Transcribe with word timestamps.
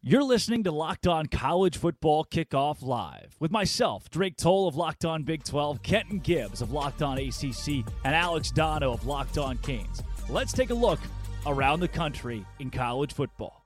You're 0.00 0.22
listening 0.22 0.62
to 0.62 0.70
Locked 0.70 1.08
On 1.08 1.26
College 1.26 1.76
Football 1.76 2.24
Kickoff 2.24 2.82
Live 2.82 3.34
with 3.40 3.50
myself, 3.50 4.08
Drake 4.10 4.36
Toll 4.36 4.68
of 4.68 4.76
Locked 4.76 5.04
On 5.04 5.24
Big 5.24 5.42
12, 5.42 5.82
Kenton 5.82 6.20
Gibbs 6.20 6.62
of 6.62 6.70
Locked 6.70 7.02
On 7.02 7.18
ACC, 7.18 7.84
and 8.04 8.14
Alex 8.14 8.52
Dono 8.52 8.92
of 8.92 9.06
Locked 9.06 9.38
On 9.38 9.58
Canes. 9.58 10.04
Let's 10.30 10.52
take 10.52 10.70
a 10.70 10.74
look 10.74 11.00
around 11.46 11.80
the 11.80 11.88
country 11.88 12.46
in 12.60 12.70
college 12.70 13.12
football. 13.12 13.57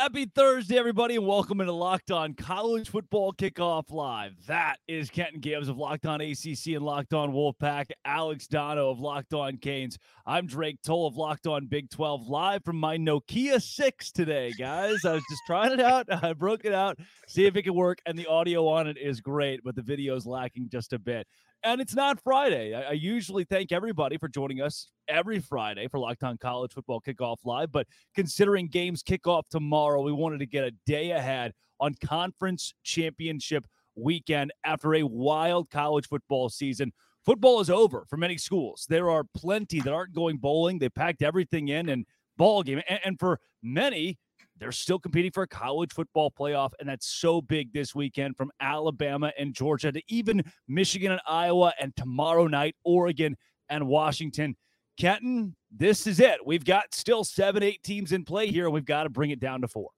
Happy 0.00 0.26
Thursday, 0.26 0.78
everybody, 0.78 1.16
and 1.16 1.26
welcome 1.26 1.60
into 1.60 1.72
Locked 1.72 2.12
On 2.12 2.32
College 2.32 2.88
Football 2.88 3.32
Kickoff 3.32 3.90
Live. 3.90 4.34
That 4.46 4.76
is 4.86 5.10
Kenton 5.10 5.40
Gibbs 5.40 5.68
of 5.68 5.76
Locked 5.76 6.06
On 6.06 6.20
ACC 6.20 6.68
and 6.68 6.84
Locked 6.84 7.12
On 7.14 7.32
Wolfpack, 7.32 7.86
Alex 8.04 8.46
Dono 8.46 8.90
of 8.90 9.00
Locked 9.00 9.34
On 9.34 9.56
Canes. 9.56 9.98
I'm 10.24 10.46
Drake 10.46 10.78
Toll 10.86 11.08
of 11.08 11.16
Locked 11.16 11.48
On 11.48 11.66
Big 11.66 11.90
12, 11.90 12.28
live 12.28 12.62
from 12.64 12.76
my 12.76 12.96
Nokia 12.96 13.60
6 13.60 14.12
today, 14.12 14.52
guys. 14.56 15.04
I 15.04 15.14
was 15.14 15.24
just 15.28 15.42
trying 15.48 15.72
it 15.72 15.80
out. 15.80 16.06
I 16.24 16.32
broke 16.32 16.64
it 16.64 16.72
out, 16.72 17.00
see 17.26 17.46
if 17.46 17.56
it 17.56 17.62
can 17.62 17.74
work, 17.74 17.98
and 18.06 18.16
the 18.16 18.26
audio 18.28 18.68
on 18.68 18.86
it 18.86 18.98
is 18.98 19.20
great, 19.20 19.64
but 19.64 19.74
the 19.74 19.82
video 19.82 20.14
is 20.14 20.24
lacking 20.24 20.68
just 20.68 20.92
a 20.92 21.00
bit. 21.00 21.26
And 21.64 21.80
it's 21.80 21.94
not 21.94 22.20
Friday. 22.22 22.74
I, 22.74 22.90
I, 22.90 22.92
usually 22.92 23.44
thank 23.44 23.72
everybody 23.72 24.16
for 24.16 24.28
joining 24.28 24.60
us 24.60 24.90
every 25.08 25.40
Friday 25.40 25.88
for 25.88 25.98
Locked 25.98 26.22
On 26.22 26.38
College 26.38 26.72
Football 26.72 27.00
Kickoff 27.00 27.38
Live. 27.44 27.72
But 27.72 27.88
considering 28.14 28.68
games 28.68 29.02
kick 29.02 29.26
off 29.26 29.48
tomorrow, 29.48 30.00
we 30.02 30.12
wanted 30.12 30.38
to 30.38 30.46
get 30.46 30.64
a 30.64 30.70
day 30.86 31.10
ahead 31.10 31.52
on 31.80 31.94
conference 32.04 32.74
championship 32.84 33.66
weekend 33.96 34.52
after 34.64 34.94
a 34.94 35.02
wild 35.02 35.68
college 35.70 36.06
football 36.06 36.48
season. 36.48 36.92
Football 37.24 37.60
is 37.60 37.70
over 37.70 38.04
for 38.08 38.16
many 38.16 38.38
schools. 38.38 38.86
There 38.88 39.10
are 39.10 39.24
plenty 39.34 39.80
that 39.80 39.92
aren't 39.92 40.14
going 40.14 40.38
bowling. 40.38 40.78
They 40.78 40.88
packed 40.88 41.22
everything 41.22 41.68
in 41.68 41.88
and 41.88 42.06
ball 42.36 42.62
game. 42.62 42.80
And, 42.88 43.00
and 43.04 43.18
for 43.18 43.40
many, 43.62 44.18
they're 44.58 44.72
still 44.72 44.98
competing 44.98 45.30
for 45.30 45.42
a 45.42 45.48
college 45.48 45.92
football 45.92 46.30
playoff, 46.30 46.72
and 46.78 46.88
that's 46.88 47.06
so 47.06 47.40
big 47.40 47.72
this 47.72 47.94
weekend 47.94 48.36
from 48.36 48.50
Alabama 48.60 49.32
and 49.38 49.54
Georgia 49.54 49.92
to 49.92 50.02
even 50.08 50.42
Michigan 50.66 51.12
and 51.12 51.20
Iowa, 51.26 51.72
and 51.80 51.94
tomorrow 51.96 52.46
night, 52.46 52.74
Oregon 52.84 53.36
and 53.68 53.86
Washington. 53.86 54.56
Kenton, 54.98 55.54
this 55.70 56.06
is 56.06 56.18
it. 56.18 56.44
We've 56.44 56.64
got 56.64 56.94
still 56.94 57.22
seven, 57.24 57.62
eight 57.62 57.82
teams 57.82 58.12
in 58.12 58.24
play 58.24 58.48
here, 58.48 58.64
and 58.64 58.74
we've 58.74 58.84
got 58.84 59.04
to 59.04 59.10
bring 59.10 59.30
it 59.30 59.40
down 59.40 59.60
to 59.60 59.68
four. 59.68 59.90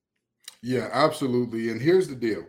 Yeah, 0.63 0.91
absolutely. 0.93 1.71
And 1.71 1.81
here's 1.81 2.09
the 2.09 2.15
deal 2.15 2.45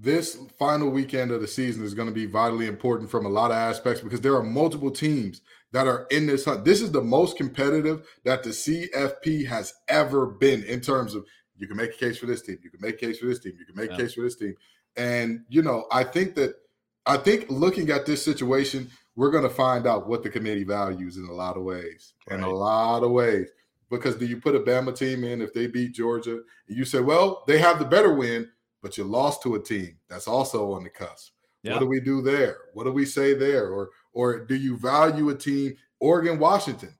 this 0.00 0.38
final 0.58 0.88
weekend 0.88 1.30
of 1.30 1.42
the 1.42 1.46
season 1.46 1.84
is 1.84 1.92
going 1.92 2.08
to 2.08 2.14
be 2.14 2.24
vitally 2.24 2.66
important 2.66 3.10
from 3.10 3.26
a 3.26 3.28
lot 3.28 3.50
of 3.50 3.58
aspects 3.58 4.00
because 4.00 4.22
there 4.22 4.34
are 4.34 4.42
multiple 4.42 4.90
teams 4.90 5.42
that 5.72 5.86
are 5.86 6.06
in 6.10 6.26
this 6.26 6.46
hunt. 6.46 6.64
This 6.64 6.80
is 6.80 6.90
the 6.90 7.02
most 7.02 7.36
competitive 7.36 8.08
that 8.24 8.42
the 8.42 8.50
CFP 8.50 9.46
has 9.46 9.74
ever 9.88 10.26
been 10.26 10.64
in 10.64 10.80
terms 10.80 11.14
of 11.14 11.26
you 11.60 11.68
can 11.68 11.76
make 11.76 11.90
a 11.90 11.96
case 11.96 12.18
for 12.18 12.26
this 12.26 12.42
team. 12.42 12.58
You 12.62 12.70
can 12.70 12.80
make 12.80 12.96
a 12.96 13.06
case 13.06 13.18
for 13.18 13.26
this 13.26 13.38
team. 13.38 13.52
You 13.58 13.66
can 13.66 13.76
make 13.76 13.90
yeah. 13.90 13.96
a 13.96 13.98
case 14.00 14.14
for 14.14 14.22
this 14.22 14.36
team. 14.36 14.54
And, 14.96 15.44
you 15.48 15.62
know, 15.62 15.86
I 15.92 16.02
think 16.02 16.34
that, 16.34 16.56
I 17.06 17.18
think 17.18 17.46
looking 17.48 17.90
at 17.90 18.06
this 18.06 18.24
situation, 18.24 18.90
we're 19.14 19.30
going 19.30 19.44
to 19.44 19.50
find 19.50 19.86
out 19.86 20.08
what 20.08 20.22
the 20.22 20.30
committee 20.30 20.64
values 20.64 21.16
in 21.16 21.24
a 21.26 21.32
lot 21.32 21.56
of 21.56 21.62
ways. 21.62 22.14
Right. 22.28 22.38
In 22.38 22.44
a 22.44 22.50
lot 22.50 23.02
of 23.02 23.10
ways. 23.10 23.48
Because 23.90 24.16
do 24.16 24.24
you 24.24 24.40
put 24.40 24.54
a 24.54 24.60
Bama 24.60 24.96
team 24.96 25.24
in 25.24 25.42
if 25.42 25.52
they 25.52 25.66
beat 25.66 25.94
Georgia? 25.94 26.40
And 26.68 26.76
you 26.76 26.84
say, 26.84 27.00
well, 27.00 27.44
they 27.46 27.58
have 27.58 27.78
the 27.78 27.84
better 27.84 28.14
win, 28.14 28.48
but 28.82 28.96
you 28.96 29.04
lost 29.04 29.42
to 29.42 29.56
a 29.56 29.62
team 29.62 29.98
that's 30.08 30.28
also 30.28 30.72
on 30.72 30.84
the 30.84 30.90
cusp. 30.90 31.32
Yeah. 31.62 31.72
What 31.72 31.80
do 31.80 31.86
we 31.86 32.00
do 32.00 32.22
there? 32.22 32.56
What 32.72 32.84
do 32.84 32.92
we 32.92 33.04
say 33.04 33.34
there? 33.34 33.68
Or 33.68 33.90
or 34.12 34.46
do 34.46 34.54
you 34.54 34.78
value 34.78 35.28
a 35.28 35.34
team, 35.34 35.76
Oregon, 35.98 36.38
Washington? 36.38 36.94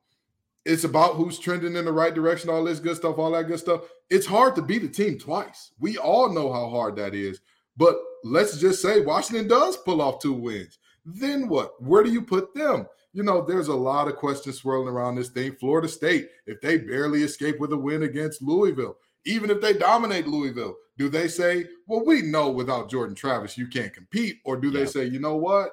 It's 0.65 0.83
about 0.83 1.15
who's 1.15 1.39
trending 1.39 1.75
in 1.75 1.85
the 1.85 1.91
right 1.91 2.13
direction, 2.13 2.49
all 2.49 2.63
this 2.63 2.79
good 2.79 2.95
stuff, 2.95 3.17
all 3.17 3.31
that 3.31 3.47
good 3.47 3.59
stuff. 3.59 3.81
It's 4.09 4.27
hard 4.27 4.55
to 4.55 4.61
beat 4.61 4.83
a 4.83 4.87
team 4.87 5.17
twice. 5.17 5.71
We 5.79 5.97
all 5.97 6.31
know 6.31 6.51
how 6.53 6.69
hard 6.69 6.95
that 6.97 7.15
is. 7.15 7.41
But 7.77 7.97
let's 8.23 8.59
just 8.59 8.81
say 8.81 9.01
Washington 9.01 9.47
does 9.47 9.77
pull 9.77 10.01
off 10.01 10.21
two 10.21 10.33
wins. 10.33 10.77
Then 11.05 11.47
what? 11.47 11.81
Where 11.81 12.03
do 12.03 12.11
you 12.11 12.21
put 12.21 12.53
them? 12.53 12.85
You 13.13 13.23
know, 13.23 13.41
there's 13.41 13.69
a 13.69 13.75
lot 13.75 14.07
of 14.07 14.15
questions 14.15 14.57
swirling 14.57 14.87
around 14.87 15.15
this 15.15 15.29
thing. 15.29 15.53
Florida 15.53 15.87
State, 15.87 16.29
if 16.45 16.61
they 16.61 16.77
barely 16.77 17.23
escape 17.23 17.59
with 17.59 17.73
a 17.73 17.77
win 17.77 18.03
against 18.03 18.41
Louisville, 18.41 18.97
even 19.25 19.49
if 19.49 19.61
they 19.61 19.73
dominate 19.73 20.27
Louisville, 20.27 20.75
do 20.97 21.09
they 21.09 21.27
say, 21.27 21.65
well, 21.87 22.05
we 22.05 22.21
know 22.21 22.49
without 22.49 22.89
Jordan 22.89 23.15
Travis 23.15 23.57
you 23.57 23.67
can't 23.67 23.93
compete? 23.93 24.37
Or 24.45 24.55
do 24.55 24.69
they 24.69 24.85
say, 24.85 25.05
you 25.05 25.19
know 25.19 25.35
what? 25.35 25.71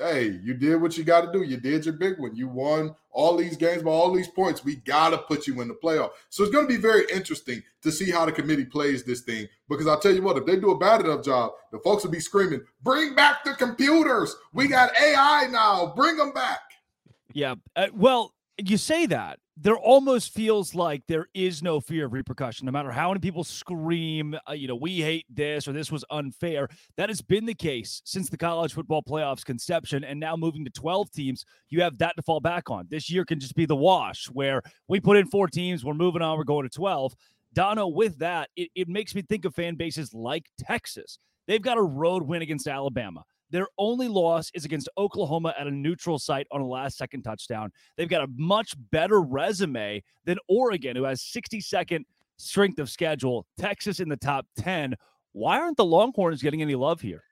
Hey, 0.00 0.40
you 0.42 0.54
did 0.54 0.80
what 0.80 0.96
you 0.96 1.04
got 1.04 1.20
to 1.22 1.32
do. 1.32 1.42
You 1.42 1.58
did 1.58 1.84
your 1.84 1.94
big 1.94 2.18
one. 2.18 2.34
You 2.34 2.48
won 2.48 2.94
all 3.10 3.36
these 3.36 3.56
games 3.56 3.82
by 3.82 3.90
all 3.90 4.12
these 4.12 4.28
points. 4.28 4.64
We 4.64 4.76
got 4.76 5.10
to 5.10 5.18
put 5.18 5.46
you 5.46 5.60
in 5.60 5.68
the 5.68 5.74
playoff. 5.74 6.10
So 6.28 6.42
it's 6.42 6.52
going 6.52 6.66
to 6.66 6.72
be 6.72 6.80
very 6.80 7.04
interesting 7.12 7.62
to 7.82 7.92
see 7.92 8.10
how 8.10 8.24
the 8.24 8.32
committee 8.32 8.64
plays 8.64 9.04
this 9.04 9.20
thing. 9.20 9.48
Because 9.68 9.86
I'll 9.86 10.00
tell 10.00 10.14
you 10.14 10.22
what, 10.22 10.36
if 10.36 10.46
they 10.46 10.56
do 10.56 10.70
a 10.70 10.78
bad 10.78 11.00
enough 11.00 11.24
job, 11.24 11.52
the 11.72 11.78
folks 11.80 12.04
will 12.04 12.10
be 12.10 12.20
screaming, 12.20 12.62
bring 12.82 13.14
back 13.14 13.44
the 13.44 13.54
computers. 13.54 14.34
We 14.52 14.68
got 14.68 14.92
AI 15.00 15.48
now. 15.50 15.92
Bring 15.96 16.16
them 16.16 16.32
back. 16.32 16.60
Yeah. 17.32 17.56
Uh, 17.76 17.88
well, 17.92 18.34
you 18.58 18.76
say 18.76 19.06
that 19.06 19.39
there 19.62 19.76
almost 19.76 20.32
feels 20.32 20.74
like 20.74 21.02
there 21.06 21.26
is 21.34 21.62
no 21.62 21.80
fear 21.80 22.06
of 22.06 22.14
repercussion 22.14 22.64
no 22.64 22.72
matter 22.72 22.90
how 22.90 23.08
many 23.08 23.20
people 23.20 23.44
scream 23.44 24.34
uh, 24.48 24.52
you 24.52 24.66
know 24.66 24.74
we 24.74 25.00
hate 25.00 25.26
this 25.28 25.68
or 25.68 25.72
this 25.72 25.92
was 25.92 26.04
unfair. 26.10 26.68
That 26.96 27.10
has 27.10 27.20
been 27.20 27.44
the 27.44 27.54
case 27.54 28.00
since 28.04 28.30
the 28.30 28.38
college 28.38 28.72
football 28.72 29.02
playoffs 29.02 29.44
conception 29.44 30.02
and 30.02 30.18
now 30.18 30.34
moving 30.34 30.64
to 30.64 30.70
12 30.70 31.10
teams 31.10 31.44
you 31.68 31.82
have 31.82 31.98
that 31.98 32.16
to 32.16 32.22
fall 32.22 32.40
back 32.40 32.70
on. 32.70 32.86
This 32.88 33.10
year 33.10 33.24
can 33.24 33.38
just 33.38 33.54
be 33.54 33.66
the 33.66 33.76
wash 33.76 34.26
where 34.26 34.62
we 34.88 34.98
put 34.98 35.18
in 35.18 35.26
four 35.26 35.46
teams 35.46 35.84
we're 35.84 35.94
moving 35.94 36.22
on 36.22 36.38
we're 36.38 36.44
going 36.44 36.68
to 36.68 36.74
12 36.74 37.14
dono 37.52 37.86
with 37.86 38.18
that 38.18 38.48
it, 38.56 38.70
it 38.74 38.88
makes 38.88 39.14
me 39.14 39.22
think 39.22 39.44
of 39.44 39.54
fan 39.54 39.74
bases 39.74 40.14
like 40.14 40.46
texas. 40.58 41.18
They've 41.46 41.60
got 41.60 41.78
a 41.78 41.82
road 41.82 42.22
win 42.22 42.42
against 42.42 42.66
alabama 42.66 43.24
their 43.50 43.66
only 43.78 44.08
loss 44.08 44.50
is 44.54 44.64
against 44.64 44.88
Oklahoma 44.96 45.54
at 45.58 45.66
a 45.66 45.70
neutral 45.70 46.18
site 46.18 46.46
on 46.50 46.60
a 46.60 46.66
last 46.66 46.96
second 46.96 47.22
touchdown. 47.22 47.70
They've 47.96 48.08
got 48.08 48.24
a 48.24 48.28
much 48.36 48.74
better 48.90 49.20
resume 49.20 50.02
than 50.24 50.38
Oregon, 50.48 50.96
who 50.96 51.04
has 51.04 51.20
62nd 51.22 52.04
strength 52.36 52.78
of 52.78 52.90
schedule, 52.90 53.46
Texas 53.58 54.00
in 54.00 54.08
the 54.08 54.16
top 54.16 54.46
10. 54.58 54.94
Why 55.32 55.60
aren't 55.60 55.76
the 55.76 55.84
Longhorns 55.84 56.42
getting 56.42 56.62
any 56.62 56.74
love 56.74 57.00
here? 57.00 57.22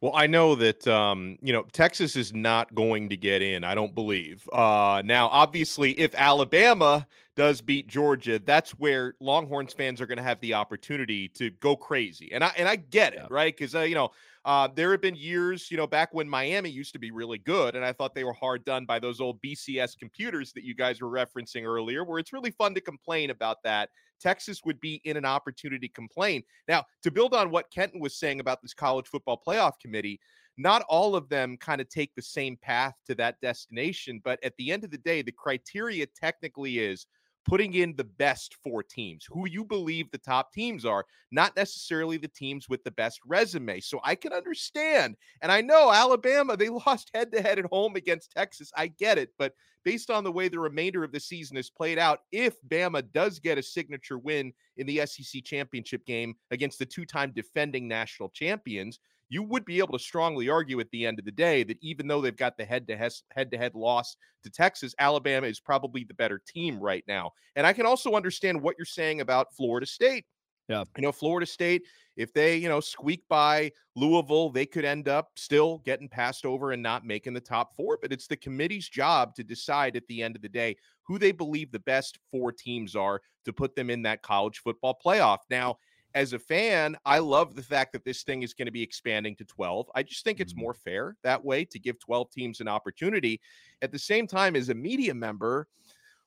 Well, 0.00 0.12
I 0.14 0.26
know 0.26 0.54
that 0.56 0.86
um, 0.86 1.38
you 1.42 1.52
know 1.52 1.62
Texas 1.72 2.16
is 2.16 2.32
not 2.32 2.74
going 2.74 3.08
to 3.08 3.16
get 3.16 3.42
in. 3.42 3.64
I 3.64 3.74
don't 3.74 3.94
believe. 3.94 4.48
Uh, 4.52 5.02
now, 5.04 5.28
obviously, 5.28 5.92
if 5.92 6.14
Alabama 6.14 7.06
does 7.36 7.60
beat 7.60 7.88
Georgia, 7.88 8.38
that's 8.38 8.72
where 8.72 9.14
Longhorns 9.20 9.72
fans 9.72 10.00
are 10.00 10.06
going 10.06 10.18
to 10.18 10.24
have 10.24 10.40
the 10.40 10.54
opportunity 10.54 11.28
to 11.30 11.50
go 11.50 11.76
crazy, 11.76 12.30
and 12.32 12.44
I 12.44 12.52
and 12.56 12.68
I 12.68 12.76
get 12.76 13.14
it, 13.14 13.20
yeah. 13.22 13.26
right? 13.30 13.56
Because 13.56 13.74
uh, 13.74 13.80
you 13.80 13.94
know 13.94 14.10
uh, 14.48 14.66
there 14.74 14.92
have 14.92 15.02
been 15.02 15.14
years, 15.14 15.70
you 15.70 15.76
know, 15.76 15.86
back 15.86 16.08
when 16.14 16.26
Miami 16.26 16.70
used 16.70 16.94
to 16.94 16.98
be 16.98 17.10
really 17.10 17.36
good, 17.36 17.76
and 17.76 17.84
I 17.84 17.92
thought 17.92 18.14
they 18.14 18.24
were 18.24 18.32
hard 18.32 18.64
done 18.64 18.86
by 18.86 18.98
those 18.98 19.20
old 19.20 19.38
BCS 19.42 19.98
computers 19.98 20.54
that 20.54 20.64
you 20.64 20.74
guys 20.74 21.02
were 21.02 21.10
referencing 21.10 21.64
earlier, 21.64 22.02
where 22.02 22.18
it's 22.18 22.32
really 22.32 22.52
fun 22.52 22.74
to 22.74 22.80
complain 22.80 23.28
about 23.28 23.58
that. 23.64 23.90
Texas 24.18 24.62
would 24.64 24.80
be 24.80 25.02
in 25.04 25.18
an 25.18 25.26
opportunity 25.26 25.86
to 25.86 25.92
complain. 25.92 26.42
Now, 26.66 26.84
to 27.02 27.10
build 27.10 27.34
on 27.34 27.50
what 27.50 27.70
Kenton 27.70 28.00
was 28.00 28.18
saying 28.18 28.40
about 28.40 28.62
this 28.62 28.72
college 28.72 29.06
football 29.06 29.38
playoff 29.46 29.72
committee, 29.82 30.18
not 30.56 30.82
all 30.88 31.14
of 31.14 31.28
them 31.28 31.58
kind 31.58 31.82
of 31.82 31.90
take 31.90 32.14
the 32.14 32.22
same 32.22 32.56
path 32.56 32.94
to 33.06 33.14
that 33.16 33.38
destination. 33.42 34.18
But 34.24 34.42
at 34.42 34.54
the 34.56 34.72
end 34.72 34.82
of 34.82 34.90
the 34.90 34.96
day, 34.96 35.20
the 35.20 35.30
criteria 35.30 36.06
technically 36.06 36.78
is 36.78 37.04
putting 37.48 37.74
in 37.74 37.96
the 37.96 38.04
best 38.04 38.56
four 38.62 38.82
teams, 38.82 39.24
who 39.26 39.48
you 39.48 39.64
believe 39.64 40.10
the 40.10 40.18
top 40.18 40.52
teams 40.52 40.84
are, 40.84 41.04
not 41.30 41.56
necessarily 41.56 42.18
the 42.18 42.28
teams 42.28 42.68
with 42.68 42.84
the 42.84 42.90
best 42.90 43.20
resume. 43.26 43.80
So 43.80 44.00
I 44.04 44.14
can 44.14 44.34
understand. 44.34 45.16
And 45.40 45.50
I 45.50 45.62
know 45.62 45.90
Alabama, 45.90 46.56
they 46.56 46.68
lost 46.86 47.10
head 47.14 47.32
to 47.32 47.40
head 47.40 47.58
at 47.58 47.64
home 47.66 47.96
against 47.96 48.32
Texas. 48.32 48.70
I 48.76 48.88
get 48.88 49.16
it. 49.16 49.30
But 49.38 49.54
based 49.82 50.10
on 50.10 50.24
the 50.24 50.32
way 50.32 50.48
the 50.48 50.60
remainder 50.60 51.02
of 51.02 51.12
the 51.12 51.20
season 51.20 51.56
is 51.56 51.70
played 51.70 51.98
out, 51.98 52.20
if 52.32 52.56
Bama 52.68 53.10
does 53.12 53.38
get 53.38 53.56
a 53.56 53.62
signature 53.62 54.18
win 54.18 54.52
in 54.76 54.86
the 54.86 55.06
SEC 55.06 55.42
championship 55.42 56.04
game 56.04 56.34
against 56.50 56.78
the 56.78 56.86
two 56.86 57.06
time 57.06 57.32
defending 57.34 57.88
national 57.88 58.28
champions, 58.28 58.98
you 59.28 59.42
would 59.42 59.64
be 59.64 59.78
able 59.78 59.92
to 59.92 60.02
strongly 60.02 60.48
argue 60.48 60.80
at 60.80 60.90
the 60.90 61.06
end 61.06 61.18
of 61.18 61.24
the 61.24 61.32
day 61.32 61.62
that 61.62 61.78
even 61.82 62.06
though 62.06 62.20
they've 62.20 62.36
got 62.36 62.56
the 62.56 62.64
head 62.64 62.86
to 62.88 62.96
head 62.96 63.50
to 63.50 63.58
head 63.58 63.74
loss 63.74 64.16
to 64.42 64.50
Texas, 64.50 64.94
Alabama 64.98 65.46
is 65.46 65.60
probably 65.60 66.04
the 66.04 66.14
better 66.14 66.40
team 66.46 66.78
right 66.78 67.04
now. 67.06 67.30
And 67.56 67.66
I 67.66 67.72
can 67.72 67.86
also 67.86 68.14
understand 68.14 68.60
what 68.60 68.76
you're 68.78 68.86
saying 68.86 69.20
about 69.20 69.54
Florida 69.54 69.86
State. 69.86 70.24
Yeah. 70.68 70.84
You 70.96 71.02
know, 71.02 71.12
Florida 71.12 71.46
State, 71.46 71.82
if 72.16 72.32
they, 72.34 72.56
you 72.56 72.68
know, 72.68 72.80
squeak 72.80 73.22
by 73.28 73.72
Louisville, 73.96 74.50
they 74.50 74.66
could 74.66 74.84
end 74.84 75.08
up 75.08 75.30
still 75.36 75.78
getting 75.78 76.08
passed 76.08 76.44
over 76.44 76.72
and 76.72 76.82
not 76.82 77.06
making 77.06 77.32
the 77.32 77.40
top 77.40 77.74
four. 77.74 77.98
But 78.00 78.12
it's 78.12 78.26
the 78.26 78.36
committee's 78.36 78.88
job 78.88 79.34
to 79.36 79.44
decide 79.44 79.96
at 79.96 80.06
the 80.08 80.22
end 80.22 80.36
of 80.36 80.42
the 80.42 80.48
day 80.48 80.76
who 81.06 81.18
they 81.18 81.32
believe 81.32 81.72
the 81.72 81.78
best 81.80 82.18
four 82.30 82.52
teams 82.52 82.94
are 82.94 83.22
to 83.46 83.52
put 83.52 83.74
them 83.74 83.88
in 83.88 84.02
that 84.02 84.22
college 84.22 84.58
football 84.58 84.98
playoff. 85.02 85.38
Now, 85.48 85.78
as 86.14 86.32
a 86.32 86.38
fan, 86.38 86.96
I 87.04 87.18
love 87.18 87.54
the 87.54 87.62
fact 87.62 87.92
that 87.92 88.04
this 88.04 88.22
thing 88.22 88.42
is 88.42 88.54
going 88.54 88.66
to 88.66 88.72
be 88.72 88.82
expanding 88.82 89.36
to 89.36 89.44
12. 89.44 89.90
I 89.94 90.02
just 90.02 90.24
think 90.24 90.40
it's 90.40 90.52
mm-hmm. 90.52 90.62
more 90.62 90.74
fair 90.74 91.16
that 91.22 91.44
way 91.44 91.64
to 91.66 91.78
give 91.78 91.98
12 91.98 92.30
teams 92.30 92.60
an 92.60 92.68
opportunity. 92.68 93.40
At 93.82 93.92
the 93.92 93.98
same 93.98 94.26
time, 94.26 94.56
as 94.56 94.68
a 94.68 94.74
media 94.74 95.14
member, 95.14 95.68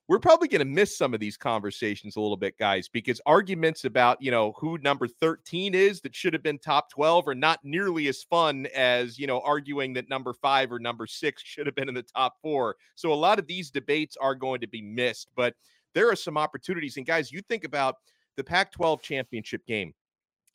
we're 0.07 0.19
probably 0.19 0.50
going 0.50 0.60
to 0.60 0.66
miss 0.66 0.98
some 0.98 1.13
of 1.13 1.19
these 1.19 1.38
conversations 1.38 2.16
a 2.16 2.22
little 2.22 2.36
bit, 2.36 2.57
guys, 2.57 2.89
because 2.89 3.22
arguments 3.25 3.86
about, 3.86 4.22
you 4.22 4.30
know, 4.30 4.54
who 4.57 4.78
number 4.80 5.07
13 5.07 5.74
is 5.74 6.01
that 6.01 6.13
should 6.13 6.34
have 6.34 6.44
been 6.44 6.60
top 6.60 6.89
12 6.89 7.27
are 7.30 7.36
not 7.36 7.60
nearly 7.63 8.07
as 8.07 8.22
fun 8.24 8.68
as, 8.75 9.18
you 9.18 9.25
know, 9.25 9.39
arguing 9.42 9.94
that 9.94 10.10
number 10.10 10.34
five 10.34 10.72
or 10.72 10.80
number 10.80 11.07
six 11.07 11.42
should 11.44 11.66
have 11.66 11.75
been 11.75 11.88
in 11.88 11.95
the 11.95 12.04
top 12.04 12.36
four. 12.42 12.75
So 12.95 13.13
a 13.13 13.16
lot 13.16 13.39
of 13.39 13.48
these 13.48 13.72
debates 13.72 14.18
are 14.18 14.36
going 14.36 14.60
to 14.62 14.68
be 14.68 14.81
missed, 14.81 15.30
but 15.36 15.54
there 15.94 16.10
are 16.10 16.16
some 16.16 16.38
opportunities. 16.38 16.98
And 16.98 17.06
guys, 17.06 17.31
you 17.31 17.42
think 17.42 17.63
about 17.63 17.95
the 18.41 18.49
Pac 18.49 18.71
12 18.71 19.03
championship 19.03 19.65
game, 19.67 19.93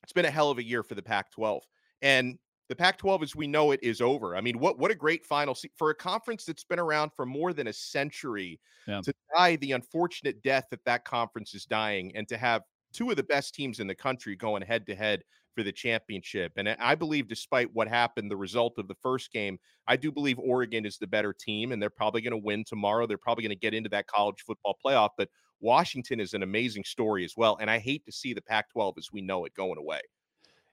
it's 0.03 0.13
been 0.13 0.25
a 0.25 0.31
hell 0.31 0.51
of 0.51 0.59
a 0.59 0.65
year 0.65 0.83
for 0.83 0.97
the 0.97 1.03
Pac 1.03 1.31
12. 1.31 1.63
And 2.03 2.37
the 2.69 2.75
Pac-12 2.75 3.23
as 3.23 3.37
we 3.37 3.47
know 3.47 3.71
it 3.71 3.79
is 3.81 4.01
over. 4.01 4.35
I 4.35 4.41
mean, 4.41 4.59
what 4.59 4.77
what 4.77 4.91
a 4.91 4.95
great 4.95 5.25
final 5.25 5.55
se- 5.55 5.71
for 5.77 5.91
a 5.91 5.95
conference 5.95 6.45
that's 6.45 6.65
been 6.65 6.81
around 6.81 7.13
for 7.15 7.25
more 7.25 7.53
than 7.53 7.69
a 7.69 7.73
century 7.73 8.59
yeah. 8.89 9.01
to 9.03 9.15
die 9.37 9.55
the 9.57 9.71
unfortunate 9.71 10.43
death 10.43 10.67
that 10.73 10.85
that 10.85 11.05
conference 11.05 11.55
is 11.55 11.65
dying, 11.65 12.11
and 12.17 12.27
to 12.27 12.37
have 12.37 12.63
two 12.93 13.09
of 13.09 13.17
the 13.17 13.23
best 13.23 13.55
teams 13.55 13.79
in 13.79 13.87
the 13.87 13.95
country 13.95 14.35
going 14.35 14.63
head 14.63 14.85
to 14.87 14.97
head 14.97 15.23
for 15.55 15.63
the 15.63 15.71
championship. 15.71 16.53
And 16.57 16.69
I 16.69 16.97
believe, 16.97 17.29
despite 17.29 17.73
what 17.73 17.87
happened, 17.87 18.33
the 18.33 18.37
result 18.37 18.79
of 18.79 18.89
the 18.89 18.97
first 19.01 19.33
game, 19.33 19.59
I 19.87 19.97
do 19.97 20.11
believe 20.11 20.39
Oregon 20.41 20.85
is 20.85 20.99
the 20.99 21.07
better 21.07 21.33
team, 21.33 21.71
and 21.71 21.81
they're 21.81 21.89
probably 21.89 22.21
going 22.21 22.33
to 22.33 22.45
win 22.45 22.65
tomorrow. 22.67 23.07
They're 23.07 23.17
probably 23.17 23.43
going 23.43 23.57
to 23.57 23.61
get 23.61 23.75
into 23.75 23.91
that 23.91 24.07
college 24.07 24.43
football 24.47 24.77
playoff, 24.85 25.11
but. 25.17 25.29
Washington 25.61 26.21
is 26.21 26.35
an 26.35 26.43
amazing 26.43 26.85
story 26.85 27.25
as 27.25 27.35
well. 27.37 27.57
And 27.61 27.71
I 27.71 27.79
hate 27.79 28.05
to 28.07 28.13
see 28.13 28.35
the 28.35 28.43
Pac 28.43 28.71
12 28.71 28.95
as 28.99 29.09
we 29.13 29.21
know 29.21 29.45
it 29.45 29.55
going 29.55 29.79
away. 29.79 30.01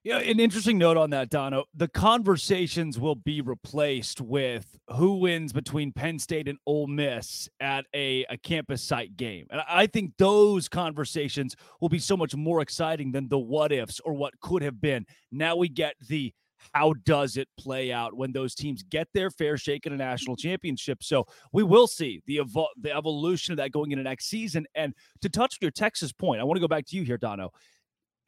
Yeah, 0.03 0.17
an 0.17 0.41
interesting 0.41 0.77
note 0.77 0.97
on 0.97 1.11
that, 1.11 1.29
Dono. 1.29 1.63
The 1.73 1.87
conversations 1.87 2.99
will 2.99 3.15
be 3.15 3.39
replaced 3.39 4.19
with 4.19 4.77
who 4.89 5.15
wins 5.19 5.53
between 5.53 5.93
Penn 5.93 6.19
State 6.19 6.49
and 6.49 6.57
Ole 6.65 6.87
Miss 6.87 7.47
at 7.61 7.85
a, 7.95 8.25
a 8.29 8.37
campus 8.37 8.83
site 8.83 9.15
game. 9.15 9.47
And 9.49 9.61
I 9.65 9.87
think 9.87 10.11
those 10.17 10.67
conversations 10.67 11.55
will 11.79 11.87
be 11.87 11.99
so 11.99 12.17
much 12.17 12.35
more 12.35 12.59
exciting 12.59 13.13
than 13.13 13.29
the 13.29 13.39
what 13.39 13.71
ifs 13.71 14.01
or 14.01 14.11
what 14.11 14.37
could 14.41 14.61
have 14.61 14.81
been. 14.81 15.05
Now 15.31 15.55
we 15.55 15.69
get 15.69 15.95
the 16.05 16.33
how 16.73 16.93
does 17.05 17.37
it 17.37 17.47
play 17.57 17.91
out 17.91 18.15
when 18.15 18.31
those 18.31 18.55
teams 18.55 18.83
get 18.83 19.07
their 19.13 19.29
fair 19.29 19.57
shake 19.57 19.85
in 19.85 19.93
a 19.93 19.97
national 19.97 20.35
championship? 20.35 21.03
So 21.03 21.25
we 21.51 21.63
will 21.63 21.87
see 21.87 22.21
the 22.25 22.41
the 22.79 22.91
evolution 22.91 23.53
of 23.53 23.57
that 23.57 23.71
going 23.71 23.91
into 23.91 24.03
next 24.03 24.25
season. 24.25 24.65
And 24.75 24.93
to 25.21 25.29
touch 25.29 25.57
your 25.61 25.71
Texas 25.71 26.11
point, 26.11 26.41
I 26.41 26.43
want 26.43 26.57
to 26.57 26.61
go 26.61 26.67
back 26.67 26.85
to 26.87 26.95
you 26.95 27.03
here, 27.03 27.17
Dono 27.17 27.51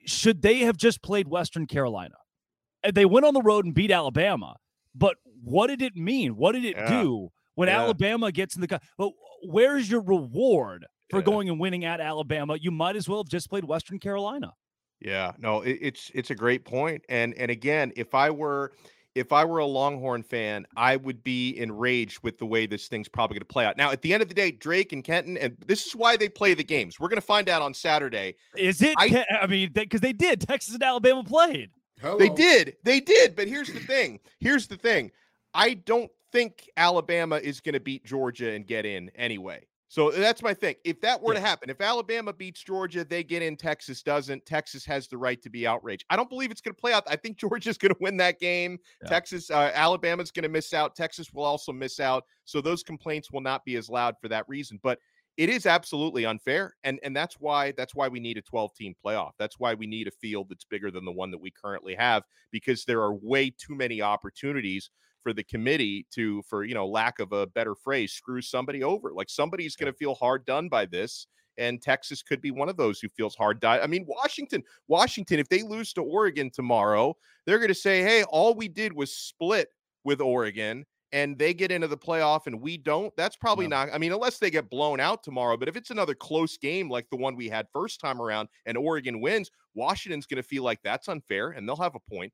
should 0.05 0.41
they 0.41 0.59
have 0.59 0.77
just 0.77 1.01
played 1.01 1.27
Western 1.27 1.65
Carolina? 1.65 2.15
They 2.93 3.05
went 3.05 3.25
on 3.25 3.33
the 3.33 3.41
road 3.41 3.65
and 3.65 3.73
beat 3.73 3.91
Alabama, 3.91 4.55
but 4.93 5.17
what 5.43 5.67
did 5.67 5.81
it 5.81 5.95
mean? 5.95 6.35
What 6.37 6.53
did 6.53 6.65
it 6.65 6.75
yeah. 6.77 7.01
do 7.01 7.29
when 7.55 7.67
yeah. 7.67 7.81
Alabama 7.81 8.31
gets 8.31 8.55
in 8.55 8.61
the? 8.61 8.79
Well, 8.97 9.13
where's 9.43 9.89
your 9.89 10.01
reward 10.01 10.85
for 11.09 11.19
yeah. 11.19 11.25
going 11.25 11.49
and 11.49 11.59
winning 11.59 11.83
at 11.83 11.99
Alabama? 11.99 12.57
You 12.59 12.71
might 12.71 12.95
as 12.95 13.09
well 13.09 13.19
have 13.19 13.27
just 13.27 13.49
played 13.49 13.65
Western 13.65 13.99
Carolina. 13.99 14.53
Yeah, 15.01 15.33
no, 15.37 15.61
it, 15.61 15.77
it's 15.81 16.11
it's 16.13 16.31
a 16.31 16.35
great 16.35 16.65
point, 16.65 17.03
and 17.09 17.33
and 17.35 17.51
again, 17.51 17.91
if 17.95 18.15
I 18.15 18.29
were 18.29 18.71
if 19.15 19.31
I 19.31 19.45
were 19.45 19.59
a 19.59 19.65
Longhorn 19.65 20.23
fan, 20.23 20.67
I 20.75 20.97
would 20.97 21.23
be 21.23 21.57
enraged 21.57 22.21
with 22.21 22.37
the 22.37 22.45
way 22.45 22.65
this 22.65 22.89
thing's 22.89 23.07
probably 23.07 23.35
going 23.35 23.41
to 23.41 23.45
play 23.45 23.65
out. 23.65 23.77
Now, 23.77 23.91
at 23.91 24.01
the 24.01 24.13
end 24.13 24.21
of 24.21 24.27
the 24.27 24.35
day, 24.35 24.51
Drake 24.51 24.91
and 24.91 25.03
Kenton, 25.03 25.37
and 25.37 25.55
this 25.65 25.87
is 25.87 25.95
why 25.95 26.17
they 26.17 26.27
play 26.27 26.53
the 26.53 26.65
games. 26.65 26.99
We're 26.99 27.07
going 27.07 27.21
to 27.21 27.25
find 27.25 27.47
out 27.47 27.61
on 27.61 27.73
Saturday. 27.73 28.35
Is 28.57 28.81
it? 28.81 28.93
I, 28.97 29.25
I 29.41 29.47
mean, 29.47 29.71
because 29.73 30.01
they, 30.01 30.11
they, 30.11 30.13
did. 30.13 30.41
Texas 30.41 30.73
and 30.73 30.83
Alabama 30.83 31.23
played. 31.23 31.71
Hello. 32.01 32.17
They 32.17 32.29
did. 32.29 32.75
They 32.83 32.99
did. 32.99 33.35
But 33.35 33.47
here's 33.47 33.71
the 33.71 33.79
thing. 33.79 34.19
Here's 34.41 34.67
the 34.67 34.75
thing. 34.75 35.11
I 35.53 35.75
don't 35.75 36.11
think 36.33 36.69
Alabama 36.75 37.37
is 37.37 37.61
going 37.61 37.73
to 37.73 37.79
beat 37.79 38.05
Georgia 38.05 38.51
and 38.51 38.67
get 38.67 38.85
in 38.85 39.09
anyway. 39.15 39.65
So 39.87 40.09
that's 40.11 40.41
my 40.41 40.53
thing. 40.53 40.75
If 40.83 40.99
that 41.01 41.21
were 41.21 41.33
yeah. 41.33 41.39
to 41.39 41.45
happen, 41.45 41.69
if 41.69 41.79
Alabama 41.79 42.33
beats 42.33 42.63
Georgia, 42.63 43.05
they 43.05 43.23
get 43.23 43.41
in, 43.41 43.55
Texas 43.55 44.01
doesn't. 44.01 44.45
Texas 44.45 44.83
has 44.85 45.07
the 45.07 45.17
right 45.17 45.41
to 45.41 45.49
be 45.49 45.67
outraged. 45.67 46.05
I 46.09 46.15
don't 46.15 46.29
believe 46.29 46.51
it's 46.51 46.61
going 46.61 46.73
to 46.73 46.81
play 46.81 46.93
out. 46.93 47.03
I 47.07 47.15
think 47.15 47.37
Georgia's 47.39 47.77
going 47.77 47.93
to 47.93 47.97
win 48.01 48.17
that 48.17 48.39
game. 48.39 48.79
Yeah. 49.03 49.09
Texas, 49.09 49.51
uh, 49.51 49.71
Alabama's 49.73 50.31
going 50.31 50.43
to 50.43 50.49
miss 50.49 50.73
out. 50.73 50.95
Texas 50.95 51.31
will 51.33 51.43
also 51.43 51.71
miss 51.71 51.99
out. 51.99 52.23
So 52.45 52.61
those 52.61 52.83
complaints 52.83 53.31
will 53.31 53.41
not 53.41 53.63
be 53.63 53.75
as 53.75 53.89
loud 53.89 54.15
for 54.21 54.27
that 54.29 54.45
reason. 54.47 54.79
But 54.81 54.99
it 55.37 55.49
is 55.49 55.65
absolutely 55.65 56.25
unfair, 56.25 56.75
and 56.85 56.97
and 57.03 57.15
that's 57.15 57.35
why 57.39 57.73
that's 57.73 57.93
why 57.93 58.07
we 58.07 58.21
need 58.21 58.37
a 58.37 58.41
12 58.41 58.73
team 58.73 58.95
playoff. 59.05 59.31
That's 59.37 59.59
why 59.59 59.73
we 59.73 59.85
need 59.85 60.07
a 60.07 60.11
field 60.11 60.47
that's 60.49 60.63
bigger 60.63 60.91
than 60.91 61.03
the 61.03 61.11
one 61.11 61.29
that 61.31 61.41
we 61.41 61.51
currently 61.51 61.93
have 61.95 62.23
because 62.51 62.85
there 62.85 63.01
are 63.01 63.13
way 63.13 63.49
too 63.49 63.75
many 63.75 64.01
opportunities 64.01 64.91
for 65.25 65.33
the 65.33 65.43
committee 65.43 66.05
to, 66.11 66.43
for 66.43 66.63
you 66.63 66.75
know, 66.75 66.85
lack 66.85 67.19
of 67.19 67.31
a 67.31 67.47
better 67.47 67.73
phrase, 67.73 68.13
screw 68.13 68.43
somebody 68.43 68.83
over. 68.83 69.11
Like 69.11 69.27
somebody's 69.27 69.75
going 69.75 69.91
to 69.91 69.97
feel 69.97 70.13
hard 70.13 70.45
done 70.45 70.69
by 70.69 70.85
this, 70.85 71.25
and 71.57 71.81
Texas 71.81 72.21
could 72.21 72.41
be 72.41 72.51
one 72.51 72.69
of 72.69 72.77
those 72.77 72.99
who 72.99 73.09
feels 73.09 73.35
hard 73.35 73.59
done. 73.59 73.79
I 73.81 73.87
mean, 73.87 74.05
Washington, 74.07 74.61
Washington, 74.87 75.39
if 75.39 75.49
they 75.49 75.63
lose 75.63 75.93
to 75.93 76.03
Oregon 76.03 76.51
tomorrow, 76.51 77.17
they're 77.47 77.57
going 77.57 77.69
to 77.69 77.73
say, 77.73 78.03
"Hey, 78.03 78.23
all 78.25 78.53
we 78.53 78.67
did 78.67 78.93
was 78.93 79.11
split 79.17 79.69
with 80.03 80.21
Oregon." 80.21 80.85
And 81.11 81.39
they 81.39 81.53
get 81.53 81.71
into 81.71 81.87
the 81.87 81.97
playoff 81.97 82.45
and 82.45 82.59
we 82.59 82.77
don't. 82.77 83.15
That's 83.15 83.37
probably 83.37 83.67
no. 83.67 83.77
not. 83.77 83.93
I 83.93 83.97
mean, 83.97 84.11
unless 84.11 84.37
they 84.37 84.51
get 84.51 84.69
blown 84.69 84.99
out 84.99 85.23
tomorrow. 85.23 85.55
But 85.55 85.69
if 85.69 85.77
it's 85.77 85.91
another 85.91 86.13
close 86.13 86.57
game 86.57 86.89
like 86.89 87.09
the 87.09 87.15
one 87.15 87.37
we 87.37 87.47
had 87.47 87.67
first 87.71 88.01
time 88.01 88.21
around 88.21 88.49
and 88.65 88.77
Oregon 88.77 89.21
wins, 89.21 89.49
Washington's 89.75 90.25
going 90.25 90.41
to 90.41 90.47
feel 90.47 90.63
like 90.63 90.79
that's 90.83 91.07
unfair 91.07 91.51
and 91.51 91.69
they'll 91.69 91.77
have 91.77 91.95
a 91.95 92.13
point. 92.13 92.33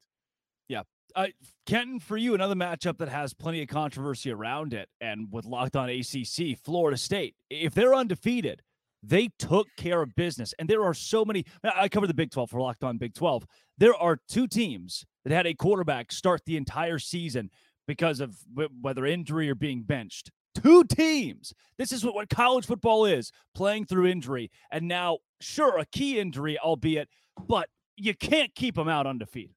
Yeah, 0.68 0.82
uh, 1.16 1.28
Kenton, 1.66 2.00
for 2.00 2.18
you, 2.18 2.34
another 2.34 2.56
matchup 2.56 2.98
that 2.98 3.10
has 3.10 3.34
plenty 3.34 3.62
of 3.62 3.68
controversy 3.68 4.32
around 4.32 4.74
it, 4.74 4.90
and 5.00 5.28
with 5.32 5.46
Locked 5.46 5.76
On 5.76 5.90
ACC, 5.90 6.58
Florida 6.64 6.98
State. 6.98 7.36
If 7.50 7.74
they're 7.74 7.94
undefeated, 7.94 8.62
they 9.04 9.30
took 9.40 9.68
care 9.78 10.02
of 10.02 10.16
business. 10.16 10.54
And 10.60 10.70
there 10.70 10.84
are 10.84 10.94
so 10.94 11.26
many. 11.26 11.46
I 11.64 11.90
covered 11.90 12.08
the 12.08 12.14
Big 12.14 12.32
12 12.32 12.50
for 12.50 12.62
Locked 12.62 12.84
On 12.84 12.98
Big 12.98 13.14
12. 13.14 13.46
There 13.78 13.96
are 13.96 14.20
two 14.28 14.48
teams 14.48 15.06
that 15.24 15.34
had 15.34 15.48
a 15.48 15.54
quarterback 15.54 16.12
start 16.12 16.42
the 16.46 16.58
entire 16.58 17.00
season 17.00 17.50
because 17.88 18.20
of 18.20 18.36
whether 18.82 19.06
injury 19.06 19.50
or 19.50 19.56
being 19.56 19.84
benched. 19.84 20.32
Two 20.54 20.84
teams. 20.84 21.54
This 21.78 21.92
is 21.92 22.04
what, 22.04 22.14
what 22.14 22.30
college 22.30 22.66
football 22.66 23.06
is 23.06 23.32
playing 23.56 23.86
through 23.86 24.08
injury. 24.08 24.52
And 24.72 24.88
now, 24.88 25.20
sure, 25.40 25.78
a 25.80 25.86
key 25.86 26.20
injury, 26.20 26.60
albeit, 26.60 27.10
but 27.48 27.70
you 27.96 28.14
can't 28.14 28.54
keep 28.54 28.76
them 28.76 28.88
out 28.88 29.08
undefeated. 29.08 29.56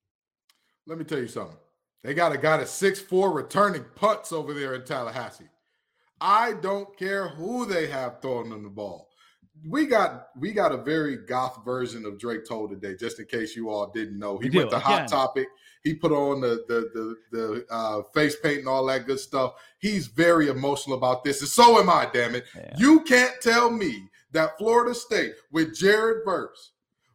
Let 0.87 0.99
me 0.99 1.05
tell 1.05 1.19
you 1.19 1.29
something. 1.29 1.57
They 2.03 2.13
got 2.13 2.33
a 2.33 2.39
guy 2.39 2.61
at 2.61 2.69
six 2.69 3.01
four 3.01 3.33
returning 3.33 3.85
putts 3.95 4.33
over 4.33 4.53
there 4.53 4.75
in 4.75 4.85
Tallahassee. 4.85 5.49
I 6.21 6.53
don't 6.55 6.97
care 6.99 7.29
who 7.29 7.67
they 7.67 7.87
have 7.87 8.21
throwing 8.21 8.51
them 8.51 8.63
the 8.63 8.69
ball. 8.69 9.09
We 9.69 9.87
got 9.87 10.29
we 10.39 10.53
got 10.53 10.73
a 10.73 10.77
very 10.77 11.17
goth 11.17 11.65
version 11.65 12.05
of 12.05 12.19
Drake 12.19 12.47
Toll 12.47 12.69
today, 12.69 12.97
just 12.97 13.21
in 13.21 13.27
case 13.27 13.57
you 13.57 13.71
all 13.71 13.91
didn't 13.91 14.19
know. 14.19 14.39
He 14.39 14.51
went 14.51 14.71
to 14.71 14.79
Hot 14.79 15.09
Topic. 15.09 15.47
He 15.83 15.95
put 15.95 16.13
on 16.13 16.41
the 16.41 16.65
the 16.69 16.91
the, 16.93 17.17
the 17.31 17.67
uh, 17.71 18.03
face 18.13 18.37
paint 18.37 18.61
and 18.61 18.69
all 18.69 18.85
that 18.87 19.07
good 19.07 19.21
stuff. 19.21 19.55
He's 19.79 20.07
very 20.09 20.49
emotional 20.49 20.97
about 20.97 21.25
this, 21.25 21.41
and 21.41 21.49
so 21.49 21.79
am 21.79 21.89
I. 21.89 22.09
Damn 22.13 22.35
it! 22.35 22.45
Yeah. 22.55 22.75
You 22.77 23.01
can't 23.01 23.35
tell 23.41 23.71
me 23.71 24.09
that 24.33 24.59
Florida 24.59 24.95
State 24.95 25.35
with 25.53 25.75
Jared 25.75 26.25
Verse, 26.25 26.73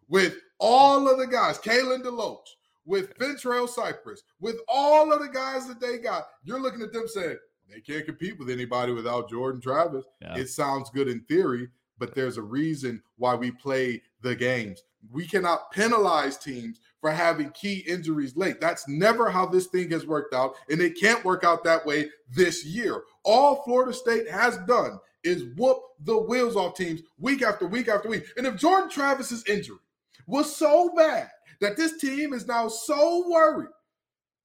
with 0.08 0.38
all 0.60 1.10
of 1.10 1.20
the 1.20 1.28
guys, 1.28 1.60
Kalen 1.60 2.04
DeLoach, 2.04 2.48
with 2.90 3.16
Fentrell 3.20 3.70
Cypress, 3.70 4.24
with 4.40 4.58
all 4.68 5.14
of 5.14 5.22
the 5.22 5.30
guys 5.30 5.68
that 5.68 5.80
they 5.80 6.00
got, 6.00 6.28
you're 6.44 6.60
looking 6.60 6.82
at 6.82 6.92
them 6.92 7.08
saying 7.08 7.38
they 7.72 7.80
can't 7.80 8.06
compete 8.06 8.40
with 8.40 8.50
anybody 8.50 8.92
without 8.94 9.30
Jordan 9.30 9.62
Travis. 9.62 10.06
Yeah. 10.22 10.36
It 10.36 10.50
sounds 10.50 10.90
good 10.90 11.08
in 11.08 11.20
theory, 11.22 11.70
but 12.00 12.16
there's 12.16 12.38
a 12.38 12.42
reason 12.42 13.04
why 13.18 13.36
we 13.36 13.52
play 13.52 14.02
the 14.24 14.36
games. 14.36 14.82
We 15.12 15.28
cannot 15.28 15.72
penalize 15.72 16.38
teams 16.38 16.80
for 17.00 17.12
having 17.12 17.52
key 17.52 17.86
injuries 17.88 18.36
late. 18.36 18.60
That's 18.60 18.88
never 18.88 19.30
how 19.30 19.46
this 19.46 19.68
thing 19.68 19.92
has 19.92 20.08
worked 20.08 20.34
out, 20.34 20.56
and 20.70 20.82
it 20.82 21.00
can't 21.00 21.24
work 21.24 21.44
out 21.44 21.64
that 21.66 21.86
way 21.86 22.10
this 22.34 22.66
year. 22.66 23.04
All 23.24 23.62
Florida 23.64 23.94
State 23.94 24.28
has 24.30 24.58
done 24.68 25.00
is 25.24 25.44
whoop 25.58 25.78
the 26.06 26.18
wheels 26.18 26.56
off 26.56 26.76
teams 26.76 27.02
week 27.20 27.44
after 27.44 27.68
week 27.68 27.88
after 27.88 28.10
week. 28.10 28.26
And 28.36 28.48
if 28.48 28.56
Jordan 28.56 28.90
Travis's 28.90 29.46
injury 29.46 29.78
was 30.26 30.56
so 30.56 30.92
bad 30.96 31.30
that 31.62 31.78
this 31.78 32.00
team 32.00 32.34
is 32.34 32.48
now 32.48 32.68
so 32.68 33.30
worried. 33.30 33.70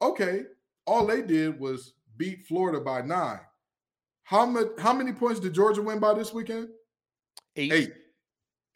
Okay, 0.02 0.42
all 0.86 1.06
they 1.06 1.22
did 1.22 1.58
was 1.58 1.94
beat 2.16 2.46
Florida 2.46 2.80
by 2.80 3.02
nine. 3.02 3.40
How 4.24 4.46
many 4.46 4.66
how 4.78 4.92
many 4.92 5.12
points 5.12 5.40
did 5.40 5.54
Georgia 5.54 5.82
win 5.82 5.98
by 5.98 6.14
this 6.14 6.32
weekend? 6.32 6.68
Eight. 7.56 7.72
Eight. 7.72 7.92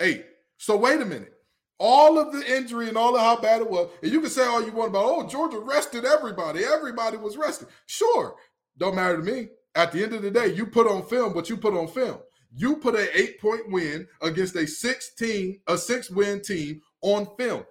Eight. 0.00 0.25
So 0.59 0.76
wait 0.76 1.00
a 1.00 1.04
minute. 1.04 1.33
All 1.78 2.18
of 2.18 2.33
the 2.33 2.57
injury 2.57 2.88
and 2.88 2.97
all 2.97 3.14
of 3.14 3.21
how 3.21 3.40
bad 3.40 3.61
it 3.61 3.71
was, 3.71 3.88
and 4.02 4.11
you 4.11 4.21
can 4.21 4.30
say 4.30 4.45
all 4.45 4.64
you 4.64 4.73
want 4.73 4.90
about, 4.90 5.04
oh, 5.04 5.26
Georgia 5.28 5.61
rested 5.61 6.04
everybody. 6.04 6.64
Everybody 6.64 7.16
was 7.16 7.37
rested. 7.37 7.68
Sure. 7.87 8.35
Don't 8.76 8.97
matter 8.97 9.16
to 9.16 9.23
me. 9.23 9.49
At 9.76 9.92
the 9.92 10.02
end 10.02 10.12
of 10.12 10.23
the 10.23 10.30
day, 10.30 10.52
you 10.54 10.66
put 10.66 10.88
on 10.88 11.07
film 11.07 11.35
what 11.35 11.49
you 11.49 11.57
put 11.57 11.75
on 11.75 11.87
film. 11.87 12.18
You 12.52 12.76
put 12.76 12.97
an 12.97 13.07
eight-point 13.14 13.71
win 13.71 14.09
against 14.23 14.57
a 14.57 14.66
16, 14.66 15.61
a 15.68 15.78
six-win 15.78 16.42
team 16.42 16.80
on 17.02 17.28
film 17.37 17.64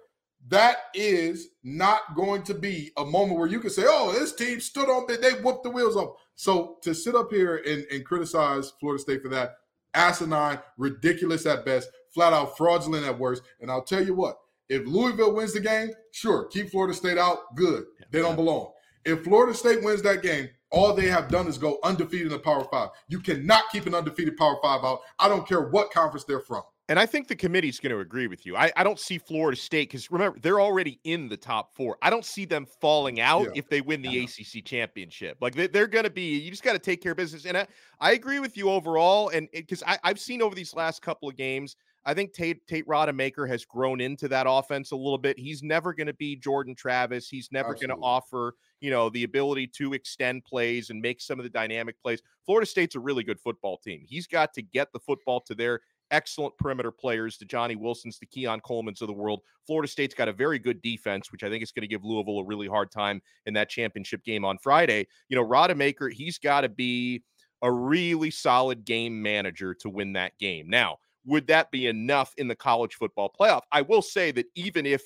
that 0.48 0.76
is 0.94 1.48
not 1.62 2.14
going 2.14 2.42
to 2.44 2.54
be 2.54 2.90
a 2.96 3.04
moment 3.04 3.38
where 3.38 3.48
you 3.48 3.60
can 3.60 3.70
say, 3.70 3.84
oh, 3.86 4.12
this 4.12 4.34
team 4.34 4.60
stood 4.60 4.88
on, 4.88 5.06
they 5.06 5.40
whooped 5.42 5.62
the 5.62 5.70
wheels 5.70 5.96
off. 5.96 6.16
So 6.34 6.78
to 6.82 6.94
sit 6.94 7.14
up 7.14 7.30
here 7.30 7.56
and, 7.66 7.84
and 7.90 8.04
criticize 8.04 8.72
Florida 8.80 9.00
State 9.00 9.22
for 9.22 9.28
that, 9.28 9.56
asinine, 9.94 10.60
ridiculous 10.76 11.46
at 11.46 11.64
best, 11.64 11.90
flat 12.14 12.32
out 12.32 12.56
fraudulent 12.56 13.06
at 13.06 13.18
worst. 13.18 13.42
And 13.60 13.70
I'll 13.70 13.82
tell 13.82 14.04
you 14.04 14.14
what, 14.14 14.38
if 14.68 14.86
Louisville 14.86 15.34
wins 15.34 15.54
the 15.54 15.60
game, 15.60 15.90
sure, 16.12 16.44
keep 16.46 16.70
Florida 16.70 16.94
State 16.94 17.18
out. 17.18 17.54
Good. 17.56 17.84
They 18.10 18.20
don't 18.20 18.36
belong. 18.36 18.72
If 19.04 19.24
Florida 19.24 19.54
State 19.54 19.82
wins 19.82 20.02
that 20.02 20.22
game, 20.22 20.48
all 20.70 20.92
they 20.92 21.08
have 21.08 21.28
done 21.28 21.46
is 21.46 21.56
go 21.56 21.78
undefeated 21.82 22.26
in 22.26 22.32
the 22.32 22.38
Power 22.38 22.64
Five. 22.70 22.90
You 23.08 23.20
cannot 23.20 23.64
keep 23.72 23.86
an 23.86 23.94
undefeated 23.94 24.36
Power 24.36 24.58
Five 24.62 24.84
out. 24.84 25.00
I 25.18 25.28
don't 25.28 25.48
care 25.48 25.62
what 25.62 25.90
conference 25.90 26.24
they're 26.24 26.40
from. 26.40 26.62
And 26.88 26.98
I 26.98 27.04
think 27.04 27.28
the 27.28 27.36
committee's 27.36 27.80
going 27.80 27.92
to 27.92 28.00
agree 28.00 28.28
with 28.28 28.46
you. 28.46 28.56
I, 28.56 28.72
I 28.74 28.82
don't 28.82 28.98
see 28.98 29.18
Florida 29.18 29.58
State 29.58 29.90
because 29.90 30.10
remember, 30.10 30.38
they're 30.40 30.60
already 30.60 30.98
in 31.04 31.28
the 31.28 31.36
top 31.36 31.74
four. 31.74 31.98
I 32.00 32.08
don't 32.08 32.24
see 32.24 32.46
them 32.46 32.64
falling 32.80 33.20
out 33.20 33.44
yeah. 33.44 33.50
if 33.56 33.68
they 33.68 33.82
win 33.82 34.00
the 34.00 34.24
ACC 34.24 34.64
championship. 34.64 35.36
Like 35.42 35.54
they, 35.54 35.80
are 35.80 35.86
going 35.86 36.04
to 36.04 36.10
be, 36.10 36.38
you 36.38 36.50
just 36.50 36.62
got 36.62 36.72
to 36.72 36.78
take 36.78 37.02
care 37.02 37.12
of 37.12 37.18
business. 37.18 37.44
And 37.44 37.58
I, 37.58 37.66
I 38.00 38.12
agree 38.12 38.40
with 38.40 38.56
you 38.56 38.70
overall. 38.70 39.28
And 39.28 39.48
because 39.52 39.82
I've 39.86 40.18
seen 40.18 40.40
over 40.40 40.54
these 40.54 40.74
last 40.74 41.02
couple 41.02 41.28
of 41.28 41.36
games, 41.36 41.76
I 42.06 42.14
think 42.14 42.32
Tate, 42.32 42.66
Tate 42.66 42.86
Rodemaker 42.86 43.46
has 43.48 43.66
grown 43.66 44.00
into 44.00 44.28
that 44.28 44.46
offense 44.48 44.92
a 44.92 44.96
little 44.96 45.18
bit. 45.18 45.38
He's 45.38 45.62
never 45.62 45.92
going 45.92 46.06
to 46.06 46.14
be 46.14 46.36
Jordan 46.36 46.74
Travis. 46.74 47.28
He's 47.28 47.50
never 47.52 47.74
going 47.74 47.90
to 47.90 47.96
offer, 47.96 48.54
you 48.80 48.90
know, 48.90 49.10
the 49.10 49.24
ability 49.24 49.66
to 49.74 49.92
extend 49.92 50.46
plays 50.46 50.88
and 50.88 51.02
make 51.02 51.20
some 51.20 51.38
of 51.38 51.42
the 51.42 51.50
dynamic 51.50 52.00
plays. 52.00 52.22
Florida 52.46 52.64
State's 52.64 52.94
a 52.94 53.00
really 53.00 53.24
good 53.24 53.38
football 53.38 53.76
team. 53.76 54.06
He's 54.08 54.26
got 54.26 54.54
to 54.54 54.62
get 54.62 54.90
the 54.94 55.00
football 55.00 55.42
to 55.42 55.54
their 55.54 55.80
excellent 56.10 56.56
perimeter 56.58 56.90
players, 56.90 57.38
the 57.38 57.44
Johnny 57.44 57.76
Wilsons, 57.76 58.18
the 58.18 58.26
Keon 58.26 58.60
Coleman's 58.60 59.02
of 59.02 59.08
the 59.08 59.14
world. 59.14 59.40
Florida 59.66 59.88
State's 59.88 60.14
got 60.14 60.28
a 60.28 60.32
very 60.32 60.58
good 60.58 60.80
defense, 60.82 61.30
which 61.32 61.42
I 61.42 61.48
think 61.48 61.62
is 61.62 61.72
going 61.72 61.82
to 61.82 61.88
give 61.88 62.04
Louisville 62.04 62.40
a 62.40 62.44
really 62.44 62.66
hard 62.66 62.90
time 62.90 63.20
in 63.46 63.54
that 63.54 63.68
championship 63.68 64.24
game 64.24 64.44
on 64.44 64.58
Friday. 64.58 65.06
You 65.28 65.36
know, 65.36 65.46
Rodemaker, 65.46 66.12
he's 66.12 66.38
got 66.38 66.62
to 66.62 66.68
be 66.68 67.22
a 67.62 67.70
really 67.70 68.30
solid 68.30 68.84
game 68.84 69.20
manager 69.20 69.74
to 69.74 69.88
win 69.88 70.12
that 70.14 70.38
game. 70.38 70.68
Now, 70.68 70.98
would 71.24 71.46
that 71.48 71.70
be 71.70 71.86
enough 71.86 72.32
in 72.38 72.48
the 72.48 72.56
college 72.56 72.94
football 72.94 73.32
playoff? 73.38 73.62
I 73.72 73.82
will 73.82 74.02
say 74.02 74.30
that 74.32 74.46
even 74.54 74.86
if 74.86 75.02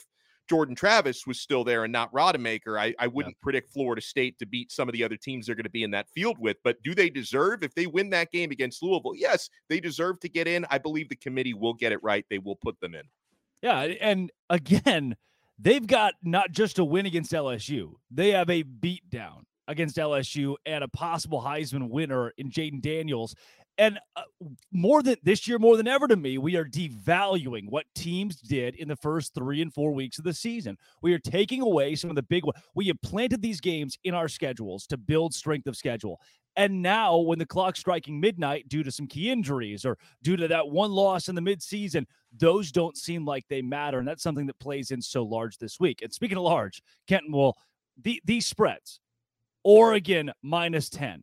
Jordan 0.49 0.75
Travis 0.75 1.26
was 1.26 1.40
still 1.40 1.64
there 1.64 1.84
and 1.84 1.92
not 1.92 2.12
Rodemaker, 2.12 2.78
I, 2.78 2.94
I 2.99 3.06
wouldn't 3.06 3.37
yeah. 3.38 3.42
predict 3.42 3.70
Florida 3.70 4.02
State 4.02 4.38
to 4.38 4.46
beat 4.46 4.70
some 4.70 4.88
of 4.88 4.92
the 4.92 5.04
other 5.04 5.16
teams 5.16 5.46
they're 5.46 5.54
going 5.54 5.64
to 5.64 5.70
be 5.70 5.84
in 5.84 5.90
that 5.92 6.08
field 6.11 6.37
with. 6.38 6.56
But 6.64 6.82
do 6.82 6.94
they 6.94 7.11
deserve, 7.11 7.62
if 7.62 7.75
they 7.75 7.87
win 7.87 8.11
that 8.11 8.30
game 8.30 8.50
against 8.50 8.82
Louisville? 8.82 9.14
Yes, 9.14 9.49
they 9.68 9.80
deserve 9.80 10.20
to 10.20 10.28
get 10.28 10.49
in. 10.49 10.66
I 10.70 10.78
believe 10.78 11.08
the 11.08 11.16
committee 11.16 11.54
will 11.54 11.75
get 11.75 11.92
it 11.92 12.02
right. 12.02 12.25
They 12.28 12.38
will 12.38 12.56
put 12.56 12.80
them 12.80 12.94
in. 12.94 13.02
Yeah. 13.62 13.80
And 14.00 14.30
again, 14.50 15.16
they've 15.58 15.87
got 15.87 16.14
not 16.22 16.50
just 16.50 16.78
a 16.78 16.84
win 16.84 17.06
against 17.06 17.32
LSU, 17.32 17.94
they 18.11 18.30
have 18.32 18.50
a 18.50 18.62
beat 18.62 19.08
down 19.08 19.46
against 19.68 19.96
LSU 19.96 20.56
and 20.66 20.84
a 20.84 20.88
possible 20.88 21.40
Heisman 21.40 21.88
winner 21.88 22.32
in 22.37 22.50
Jayden 22.50 22.82
Daniels. 22.82 23.34
And 23.78 23.98
uh, 24.16 24.22
more 24.70 25.02
than 25.02 25.16
this 25.22 25.48
year, 25.48 25.58
more 25.58 25.76
than 25.76 25.88
ever 25.88 26.06
to 26.06 26.16
me, 26.16 26.36
we 26.36 26.56
are 26.56 26.64
devaluing 26.64 27.70
what 27.70 27.86
teams 27.94 28.36
did 28.36 28.74
in 28.74 28.86
the 28.86 28.96
first 28.96 29.34
three 29.34 29.62
and 29.62 29.72
four 29.72 29.92
weeks 29.92 30.18
of 30.18 30.24
the 30.24 30.34
season. 30.34 30.76
We 31.00 31.14
are 31.14 31.18
taking 31.18 31.62
away 31.62 31.94
some 31.94 32.10
of 32.10 32.16
the 32.16 32.22
big. 32.22 32.44
ones. 32.44 32.58
We 32.74 32.86
have 32.88 33.00
planted 33.02 33.40
these 33.40 33.60
games 33.60 33.98
in 34.04 34.14
our 34.14 34.28
schedules 34.28 34.86
to 34.88 34.96
build 34.96 35.34
strength 35.34 35.66
of 35.66 35.76
schedule. 35.76 36.20
And 36.56 36.82
now, 36.82 37.16
when 37.16 37.38
the 37.38 37.46
clock's 37.46 37.80
striking 37.80 38.20
midnight 38.20 38.68
due 38.68 38.82
to 38.82 38.90
some 38.90 39.06
key 39.06 39.30
injuries 39.30 39.86
or 39.86 39.96
due 40.22 40.36
to 40.36 40.48
that 40.48 40.68
one 40.68 40.90
loss 40.90 41.28
in 41.28 41.34
the 41.34 41.40
midseason, 41.40 42.04
those 42.36 42.70
don't 42.70 42.96
seem 42.96 43.24
like 43.24 43.44
they 43.48 43.62
matter. 43.62 43.98
And 43.98 44.06
that's 44.06 44.22
something 44.22 44.46
that 44.46 44.58
plays 44.58 44.90
in 44.90 45.00
so 45.00 45.22
large 45.22 45.56
this 45.56 45.80
week. 45.80 46.02
And 46.02 46.12
speaking 46.12 46.36
of 46.36 46.44
large, 46.44 46.82
Kenton, 47.08 47.32
will 47.32 47.56
the, 48.02 48.20
these 48.26 48.46
spreads 48.46 49.00
Oregon 49.64 50.30
minus 50.42 50.90
10, 50.90 51.22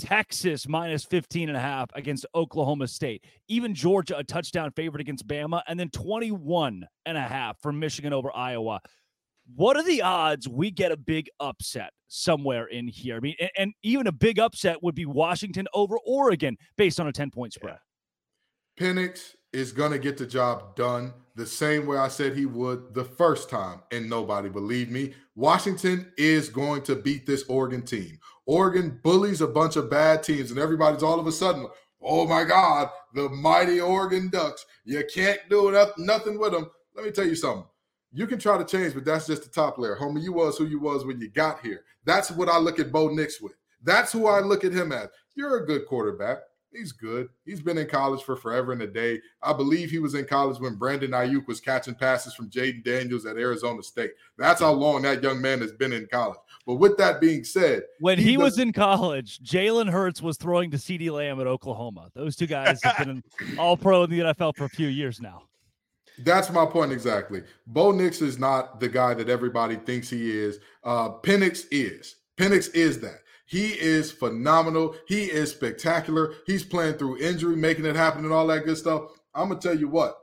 Texas 0.00 0.66
minus 0.66 1.04
15 1.04 1.48
and 1.48 1.56
a 1.56 1.60
half 1.60 1.90
against 1.94 2.24
Oklahoma 2.34 2.88
State. 2.88 3.24
Even 3.48 3.74
Georgia 3.74 4.16
a 4.16 4.24
touchdown 4.24 4.70
favorite 4.74 5.00
against 5.00 5.26
Bama 5.26 5.62
and 5.68 5.78
then 5.78 5.90
21 5.90 6.86
and 7.04 7.18
a 7.18 7.20
half 7.20 7.60
for 7.60 7.72
Michigan 7.72 8.12
over 8.12 8.34
Iowa. 8.34 8.80
What 9.54 9.76
are 9.76 9.82
the 9.82 10.02
odds 10.02 10.48
we 10.48 10.70
get 10.70 10.90
a 10.90 10.96
big 10.96 11.28
upset 11.38 11.92
somewhere 12.08 12.66
in 12.66 12.88
here? 12.88 13.16
I 13.16 13.20
mean, 13.20 13.34
and, 13.38 13.50
and 13.58 13.72
even 13.82 14.06
a 14.06 14.12
big 14.12 14.38
upset 14.38 14.82
would 14.82 14.94
be 14.94 15.06
Washington 15.06 15.66
over 15.74 15.96
Oregon 16.06 16.56
based 16.78 16.98
on 16.98 17.06
a 17.06 17.12
10 17.12 17.30
point 17.30 17.52
spread. 17.52 17.78
Penix 18.78 19.34
is 19.52 19.72
going 19.72 19.92
to 19.92 19.98
get 19.98 20.16
the 20.16 20.26
job 20.26 20.76
done 20.76 21.12
the 21.36 21.46
same 21.46 21.86
way 21.86 21.96
I 21.96 22.08
said 22.08 22.36
he 22.36 22.46
would 22.46 22.92
the 22.94 23.04
first 23.04 23.48
time, 23.48 23.80
and 23.90 24.10
nobody 24.10 24.48
believed 24.48 24.90
me. 24.90 25.14
Washington 25.34 26.12
is 26.18 26.48
going 26.48 26.82
to 26.82 26.96
beat 26.96 27.26
this 27.26 27.44
Oregon 27.48 27.82
team. 27.82 28.18
Oregon 28.46 29.00
bullies 29.02 29.40
a 29.40 29.46
bunch 29.46 29.76
of 29.76 29.88
bad 29.88 30.22
teams, 30.22 30.50
and 30.50 30.60
everybody's 30.60 31.02
all 31.02 31.18
of 31.20 31.26
a 31.26 31.32
sudden, 31.32 31.66
oh 32.02 32.26
my 32.26 32.44
God, 32.44 32.90
the 33.14 33.28
mighty 33.28 33.80
Oregon 33.80 34.28
Ducks. 34.28 34.66
You 34.84 35.02
can't 35.12 35.40
do 35.48 35.70
nothing 35.96 36.38
with 36.38 36.52
them. 36.52 36.70
Let 36.94 37.04
me 37.04 37.10
tell 37.12 37.26
you 37.26 37.36
something. 37.36 37.64
You 38.12 38.26
can 38.26 38.40
try 38.40 38.58
to 38.58 38.64
change, 38.64 38.94
but 38.94 39.04
that's 39.04 39.28
just 39.28 39.44
the 39.44 39.48
top 39.48 39.78
layer. 39.78 39.96
Homie, 39.96 40.22
you 40.22 40.32
was 40.32 40.58
who 40.58 40.66
you 40.66 40.80
was 40.80 41.06
when 41.06 41.20
you 41.20 41.30
got 41.30 41.60
here. 41.60 41.84
That's 42.04 42.30
what 42.30 42.48
I 42.48 42.58
look 42.58 42.80
at 42.80 42.90
Bo 42.92 43.08
Nix 43.08 43.40
with. 43.40 43.54
That's 43.82 44.12
who 44.12 44.26
I 44.26 44.40
look 44.40 44.64
at 44.64 44.72
him 44.72 44.90
as. 44.92 45.08
You're 45.36 45.58
a 45.62 45.66
good 45.66 45.86
quarterback. 45.86 46.38
He's 46.72 46.92
good. 46.92 47.28
He's 47.44 47.60
been 47.60 47.78
in 47.78 47.88
college 47.88 48.22
for 48.22 48.36
forever 48.36 48.72
and 48.72 48.82
a 48.82 48.86
day. 48.86 49.20
I 49.42 49.52
believe 49.52 49.90
he 49.90 49.98
was 49.98 50.14
in 50.14 50.24
college 50.24 50.60
when 50.60 50.76
Brandon 50.76 51.10
Aiyuk 51.10 51.46
was 51.48 51.60
catching 51.60 51.96
passes 51.96 52.32
from 52.32 52.48
Jayden 52.48 52.84
Daniels 52.84 53.26
at 53.26 53.36
Arizona 53.36 53.82
State. 53.82 54.12
That's 54.38 54.60
how 54.60 54.72
long 54.72 55.02
that 55.02 55.22
young 55.22 55.40
man 55.40 55.60
has 55.60 55.72
been 55.72 55.92
in 55.92 56.06
college. 56.06 56.38
But 56.66 56.74
with 56.76 56.96
that 56.98 57.20
being 57.20 57.42
said, 57.42 57.82
when 57.98 58.18
he, 58.18 58.30
he 58.30 58.36
was 58.36 58.58
in 58.58 58.72
college, 58.72 59.40
Jalen 59.40 59.90
Hurts 59.90 60.22
was 60.22 60.36
throwing 60.36 60.70
to 60.70 60.76
CeeDee 60.76 61.10
Lamb 61.10 61.40
at 61.40 61.48
Oklahoma. 61.48 62.08
Those 62.14 62.36
two 62.36 62.46
guys 62.46 62.80
have 62.84 62.98
been 62.98 63.24
all 63.58 63.76
pro 63.76 64.04
in 64.04 64.10
the 64.10 64.20
NFL 64.20 64.54
for 64.56 64.64
a 64.64 64.68
few 64.68 64.88
years 64.88 65.20
now. 65.20 65.42
That's 66.18 66.50
my 66.50 66.66
point 66.66 66.92
exactly. 66.92 67.42
Bo 67.66 67.90
Nix 67.90 68.20
is 68.20 68.38
not 68.38 68.78
the 68.78 68.88
guy 68.88 69.14
that 69.14 69.28
everybody 69.28 69.76
thinks 69.76 70.08
he 70.08 70.30
is. 70.30 70.58
Uh, 70.84 71.10
Penix 71.10 71.64
is. 71.70 72.16
Penix 72.36 72.72
is 72.74 73.00
that. 73.00 73.20
He 73.50 73.70
is 73.70 74.12
phenomenal. 74.12 74.94
He 75.08 75.24
is 75.24 75.50
spectacular. 75.50 76.34
He's 76.46 76.62
playing 76.62 76.94
through 76.94 77.18
injury, 77.18 77.56
making 77.56 77.84
it 77.84 77.96
happen, 77.96 78.24
and 78.24 78.32
all 78.32 78.46
that 78.46 78.64
good 78.64 78.78
stuff. 78.78 79.10
I'm 79.34 79.48
gonna 79.48 79.60
tell 79.60 79.76
you 79.76 79.88
what, 79.88 80.16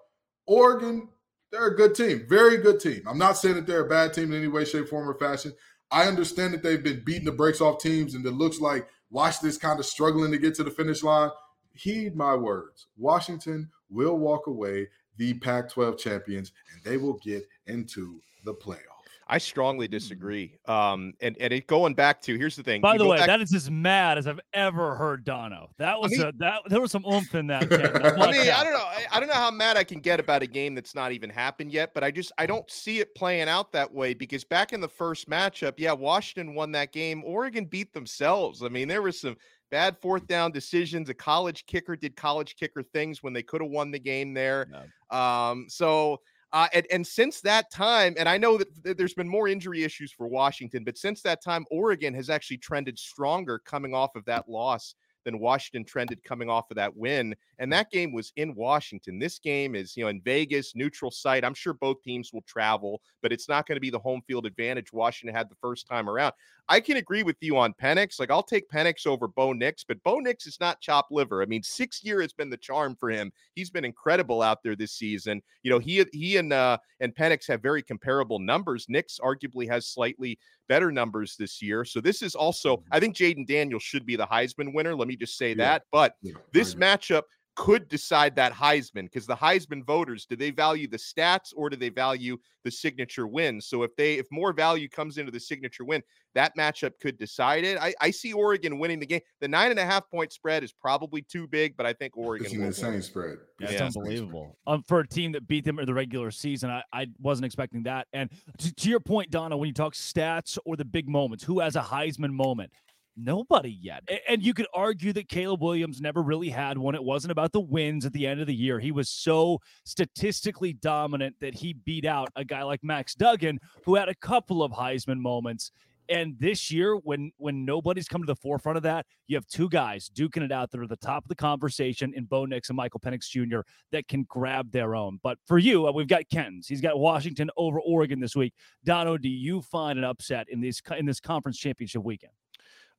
Oregon, 0.45 1.09
they're 1.51 1.67
a 1.67 1.75
good 1.75 1.93
team, 1.93 2.25
very 2.29 2.55
good 2.55 2.79
team. 2.79 3.01
I'm 3.05 3.17
not 3.17 3.35
saying 3.37 3.55
that 3.55 3.67
they're 3.67 3.85
a 3.85 3.89
bad 3.89 4.13
team 4.13 4.31
in 4.31 4.37
any 4.37 4.47
way, 4.47 4.63
shape, 4.63 4.87
form, 4.87 5.09
or 5.09 5.13
fashion. 5.13 5.53
I 5.91 6.07
understand 6.07 6.53
that 6.53 6.63
they've 6.63 6.81
been 6.81 7.03
beating 7.03 7.25
the 7.25 7.33
brakes 7.33 7.59
off 7.59 7.81
teams, 7.81 8.15
and 8.15 8.25
it 8.25 8.31
looks 8.31 8.61
like 8.61 8.87
Washington's 9.09 9.57
kind 9.57 9.77
of 9.77 9.85
struggling 9.85 10.31
to 10.31 10.37
get 10.37 10.55
to 10.55 10.63
the 10.63 10.71
finish 10.71 11.03
line. 11.03 11.31
Heed 11.73 12.15
my 12.15 12.33
words. 12.33 12.87
Washington 12.95 13.71
will 13.89 14.17
walk 14.17 14.47
away 14.47 14.87
the 15.17 15.33
Pac 15.33 15.69
12 15.69 15.97
champions, 15.97 16.53
and 16.71 16.81
they 16.81 16.95
will 16.95 17.19
get 17.21 17.45
into 17.65 18.21
the 18.45 18.53
playoffs. 18.53 18.96
I 19.29 19.37
strongly 19.37 19.87
mm. 19.87 19.91
disagree. 19.91 20.57
Um, 20.65 21.13
and 21.21 21.37
and 21.39 21.53
it 21.53 21.67
going 21.67 21.93
back 21.93 22.21
to 22.23 22.37
here's 22.37 22.55
the 22.55 22.63
thing. 22.63 22.81
By 22.81 22.97
the 22.97 23.05
way, 23.05 23.17
back- 23.17 23.27
that 23.27 23.41
is 23.41 23.53
as 23.53 23.69
mad 23.69 24.17
as 24.17 24.27
I've 24.27 24.39
ever 24.53 24.95
heard 24.95 25.23
Dono. 25.23 25.69
That 25.77 25.99
was 25.99 26.13
I 26.13 26.17
mean, 26.17 26.27
a, 26.27 26.31
that 26.37 26.61
there 26.67 26.81
was 26.81 26.91
some 26.91 27.05
oomph 27.05 27.35
in 27.35 27.47
that. 27.47 27.69
Game. 27.69 27.79
I 27.81 28.31
mean, 28.31 28.49
I 28.49 28.63
don't 28.63 28.73
know. 28.73 28.79
I, 28.79 29.05
I, 29.11 29.19
don't 29.19 29.27
know 29.27 29.35
how 29.35 29.51
mad 29.51 29.77
I 29.77 29.83
can 29.83 29.99
get 29.99 30.19
about 30.19 30.41
a 30.43 30.47
game 30.47 30.75
that's 30.75 30.95
not 30.95 31.11
even 31.11 31.29
happened 31.29 31.71
yet, 31.71 31.93
but 31.93 32.03
I 32.03 32.11
just 32.11 32.31
I 32.37 32.45
don't 32.45 32.69
see 32.71 32.99
it 32.99 33.13
playing 33.15 33.49
out 33.49 33.71
that 33.73 33.93
way 33.93 34.13
because 34.13 34.43
back 34.43 34.73
in 34.73 34.79
the 34.79 34.87
first 34.87 35.29
matchup, 35.29 35.73
yeah, 35.77 35.91
Washington 35.93 36.55
won 36.55 36.71
that 36.73 36.93
game. 36.93 37.23
Oregon 37.25 37.65
beat 37.65 37.93
themselves. 37.93 38.63
I 38.63 38.69
mean, 38.69 38.87
there 38.87 39.01
was 39.01 39.19
some 39.19 39.35
bad 39.69 39.97
fourth 39.97 40.27
down 40.27 40.51
decisions. 40.51 41.09
A 41.09 41.13
college 41.13 41.65
kicker 41.65 41.95
did 41.95 42.15
college 42.15 42.55
kicker 42.55 42.83
things 42.83 43.21
when 43.21 43.33
they 43.33 43.43
could 43.43 43.61
have 43.61 43.71
won 43.71 43.91
the 43.91 43.99
game 43.99 44.33
there. 44.33 44.67
No. 44.71 45.17
Um, 45.17 45.65
so 45.67 46.21
uh, 46.57 46.67
and, 46.73 46.87
and 46.91 47.05
since 47.05 47.39
that 47.41 47.69
time, 47.69 48.15
and 48.17 48.27
I 48.27 48.39
know 48.39 48.57
that 48.57 48.97
there's 48.97 49.13
been 49.13 49.29
more 49.29 49.47
injury 49.47 49.83
issues 49.83 50.11
for 50.11 50.27
Washington, 50.27 50.83
but 50.83 50.97
since 50.97 51.21
that 51.21 51.43
time, 51.43 51.67
Oregon 51.69 52.15
has 52.15 52.31
actually 52.31 52.57
trended 52.57 52.97
stronger 52.97 53.59
coming 53.59 53.93
off 53.93 54.15
of 54.15 54.25
that 54.25 54.49
loss 54.49 54.95
than 55.27 55.39
Washington 55.39 55.83
trended 55.83 56.23
coming 56.23 56.49
off 56.49 56.71
of 56.71 56.77
that 56.77 56.95
win. 56.95 57.35
And 57.59 57.71
that 57.73 57.91
game 57.91 58.13
was 58.13 58.31
in 58.37 58.55
Washington. 58.55 59.19
This 59.19 59.39
game 59.39 59.75
is, 59.75 59.97
you 59.97 60.05
know, 60.05 60.09
in 60.09 60.21
Vegas, 60.21 60.73
neutral 60.73 61.11
site. 61.11 61.43
I'm 61.43 61.53
sure 61.53 61.73
both 61.73 62.01
teams 62.01 62.31
will 62.31 62.43
travel, 62.47 63.01
but 63.21 63.33
it's 63.33 63.49
not 63.49 63.67
going 63.67 63.75
to 63.75 63.81
be 63.81 63.89
the 63.89 63.99
home 63.99 64.21
field 64.25 64.45
advantage 64.45 64.93
Washington 64.93 65.35
had 65.35 65.49
the 65.49 65.57
first 65.59 65.85
time 65.85 66.09
around. 66.09 66.33
I 66.69 66.79
can 66.79 66.95
agree 66.95 67.23
with 67.23 67.35
you 67.41 67.57
on 67.57 67.73
Penix. 67.73 68.21
Like 68.21 68.31
I'll 68.31 68.41
take 68.41 68.69
Penix 68.69 69.05
over 69.05 69.27
Bo 69.27 69.51
Nix, 69.51 69.83
but 69.83 70.01
Bo 70.03 70.19
Nix 70.19 70.47
is 70.47 70.61
not 70.61 70.79
chop 70.79 71.07
liver. 71.11 71.41
I 71.41 71.45
mean, 71.45 71.63
six 71.63 72.03
year 72.05 72.21
has 72.21 72.31
been 72.31 72.49
the 72.49 72.57
charm 72.57 72.95
for 72.97 73.09
him. 73.09 73.31
He's 73.53 73.69
been 73.69 73.85
incredible 73.85 74.41
out 74.41 74.63
there 74.63 74.77
this 74.77 74.93
season. 74.93 75.41
You 75.63 75.71
know, 75.71 75.79
he 75.79 76.05
he 76.13 76.37
and 76.37 76.53
uh 76.53 76.77
and 77.01 77.15
Penix 77.15 77.47
have 77.47 77.61
very 77.61 77.81
comparable 77.81 78.39
numbers. 78.39 78.85
Nix 78.87 79.19
arguably 79.21 79.67
has 79.69 79.87
slightly 79.87 80.39
better 80.67 80.91
numbers 80.91 81.35
this 81.37 81.61
year. 81.61 81.85
So 81.85 82.01
this 82.01 82.21
is 82.21 82.35
also, 82.35 82.77
mm-hmm. 82.77 82.93
I 82.93 82.99
think 82.99 83.15
Jayden 83.15 83.47
Daniels 83.47 83.83
should 83.83 84.05
be 84.05 84.15
the 84.15 84.27
Heisman 84.27 84.73
winner. 84.73 84.95
Let 84.95 85.07
me 85.07 85.15
just 85.17 85.37
say 85.37 85.49
yeah. 85.49 85.55
that. 85.55 85.83
But 85.91 86.15
yeah, 86.21 86.33
this 86.53 86.75
matchup 86.75 87.23
could 87.57 87.89
decide 87.89 88.35
that 88.35 88.53
Heisman 88.53 89.05
because 89.05 89.25
the 89.25 89.35
Heisman 89.35 89.83
voters 89.83 90.27
do 90.27 90.35
they 90.35 90.51
value 90.51 90.87
the 90.87 90.97
stats 90.97 91.53
or 91.55 91.71
do 91.71 91.75
they 91.75 91.89
value 91.89 92.37
the 92.63 92.69
signature 92.69 93.25
win? 93.25 93.59
So 93.59 93.81
if 93.81 93.95
they 93.95 94.13
if 94.13 94.27
more 94.31 94.53
value 94.53 94.87
comes 94.87 95.17
into 95.17 95.31
the 95.31 95.39
signature 95.39 95.83
win, 95.83 96.03
that 96.35 96.55
matchup 96.55 96.91
could 97.01 97.17
decide 97.17 97.63
it. 97.63 97.79
I, 97.79 97.95
I 97.99 98.11
see 98.11 98.31
Oregon 98.31 98.77
winning 98.77 98.99
the 98.99 99.07
game. 99.07 99.21
The 99.41 99.47
nine 99.47 99.71
and 99.71 99.79
a 99.79 99.85
half 99.85 100.07
point 100.11 100.31
spread 100.31 100.63
is 100.63 100.71
probably 100.71 101.23
too 101.23 101.47
big, 101.47 101.75
but 101.75 101.87
I 101.87 101.93
think 101.93 102.15
Oregon. 102.15 102.45
It's 102.45 102.53
an 102.53 102.61
insane 102.61 102.91
win. 102.93 103.01
spread. 103.01 103.37
That's 103.59 103.73
yeah. 103.73 103.85
unbelievable 103.85 104.55
um, 104.67 104.83
for 104.83 104.99
a 104.99 105.07
team 105.07 105.31
that 105.31 105.47
beat 105.47 105.65
them 105.65 105.79
in 105.79 105.87
the 105.87 105.95
regular 105.95 106.29
season. 106.29 106.69
I, 106.69 106.83
I 106.93 107.07
wasn't 107.19 107.47
expecting 107.47 107.81
that. 107.83 108.07
And 108.13 108.29
to, 108.59 108.71
to 108.71 108.89
your 108.89 108.99
point, 108.99 109.31
Donna, 109.31 109.57
when 109.57 109.67
you 109.67 109.73
talk 109.73 109.95
stats 109.95 110.59
or 110.63 110.75
the 110.75 110.85
big 110.85 111.09
moments, 111.09 111.43
who 111.43 111.59
has 111.59 111.75
a 111.75 111.81
Heisman 111.81 112.31
moment? 112.33 112.71
Nobody 113.17 113.75
yet. 113.81 114.07
And 114.29 114.43
you 114.43 114.53
could 114.53 114.67
argue 114.75 115.11
that 115.13 115.27
Caleb 115.27 115.61
Williams 115.61 115.99
never 115.99 116.21
really 116.21 116.49
had 116.49 116.77
one. 116.77 116.93
It 116.93 117.03
wasn't 117.03 117.31
about 117.31 117.51
the 117.51 117.59
wins 117.59 118.05
at 118.05 118.13
the 118.13 118.27
end 118.27 118.41
of 118.41 118.47
the 118.47 118.53
year. 118.53 118.79
He 118.79 118.91
was 118.91 119.09
so 119.09 119.59
statistically 119.85 120.73
dominant 120.73 121.35
that 121.41 121.55
he 121.55 121.73
beat 121.73 122.05
out 122.05 122.29
a 122.35 122.45
guy 122.45 122.61
like 122.61 122.83
Max 122.83 123.15
Duggan, 123.15 123.59
who 123.83 123.95
had 123.95 124.07
a 124.07 124.15
couple 124.15 124.61
of 124.61 124.71
Heisman 124.71 125.17
moments. 125.17 125.71
And 126.09 126.35
this 126.39 126.71
year, 126.71 126.95
when 126.95 127.31
when 127.37 127.65
nobody's 127.65 128.07
come 128.07 128.21
to 128.21 128.25
the 128.27 128.35
forefront 128.35 128.77
of 128.77 128.83
that, 128.83 129.05
you 129.27 129.35
have 129.35 129.45
two 129.47 129.67
guys 129.67 130.09
duking 130.13 130.43
it 130.43 130.51
out 130.51 130.71
there 130.71 130.83
at 130.83 130.89
the 130.89 130.95
top 130.95 131.25
of 131.25 131.29
the 131.29 131.35
conversation 131.35 132.13
in 132.13 132.25
Bo 132.25 132.45
Nix 132.45 132.69
and 132.69 132.77
Michael 132.77 132.99
Penix 132.99 133.27
Jr. 133.29 133.59
that 133.91 134.07
can 134.07 134.23
grab 134.23 134.71
their 134.71 134.95
own. 134.95 135.19
But 135.21 135.37
for 135.45 135.57
you, 135.57 135.87
uh, 135.87 135.91
we've 135.91 136.07
got 136.07 136.29
Ken's. 136.31 136.67
He's 136.67 136.81
got 136.81 136.97
Washington 136.97 137.49
over 137.57 137.81
Oregon 137.81 138.19
this 138.19 138.35
week. 138.35 138.53
Dono, 138.85 139.17
do 139.17 139.27
you 139.27 139.61
find 139.61 139.99
an 139.99 140.05
upset 140.05 140.47
in 140.49 140.61
this 140.61 140.81
in 140.97 141.05
this 141.05 141.19
conference 141.19 141.57
championship 141.57 142.03
weekend? 142.03 142.31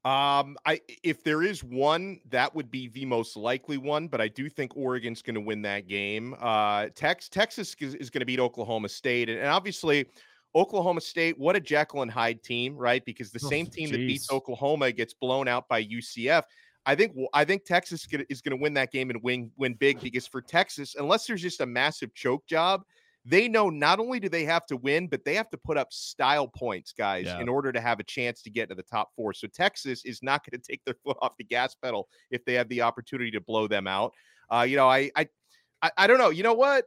Um, 0.05 0.57
I 0.65 0.81
if 1.03 1.25
there 1.25 1.43
is 1.43 1.65
one, 1.65 2.21
that 2.31 2.55
would 2.55 2.71
be 2.71 2.89
the 2.89 3.05
most 3.05 3.37
likely 3.37 3.79
one, 3.79 4.09
but 4.09 4.21
I 4.21 4.29
do 4.29 4.49
think 4.49 4.77
Oregon's 4.77 5.23
going 5.23 5.35
to 5.35 5.41
win 5.41 5.63
that 5.63 5.89
game. 5.89 6.37
Uh, 6.41 6.87
Tex 6.95 7.29
Texas 7.29 7.75
is, 7.81 7.95
is 7.97 8.09
going 8.09 8.21
to 8.21 8.27
beat 8.27 8.41
Oklahoma 8.41 8.89
State, 8.89 9.29
and, 9.29 9.39
and, 9.39 9.49
obviously. 9.49 10.07
Oklahoma 10.55 11.03
State, 11.03 11.39
what 11.39 11.57
a 11.57 11.61
Jekyll 11.61 12.01
and 12.01 12.11
Hyde 12.11 12.43
team, 12.43 12.75
right? 12.75 13.05
Because 13.05 13.31
the 13.31 13.39
oh, 13.45 13.49
same 13.51 13.67
team 13.67 13.89
geez. 13.89 13.93
that 13.93 13.99
beats 13.99 14.33
Oklahoma 14.33 14.91
gets 14.93 15.13
blown 15.13 15.47
out 15.47 15.69
by 15.69 15.85
UCF. 15.85 16.43
I 16.87 16.95
think 16.95 17.15
I 17.35 17.45
think 17.45 17.67
Texas 17.67 18.09
is 18.31 18.41
going 18.41 18.57
to 18.59 18.63
win 18.63 18.73
that 18.75 18.91
game 18.91 19.11
and 19.11 19.23
win 19.23 19.51
win 19.59 19.75
big 19.75 20.01
because 20.01 20.27
for 20.27 20.41
Texas, 20.41 20.97
unless 20.99 21.27
there's 21.27 21.43
just 21.43 21.61
a 21.61 21.67
massive 21.67 22.15
choke 22.15 22.47
job, 22.47 22.83
they 23.29 23.47
know 23.47 23.69
not 23.69 24.01
only 24.01 24.19
do 24.19 24.31
they 24.31 24.45
have 24.45 24.65
to 24.67 24.77
win, 24.77 25.07
but 25.07 25.23
they 25.23 25.35
have 25.35 25.51
to 25.51 25.59
put 25.59 25.77
up 25.77 25.93
style 25.93 26.49
points, 26.49 26.93
guys, 26.97 27.27
yeah. 27.27 27.41
in 27.41 27.49
order 27.49 27.71
to 27.71 27.81
have 27.81 28.01
a 28.01 28.03
chance 28.03 28.41
to 28.43 28.51
get 28.51 28.71
to 28.71 28.75
the 28.75 28.83
top 28.83 29.11
four. 29.15 29.35
So 29.35 29.47
Texas 29.49 30.05
is 30.07 30.23
not 30.23 30.43
going 30.45 30.59
to 30.63 30.67
take 30.67 30.83
their 30.85 30.95
foot 31.05 31.19
off 31.21 31.37
the 31.37 31.45
gas 31.45 31.75
pedal 31.75 32.09
if 32.31 32.43
they 32.47 32.55
have 32.55 32.69
the 32.71 32.81
opportunity 32.81 33.31
to 33.33 33.41
blow 33.41 33.69
them 33.69 33.87
out. 33.87 34.15
Uh, 34.51 34.63
you 34.63 34.77
know, 34.77 34.89
I, 34.89 35.11
I, 35.15 35.29
I, 35.83 35.91
I, 35.99 36.07
don't 36.07 36.17
know. 36.17 36.31
You 36.31 36.43
know 36.43 36.55
what? 36.55 36.87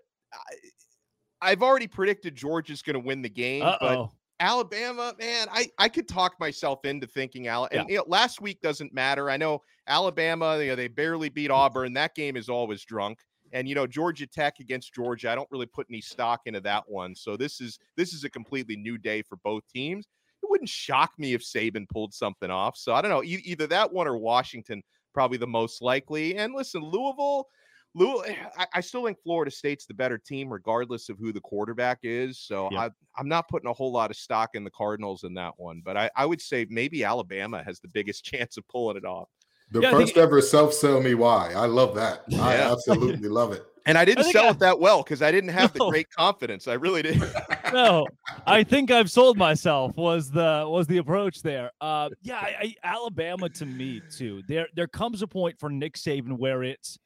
I, 1.42 1.52
have 1.52 1.62
already 1.62 1.86
predicted 1.86 2.36
Georgia's 2.36 2.82
going 2.82 2.96
to 2.96 3.00
win 3.00 3.22
the 3.22 3.30
game, 3.30 3.62
Uh-oh. 3.62 3.78
but 3.80 4.10
Alabama, 4.40 5.14
man, 5.20 5.48
I, 5.52 5.70
I 5.78 5.90
could 5.90 6.08
talk 6.08 6.40
myself 6.40 6.86
into 6.86 7.06
thinking 7.06 7.48
Al 7.48 7.66
and 7.66 7.82
yeah. 7.82 7.86
you 7.88 7.98
know, 7.98 8.06
last 8.08 8.42
week 8.42 8.60
doesn't 8.62 8.92
matter. 8.92 9.30
I 9.30 9.38
know 9.38 9.62
Alabama, 9.88 10.58
you 10.60 10.70
know, 10.70 10.76
they 10.76 10.88
barely 10.88 11.30
beat 11.30 11.52
Auburn. 11.52 11.94
That 11.94 12.16
game 12.16 12.36
is 12.36 12.50
always 12.50 12.84
drunk. 12.84 13.20
And 13.54 13.68
you 13.68 13.76
know, 13.76 13.88
Georgia 13.88 14.28
Tech 14.28 14.60
against 14.60 14.94
Georgia, 14.94 15.32
I 15.32 15.36
don't 15.36 15.50
really 15.52 15.66
put 15.66 15.88
any 15.90 16.02
stock 16.02 16.42
into 16.46 16.62
that 16.62 16.84
one. 16.88 17.16
So 17.16 17.38
this 17.38 17.62
is 17.62 17.78
this 17.98 18.14
is 18.14 18.24
a 18.24 18.30
completely 18.30 18.76
new 18.76 18.98
day 18.98 19.22
for 19.22 19.38
both 19.44 19.64
teams. 19.68 20.08
It 20.44 20.50
wouldn't 20.50 20.70
shock 20.70 21.12
me 21.18 21.34
if 21.34 21.42
Saban 21.42 21.88
pulled 21.90 22.14
something 22.14 22.50
off. 22.50 22.76
So 22.78 22.94
I 22.94 23.02
don't 23.02 23.12
know, 23.12 23.24
e- 23.24 23.44
either 23.46 23.68
that 23.68 23.92
one 23.92 24.08
or 24.08 24.18
Washington, 24.18 24.82
probably 25.14 25.38
the 25.38 25.48
most 25.48 25.82
likely. 25.82 26.36
And 26.38 26.54
listen, 26.54 26.82
Louisville, 26.82 27.48
Louisville, 27.94 28.24
eh, 28.28 28.36
I, 28.58 28.68
I 28.76 28.82
still 28.82 29.06
think 29.06 29.18
Florida 29.22 29.52
State's 29.52 29.86
the 29.86 29.94
better 29.94 30.18
team, 30.18 30.52
regardless 30.52 31.10
of 31.10 31.20
who 31.20 31.32
the 31.32 31.42
quarterback 31.42 32.00
is. 32.04 32.40
So 32.40 32.70
I, 32.78 32.90
I'm 33.18 33.28
not 33.28 33.50
putting 33.50 33.70
a 33.70 33.74
whole 33.74 33.92
lot 33.92 34.10
of 34.10 34.18
stock 34.18 34.52
in 34.54 34.64
the 34.64 34.72
Cardinals 34.72 35.24
in 35.24 35.34
that 35.36 35.54
one. 35.58 35.82
But 35.84 35.98
I, 35.98 36.10
I 36.16 36.26
would 36.26 36.42
say 36.42 36.66
maybe 36.70 37.04
Alabama 37.04 37.64
has 37.64 37.80
the 37.80 37.90
biggest 37.90 38.24
chance 38.26 38.58
of 38.58 38.68
pulling 38.68 38.98
it 38.98 39.06
off. 39.06 39.30
The 39.72 39.82
yeah, 39.82 39.92
first 39.92 40.18
ever 40.18 40.42
self 40.42 40.74
sell 40.74 41.02
me 41.02 41.16
why. 41.16 41.54
I 41.54 41.66
love 41.66 41.96
that. 41.96 42.24
Yeah. 42.28 42.46
I 42.46 42.56
absolutely 42.56 43.30
love 43.30 43.54
it. 43.54 43.66
And 43.86 43.98
I 43.98 44.06
didn't 44.06 44.26
I 44.26 44.32
sell 44.32 44.46
I, 44.46 44.50
it 44.50 44.60
that 44.60 44.80
well 44.80 45.02
because 45.02 45.22
I 45.22 45.32
didn't 45.32 45.50
have 45.50 45.74
no. 45.76 45.86
the 45.86 45.92
great 45.92 46.10
confidence. 46.12 46.68
I 46.68 46.74
really 46.74 47.02
did. 47.02 47.24
no, 47.74 48.06
I 48.46 48.64
think 48.64 48.92
I've 48.92 49.10
sold 49.10 49.38
myself. 49.38 49.96
Was 49.96 50.30
the 50.30 50.66
was 50.68 50.88
the 50.88 50.98
approach 50.98 51.42
there? 51.42 51.72
Uh, 51.80 52.10
yeah, 52.22 52.40
I, 52.40 52.76
Alabama 52.84 53.50
to 53.50 53.66
me 53.66 54.02
too. 54.12 54.44
There 54.48 54.68
there 54.76 54.88
comes 54.88 55.22
a 55.22 55.28
point 55.28 55.60
for 55.60 55.70
Nick 55.70 55.96
Saban 55.96 56.38
where 56.38 56.64
it's 56.64 57.00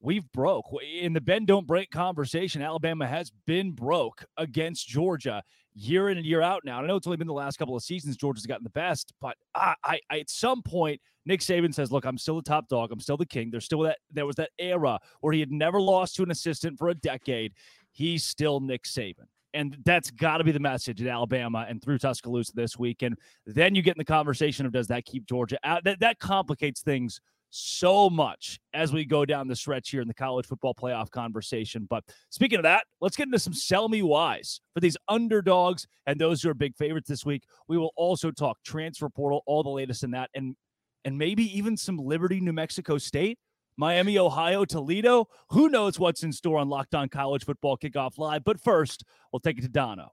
we've 0.00 0.30
broke 0.32 0.66
in 0.82 1.12
the 1.12 1.20
bend 1.20 1.46
don't 1.46 1.66
break 1.66 1.90
conversation. 1.90 2.62
Alabama 2.62 3.06
has 3.06 3.30
been 3.46 3.72
broke 3.72 4.24
against 4.36 4.88
Georgia 4.88 5.42
year 5.74 6.08
in 6.08 6.18
and 6.18 6.26
year 6.26 6.42
out 6.42 6.62
now. 6.64 6.82
I 6.82 6.86
know 6.86 6.96
it's 6.96 7.06
only 7.06 7.16
been 7.16 7.26
the 7.26 7.32
last 7.32 7.58
couple 7.58 7.76
of 7.76 7.82
seasons 7.82 8.16
Georgia's 8.16 8.46
gotten 8.46 8.64
the 8.64 8.70
best, 8.70 9.12
but 9.20 9.36
I, 9.54 9.74
I, 9.84 10.00
I, 10.10 10.18
at 10.20 10.30
some 10.30 10.62
point 10.62 11.00
Nick 11.26 11.40
Saban 11.40 11.74
says, 11.74 11.92
"Look, 11.92 12.04
I'm 12.04 12.18
still 12.18 12.36
the 12.36 12.42
top 12.42 12.68
dog. 12.68 12.90
I'm 12.92 13.00
still 13.00 13.16
the 13.16 13.26
king." 13.26 13.50
There's 13.50 13.64
still 13.64 13.80
that 13.80 13.98
there 14.10 14.26
was 14.26 14.36
that 14.36 14.50
era 14.58 14.98
where 15.20 15.32
he 15.32 15.40
had 15.40 15.52
never 15.52 15.80
lost 15.80 16.16
to 16.16 16.22
an 16.22 16.30
assistant 16.30 16.78
for 16.78 16.88
a 16.88 16.94
decade. 16.94 17.52
He's 17.92 18.24
still 18.24 18.60
Nick 18.60 18.84
Saban. 18.84 19.26
And 19.52 19.76
that's 19.84 20.12
got 20.12 20.38
to 20.38 20.44
be 20.44 20.52
the 20.52 20.60
message 20.60 21.02
at 21.02 21.08
Alabama 21.08 21.66
and 21.68 21.82
through 21.82 21.98
Tuscaloosa 21.98 22.52
this 22.54 22.78
week. 22.78 23.02
And 23.02 23.18
then 23.46 23.74
you 23.74 23.82
get 23.82 23.96
in 23.96 23.98
the 23.98 24.04
conversation 24.04 24.64
of 24.64 24.70
does 24.70 24.86
that 24.86 25.04
keep 25.04 25.26
Georgia 25.26 25.58
out? 25.64 25.82
That, 25.82 25.98
that 25.98 26.20
complicates 26.20 26.82
things 26.82 27.20
so 27.50 28.08
much 28.08 28.60
as 28.72 28.92
we 28.92 29.04
go 29.04 29.24
down 29.24 29.48
the 29.48 29.56
stretch 29.56 29.90
here 29.90 30.00
in 30.00 30.08
the 30.08 30.14
college 30.14 30.46
football 30.46 30.74
playoff 30.74 31.10
conversation. 31.10 31.86
But 31.90 32.04
speaking 32.30 32.58
of 32.58 32.62
that, 32.62 32.84
let's 33.00 33.16
get 33.16 33.26
into 33.26 33.38
some 33.38 33.52
sell 33.52 33.88
me 33.88 34.02
whys 34.02 34.60
for 34.72 34.80
these 34.80 34.96
underdogs 35.08 35.86
and 36.06 36.20
those 36.20 36.42
who 36.42 36.50
are 36.50 36.54
big 36.54 36.76
favorites 36.76 37.08
this 37.08 37.26
week. 37.26 37.44
We 37.68 37.76
will 37.76 37.92
also 37.96 38.30
talk 38.30 38.58
transfer 38.64 39.08
portal, 39.08 39.42
all 39.46 39.62
the 39.62 39.70
latest 39.70 40.04
in 40.04 40.12
that, 40.12 40.30
and 40.34 40.56
and 41.04 41.16
maybe 41.16 41.44
even 41.56 41.76
some 41.76 41.96
Liberty, 41.96 42.40
New 42.40 42.52
Mexico 42.52 42.98
State. 42.98 43.38
Miami, 43.76 44.18
Ohio, 44.18 44.66
Toledo. 44.66 45.26
Who 45.48 45.70
knows 45.70 45.98
what's 45.98 46.22
in 46.22 46.34
store 46.34 46.58
on 46.58 46.68
Locked 46.68 46.94
On 46.94 47.08
College 47.08 47.46
Football 47.46 47.78
Kickoff 47.78 48.18
Live? 48.18 48.44
But 48.44 48.60
first, 48.60 49.04
we'll 49.32 49.40
take 49.40 49.56
it 49.56 49.62
to 49.62 49.68
Dono. 49.68 50.12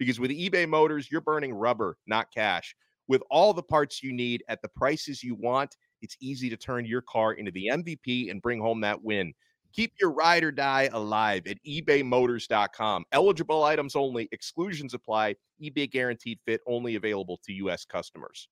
Because 0.00 0.18
with 0.18 0.30
eBay 0.30 0.66
Motors, 0.66 1.12
you're 1.12 1.20
burning 1.20 1.52
rubber, 1.52 1.98
not 2.06 2.32
cash. 2.32 2.74
With 3.06 3.22
all 3.30 3.52
the 3.52 3.62
parts 3.62 4.02
you 4.02 4.14
need 4.14 4.42
at 4.48 4.62
the 4.62 4.68
prices 4.68 5.22
you 5.22 5.34
want, 5.34 5.76
it's 6.00 6.16
easy 6.22 6.48
to 6.48 6.56
turn 6.56 6.86
your 6.86 7.02
car 7.02 7.34
into 7.34 7.52
the 7.52 7.68
MVP 7.70 8.30
and 8.30 8.40
bring 8.40 8.62
home 8.62 8.80
that 8.80 9.04
win. 9.04 9.34
Keep 9.74 9.92
your 10.00 10.10
ride 10.10 10.42
or 10.42 10.52
die 10.52 10.88
alive 10.94 11.42
at 11.46 11.58
ebaymotors.com. 11.68 13.04
Eligible 13.12 13.62
items 13.62 13.94
only, 13.94 14.26
exclusions 14.32 14.94
apply. 14.94 15.34
eBay 15.62 15.90
guaranteed 15.90 16.38
fit 16.46 16.62
only 16.66 16.94
available 16.94 17.38
to 17.44 17.52
U.S. 17.52 17.84
customers. 17.84 18.48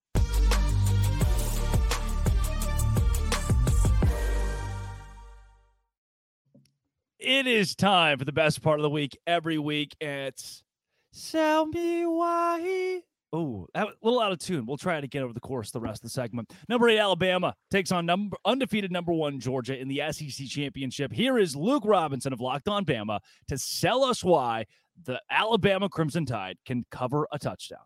It 7.19 7.47
is 7.47 7.75
time 7.75 8.19
for 8.19 8.27
the 8.27 8.33
best 8.33 8.61
part 8.61 8.79
of 8.79 8.83
the 8.83 8.91
week 8.91 9.19
every 9.27 9.59
week. 9.59 9.97
It's 9.99 10.63
Tell 11.13 11.67
me 11.67 12.07
why. 12.07 13.03
Oh, 13.33 13.67
a 13.75 13.87
little 14.03 14.21
out 14.21 14.33
of 14.33 14.39
tune. 14.39 14.65
We'll 14.65 14.79
try 14.79 14.97
it 14.97 15.05
again 15.05 15.23
over 15.23 15.35
the 15.35 15.41
course 15.41 15.69
of 15.69 15.73
the 15.75 15.81
rest 15.81 15.99
of 15.99 16.05
the 16.05 16.11
segment. 16.11 16.51
Number 16.69 16.89
eight, 16.89 16.99
Alabama 16.99 17.55
takes 17.71 17.93
on 17.93 18.07
number 18.07 18.39
undefeated 18.45 18.91
number 18.91 19.13
one 19.13 19.39
Georgia 19.39 19.79
in 19.79 19.89
the 19.89 20.01
SEC 20.11 20.47
championship. 20.47 21.13
Here 21.13 21.39
is 21.39 21.55
Luke 21.55 21.83
Robinson 21.85 22.33
of 22.33 22.41
Locked 22.41 22.69
On 22.69 22.87
Bama 22.87 23.21
to 23.49 23.59
sell 23.59 24.03
us 24.03 24.25
why 24.25 24.65
the 25.05 25.21
Alabama 25.31 25.91
Crimson 25.91 26.25
Tide 26.25 26.57
can 26.65 26.87
cover 26.91 27.29
a 27.31 27.39
touchdown. 27.39 27.81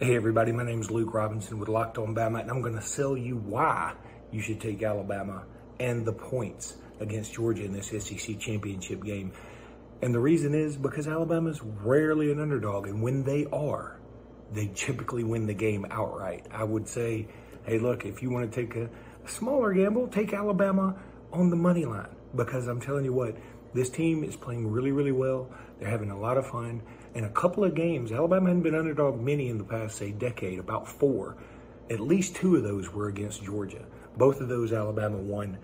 Hey 0.00 0.16
everybody, 0.16 0.52
my 0.52 0.64
name 0.64 0.80
is 0.80 0.90
Luke 0.90 1.12
Robinson 1.12 1.58
with 1.58 1.68
Locked 1.68 1.98
On 1.98 2.14
Bama, 2.14 2.40
and 2.40 2.50
I'm 2.50 2.62
going 2.62 2.76
to 2.76 2.82
sell 2.82 3.16
you 3.16 3.36
why 3.36 3.94
you 4.30 4.40
should 4.40 4.60
take 4.60 4.82
Alabama 4.82 5.44
and 5.80 6.06
the 6.06 6.12
points 6.12 6.76
against 7.00 7.34
Georgia 7.34 7.64
in 7.64 7.72
this 7.72 7.88
SEC 7.88 8.38
championship 8.38 9.02
game. 9.04 9.32
And 10.04 10.14
the 10.14 10.20
reason 10.20 10.52
is 10.52 10.76
because 10.76 11.08
Alabama's 11.08 11.62
rarely 11.62 12.30
an 12.30 12.38
underdog, 12.38 12.86
and 12.86 13.00
when 13.00 13.24
they 13.24 13.46
are, 13.50 13.98
they 14.52 14.70
typically 14.74 15.24
win 15.24 15.46
the 15.46 15.54
game 15.54 15.86
outright. 15.90 16.46
I 16.50 16.62
would 16.62 16.86
say, 16.86 17.26
hey, 17.64 17.78
look, 17.78 18.04
if 18.04 18.22
you 18.22 18.28
want 18.28 18.52
to 18.52 18.54
take 18.54 18.76
a, 18.76 18.90
a 19.24 19.28
smaller 19.28 19.72
gamble, 19.72 20.08
take 20.08 20.34
Alabama 20.34 20.94
on 21.32 21.48
the 21.48 21.56
money 21.56 21.86
line 21.86 22.14
because 22.36 22.66
I'm 22.66 22.82
telling 22.82 23.06
you 23.06 23.14
what, 23.14 23.34
this 23.72 23.88
team 23.88 24.24
is 24.24 24.36
playing 24.36 24.70
really, 24.70 24.92
really 24.92 25.10
well. 25.10 25.50
They're 25.80 25.88
having 25.88 26.10
a 26.10 26.20
lot 26.20 26.36
of 26.36 26.46
fun. 26.46 26.82
In 27.14 27.24
a 27.24 27.30
couple 27.30 27.64
of 27.64 27.74
games, 27.74 28.12
Alabama 28.12 28.48
hadn't 28.48 28.62
been 28.62 28.74
underdog 28.74 29.18
many 29.18 29.48
in 29.48 29.56
the 29.56 29.64
past, 29.64 29.96
say, 29.96 30.10
decade, 30.10 30.58
about 30.58 30.86
four. 30.86 31.38
At 31.88 32.00
least 32.00 32.36
two 32.36 32.56
of 32.56 32.62
those 32.62 32.92
were 32.92 33.08
against 33.08 33.42
Georgia. 33.42 33.86
Both 34.18 34.42
of 34.42 34.50
those 34.50 34.70
Alabama 34.70 35.16
won 35.16 35.56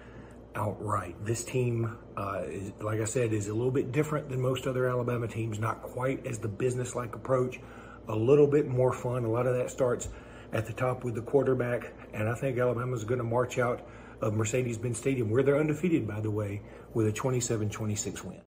outright. 0.54 1.16
This 1.24 1.44
team, 1.44 1.96
uh, 2.16 2.42
is, 2.46 2.72
like 2.80 3.00
I 3.00 3.04
said, 3.04 3.32
is 3.32 3.48
a 3.48 3.54
little 3.54 3.70
bit 3.70 3.92
different 3.92 4.28
than 4.28 4.40
most 4.40 4.66
other 4.66 4.88
Alabama 4.88 5.28
teams. 5.28 5.58
Not 5.58 5.82
quite 5.82 6.26
as 6.26 6.38
the 6.38 6.48
business-like 6.48 7.14
approach. 7.14 7.60
A 8.08 8.16
little 8.16 8.46
bit 8.46 8.66
more 8.66 8.92
fun. 8.92 9.24
A 9.24 9.30
lot 9.30 9.46
of 9.46 9.54
that 9.56 9.70
starts 9.70 10.08
at 10.52 10.66
the 10.66 10.72
top 10.72 11.04
with 11.04 11.14
the 11.14 11.22
quarterback, 11.22 11.92
and 12.12 12.28
I 12.28 12.34
think 12.34 12.58
Alabama's 12.58 13.04
going 13.04 13.18
to 13.18 13.24
march 13.24 13.58
out 13.58 13.86
of 14.20 14.34
Mercedes-Benz 14.34 14.98
Stadium, 14.98 15.30
where 15.30 15.42
they're 15.42 15.58
undefeated, 15.58 16.06
by 16.06 16.20
the 16.20 16.30
way, 16.30 16.62
with 16.92 17.06
a 17.06 17.12
27-26 17.12 18.24
win. 18.24 18.42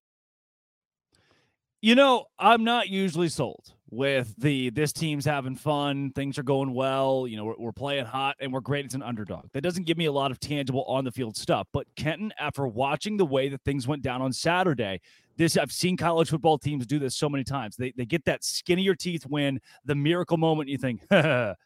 You 1.80 1.94
know, 1.94 2.26
I'm 2.38 2.64
not 2.64 2.88
usually 2.88 3.28
sold 3.28 3.74
with 3.94 4.34
the 4.38 4.70
this 4.70 4.92
team's 4.92 5.24
having 5.24 5.54
fun, 5.54 6.10
things 6.12 6.38
are 6.38 6.42
going 6.42 6.74
well, 6.74 7.26
you 7.28 7.36
know, 7.36 7.44
we're, 7.44 7.54
we're, 7.58 7.72
playing 7.72 8.04
hot 8.04 8.36
and 8.40 8.52
we're 8.52 8.60
great 8.60 8.86
as 8.86 8.94
an 8.94 9.02
underdog. 9.02 9.46
That 9.52 9.62
doesn't 9.62 9.84
give 9.84 9.96
me 9.96 10.06
a 10.06 10.12
lot 10.12 10.30
of 10.30 10.40
tangible 10.40 10.84
on 10.84 11.04
the 11.04 11.12
field 11.12 11.36
stuff. 11.36 11.66
But 11.72 11.86
Kenton, 11.96 12.32
after 12.38 12.66
watching 12.66 13.16
the 13.16 13.24
way 13.24 13.48
that 13.48 13.62
things 13.62 13.86
went 13.86 14.02
down 14.02 14.22
on 14.22 14.32
Saturday, 14.32 15.00
this 15.36 15.56
I've 15.56 15.72
seen 15.72 15.96
college 15.96 16.30
football 16.30 16.58
teams 16.58 16.86
do 16.86 16.98
this 16.98 17.14
so 17.14 17.28
many 17.28 17.44
times. 17.44 17.76
They 17.76 17.92
they 17.96 18.06
get 18.06 18.24
that 18.24 18.44
skinnier 18.44 18.94
teeth 18.94 19.26
win, 19.26 19.60
the 19.84 19.94
miracle 19.94 20.36
moment. 20.36 20.68
You 20.68 20.78
think, 20.78 21.02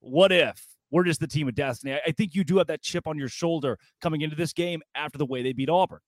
what 0.00 0.32
if 0.32 0.66
we're 0.90 1.04
just 1.04 1.20
the 1.20 1.26
team 1.26 1.48
of 1.48 1.54
destiny? 1.54 1.94
I, 1.94 2.00
I 2.06 2.12
think 2.12 2.34
you 2.34 2.44
do 2.44 2.58
have 2.58 2.66
that 2.68 2.82
chip 2.82 3.06
on 3.06 3.18
your 3.18 3.28
shoulder 3.28 3.78
coming 4.00 4.22
into 4.22 4.36
this 4.36 4.52
game 4.52 4.82
after 4.94 5.18
the 5.18 5.26
way 5.26 5.42
they 5.42 5.52
beat 5.52 5.68
Auburn. 5.68 6.00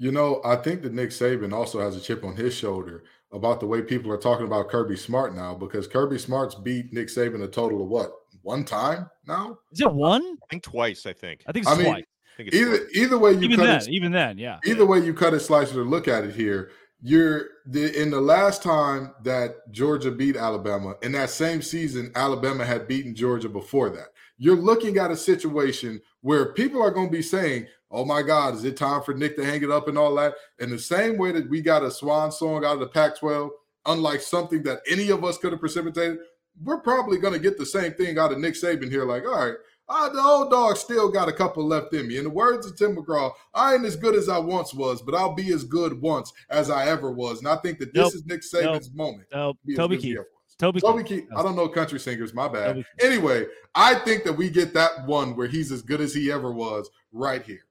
You 0.00 0.12
know, 0.12 0.40
I 0.44 0.54
think 0.56 0.82
that 0.82 0.92
Nick 0.92 1.10
Saban 1.10 1.52
also 1.52 1.80
has 1.80 1.96
a 1.96 2.00
chip 2.00 2.22
on 2.22 2.36
his 2.36 2.54
shoulder 2.54 3.02
about 3.32 3.60
the 3.60 3.66
way 3.66 3.82
people 3.82 4.10
are 4.12 4.18
talking 4.18 4.46
about 4.46 4.68
Kirby 4.68 4.96
Smart 4.96 5.34
now 5.34 5.54
because 5.54 5.86
Kirby 5.86 6.18
Smart's 6.18 6.54
beat 6.54 6.92
Nick 6.92 7.08
Saban 7.08 7.42
a 7.42 7.48
total 7.48 7.82
of 7.82 7.88
what? 7.88 8.12
One 8.42 8.64
time 8.64 9.10
now? 9.26 9.58
Is 9.72 9.80
it 9.80 9.92
one? 9.92 10.22
I 10.22 10.46
think 10.50 10.62
twice, 10.62 11.04
I 11.06 11.12
think. 11.12 11.42
I 11.46 11.52
think 11.52 11.66
it's 11.66 11.78
I 11.78 11.82
twice. 11.82 12.04
Mean, 12.38 12.48
either 12.52 12.78
twice. 12.78 12.90
either 12.94 13.18
way 13.18 13.32
you 13.32 13.40
even 13.40 13.56
cut 13.56 13.66
then, 13.66 13.80
it, 13.80 13.88
even 13.88 14.12
then, 14.12 14.38
yeah. 14.38 14.58
Either 14.64 14.86
way 14.86 15.00
you 15.00 15.12
cut 15.12 15.34
it, 15.34 15.40
slice 15.40 15.70
it, 15.70 15.76
or 15.76 15.84
look 15.84 16.08
at 16.08 16.24
it 16.24 16.34
here. 16.34 16.70
You're 17.00 17.46
the 17.66 18.00
in 18.00 18.10
the 18.10 18.20
last 18.20 18.62
time 18.62 19.14
that 19.22 19.70
Georgia 19.70 20.10
beat 20.10 20.36
Alabama, 20.36 20.94
in 21.02 21.12
that 21.12 21.30
same 21.30 21.62
season, 21.62 22.10
Alabama 22.14 22.64
had 22.64 22.88
beaten 22.88 23.14
Georgia 23.14 23.48
before 23.48 23.90
that. 23.90 24.08
You're 24.38 24.56
looking 24.56 24.98
at 24.98 25.10
a 25.10 25.16
situation 25.16 26.00
where 26.22 26.52
people 26.54 26.82
are 26.82 26.90
going 26.90 27.08
to 27.08 27.12
be 27.12 27.22
saying, 27.22 27.66
oh 27.90 28.04
my 28.04 28.22
God, 28.22 28.54
is 28.54 28.64
it 28.64 28.76
time 28.76 29.02
for 29.02 29.14
Nick 29.14 29.36
to 29.36 29.44
hang 29.44 29.62
it 29.62 29.70
up 29.70 29.88
and 29.88 29.98
all 29.98 30.14
that? 30.16 30.34
In 30.58 30.70
the 30.70 30.78
same 30.78 31.16
way 31.16 31.32
that 31.32 31.48
we 31.48 31.60
got 31.60 31.82
a 31.82 31.90
swan 31.90 32.30
song 32.32 32.64
out 32.64 32.74
of 32.74 32.80
the 32.80 32.86
Pac 32.86 33.18
12, 33.18 33.50
unlike 33.86 34.20
something 34.20 34.62
that 34.64 34.80
any 34.88 35.10
of 35.10 35.24
us 35.24 35.38
could 35.38 35.52
have 35.52 35.60
precipitated, 35.60 36.18
we're 36.62 36.80
probably 36.80 37.18
going 37.18 37.32
to 37.32 37.38
get 37.38 37.58
the 37.58 37.66
same 37.66 37.92
thing 37.92 38.18
out 38.18 38.32
of 38.32 38.38
Nick 38.38 38.54
Saban 38.54 38.90
here. 38.90 39.04
Like, 39.04 39.24
all 39.24 39.46
right, 39.46 39.54
uh, 39.88 40.08
the 40.10 40.20
old 40.20 40.50
dog 40.50 40.76
still 40.76 41.08
got 41.08 41.28
a 41.28 41.32
couple 41.32 41.64
left 41.64 41.94
in 41.94 42.06
me. 42.06 42.18
In 42.18 42.24
the 42.24 42.30
words 42.30 42.66
of 42.66 42.76
Tim 42.76 42.96
McGraw, 42.96 43.32
I 43.54 43.74
ain't 43.74 43.84
as 43.84 43.96
good 43.96 44.14
as 44.14 44.28
I 44.28 44.38
once 44.38 44.74
was, 44.74 45.00
but 45.00 45.14
I'll 45.14 45.34
be 45.34 45.52
as 45.52 45.64
good 45.64 46.00
once 46.00 46.32
as 46.50 46.70
I 46.70 46.86
ever 46.86 47.10
was. 47.10 47.38
And 47.38 47.48
I 47.48 47.56
think 47.56 47.78
that 47.78 47.94
this 47.94 48.04
nope. 48.04 48.14
is 48.14 48.26
Nick 48.26 48.40
Saban's 48.42 48.88
nope. 48.88 48.96
moment. 48.96 49.28
Nope. 49.32 49.58
Toby 49.76 49.96
Keith. 49.96 50.18
Toby, 50.58 50.80
Toby 50.80 51.04
Keith. 51.04 51.28
I 51.36 51.42
don't 51.42 51.54
know 51.54 51.68
country 51.68 52.00
singers. 52.00 52.34
My 52.34 52.48
bad. 52.48 52.84
Anyway, 53.00 53.46
I 53.76 53.94
think 53.94 54.24
that 54.24 54.32
we 54.32 54.50
get 54.50 54.74
that 54.74 55.06
one 55.06 55.36
where 55.36 55.46
he's 55.46 55.70
as 55.70 55.82
good 55.82 56.00
as 56.00 56.12
he 56.12 56.32
ever 56.32 56.52
was 56.52 56.90
right 57.12 57.42
here. 57.42 57.67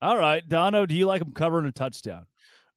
All 0.00 0.16
right, 0.16 0.48
Dono, 0.48 0.86
do 0.86 0.94
you 0.94 1.06
like 1.06 1.22
him 1.22 1.32
covering 1.32 1.66
a 1.66 1.72
touchdown? 1.72 2.26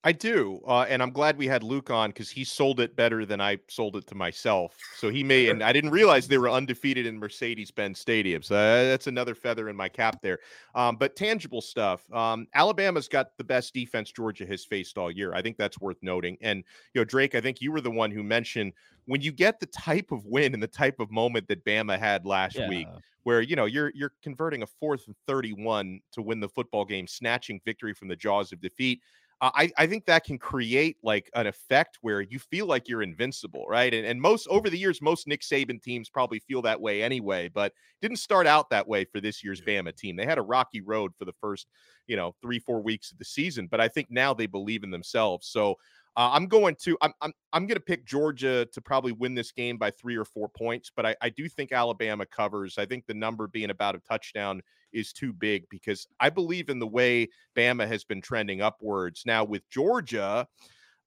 I 0.04 0.12
do, 0.12 0.62
uh, 0.66 0.88
and 0.90 1.04
I'm 1.04 1.12
glad 1.12 1.38
we 1.38 1.46
had 1.46 1.62
Luke 1.62 1.92
on 1.92 2.10
because 2.10 2.32
he 2.32 2.44
sold 2.44 2.80
it 2.80 2.96
better 2.96 3.24
than 3.24 3.40
I 3.40 3.60
sold 3.68 3.96
it 3.96 4.08
to 4.08 4.16
myself. 4.16 4.76
So 4.98 5.10
he 5.10 5.24
may, 5.24 5.50
and 5.50 5.62
I 5.62 5.72
didn't 5.72 5.92
realize 5.92 6.28
they 6.28 6.40
were 6.40 6.50
undefeated 6.50 7.06
in 7.06 7.20
Mercedes-Benz 7.20 8.00
Stadium. 8.00 8.42
So 8.42 8.56
uh, 8.56 8.84
that's 8.86 9.06
another 9.06 9.36
feather 9.36 9.70
in 9.70 9.76
my 9.76 9.88
cap 9.88 10.20
there. 10.24 10.40
Um, 10.74 10.96
but 10.96 11.16
tangible 11.16 11.62
stuff. 11.62 12.12
Um, 12.12 12.48
Alabama's 12.56 13.08
got 13.08 13.38
the 13.38 13.44
best 13.44 13.76
defense 13.76 14.12
Georgia 14.12 14.48
has 14.48 14.66
faced 14.66 14.98
all 14.98 15.12
year. 15.12 15.36
I 15.36 15.44
think 15.44 15.58
that's 15.58 15.80
worth 15.80 15.98
noting. 16.02 16.36
And 16.42 16.64
you 16.96 17.02
know, 17.02 17.06
Drake, 17.06 17.36
I 17.36 17.42
think 17.42 17.62
you 17.62 17.72
were 17.72 17.82
the 17.82 17.92
one 17.92 18.10
who 18.10 18.24
mentioned 18.24 18.74
when 19.06 19.22
you 19.22 19.32
get 19.32 19.60
the 19.60 19.68
type 19.68 20.12
of 20.12 20.26
win 20.26 20.56
and 20.56 20.64
the 20.64 20.68
type 20.68 21.00
of 21.00 21.12
moment 21.12 21.48
that 21.48 21.64
Bama 21.64 22.00
had 22.00 22.26
last 22.26 22.56
yeah. 22.56 22.68
week, 22.68 22.88
where 23.24 23.42
you 23.42 23.56
know 23.56 23.66
you're 23.66 23.92
you're 23.94 24.14
converting 24.24 24.64
a 24.64 24.68
fourth 24.68 25.08
and 25.08 25.16
31 25.28 26.00
to 26.14 26.22
win 26.22 26.40
the 26.40 26.50
football 26.50 26.86
game, 26.86 27.08
snatching 27.08 27.60
victory 27.66 27.94
from 27.94 28.08
the 28.08 28.16
jaws 28.16 28.52
of 28.52 28.62
defeat 28.62 29.02
uh, 29.42 29.50
I, 29.56 29.72
I 29.76 29.88
think 29.88 30.06
that 30.06 30.24
can 30.24 30.38
create 30.38 30.98
like 31.02 31.30
an 31.34 31.48
effect 31.48 31.98
where 32.02 32.22
you 32.22 32.38
feel 32.38 32.68
like 32.68 32.88
you're 32.88 33.02
invincible, 33.02 33.66
right? 33.68 33.92
And, 33.92 34.06
and 34.06 34.22
most 34.22 34.48
over 34.50 34.70
the 34.70 34.78
years, 34.78 35.02
most 35.02 35.28
Nick 35.28 35.42
Saban 35.42 35.82
teams 35.82 36.10
probably 36.10 36.40
feel 36.40 36.62
that 36.62 36.80
way 36.80 37.02
anyway, 37.02 37.50
but 37.50 37.74
didn't 38.04 38.18
start 38.18 38.46
out 38.46 38.70
that 38.70 38.88
way 38.88 39.04
for 39.04 39.20
this 39.20 39.44
year's 39.44 39.60
Bama 39.60 39.96
team. 39.96 40.16
They 40.16 40.28
had 40.28 40.38
a 40.38 40.44
rocky 40.44 40.82
road 40.82 41.14
for 41.18 41.26
the 41.26 41.34
first, 41.42 41.66
you 42.06 42.16
know, 42.16 42.36
three, 42.40 42.60
four 42.60 42.82
weeks 42.82 43.12
of 43.12 43.18
the 43.18 43.26
season, 43.26 43.66
but 43.66 43.82
I 43.82 43.88
think 43.88 44.12
now 44.12 44.32
they 44.36 44.46
believe 44.46 44.84
in 44.84 44.92
themselves. 44.92 45.48
So 45.48 45.76
uh, 46.18 46.32
I'm 46.34 46.48
going 46.48 46.76
to 46.82 46.98
I'm 47.02 47.14
I'm 47.22 47.32
I'm 47.54 47.68
going 47.68 47.78
to 47.78 47.84
pick 47.84 48.06
Georgia 48.06 48.66
to 48.66 48.82
probably 48.82 49.14
win 49.14 49.34
this 49.34 49.52
game 49.52 49.78
by 49.78 49.92
three 49.92 50.16
or 50.16 50.26
four 50.26 50.50
points, 50.50 50.92
but 50.94 51.06
I, 51.06 51.16
I 51.22 51.30
do 51.30 51.48
think 51.48 51.72
Alabama 51.72 52.26
covers. 52.26 52.78
I 52.78 52.86
think 52.86 53.06
the 53.06 53.14
number 53.14 53.48
being 53.48 53.70
about 53.70 53.96
a 53.96 54.00
touchdown 54.00 54.62
is 54.92 55.14
too 55.14 55.32
big 55.32 55.64
because 55.70 56.08
I 56.20 56.30
believe 56.30 56.70
in 56.70 56.80
the 56.80 56.88
way 56.88 57.30
Bama 57.56 57.88
has 57.88 58.04
been 58.04 58.22
trending 58.22 58.62
upwards. 58.62 59.24
Now 59.26 59.46
with 59.46 59.68
Georgia, 59.70 60.48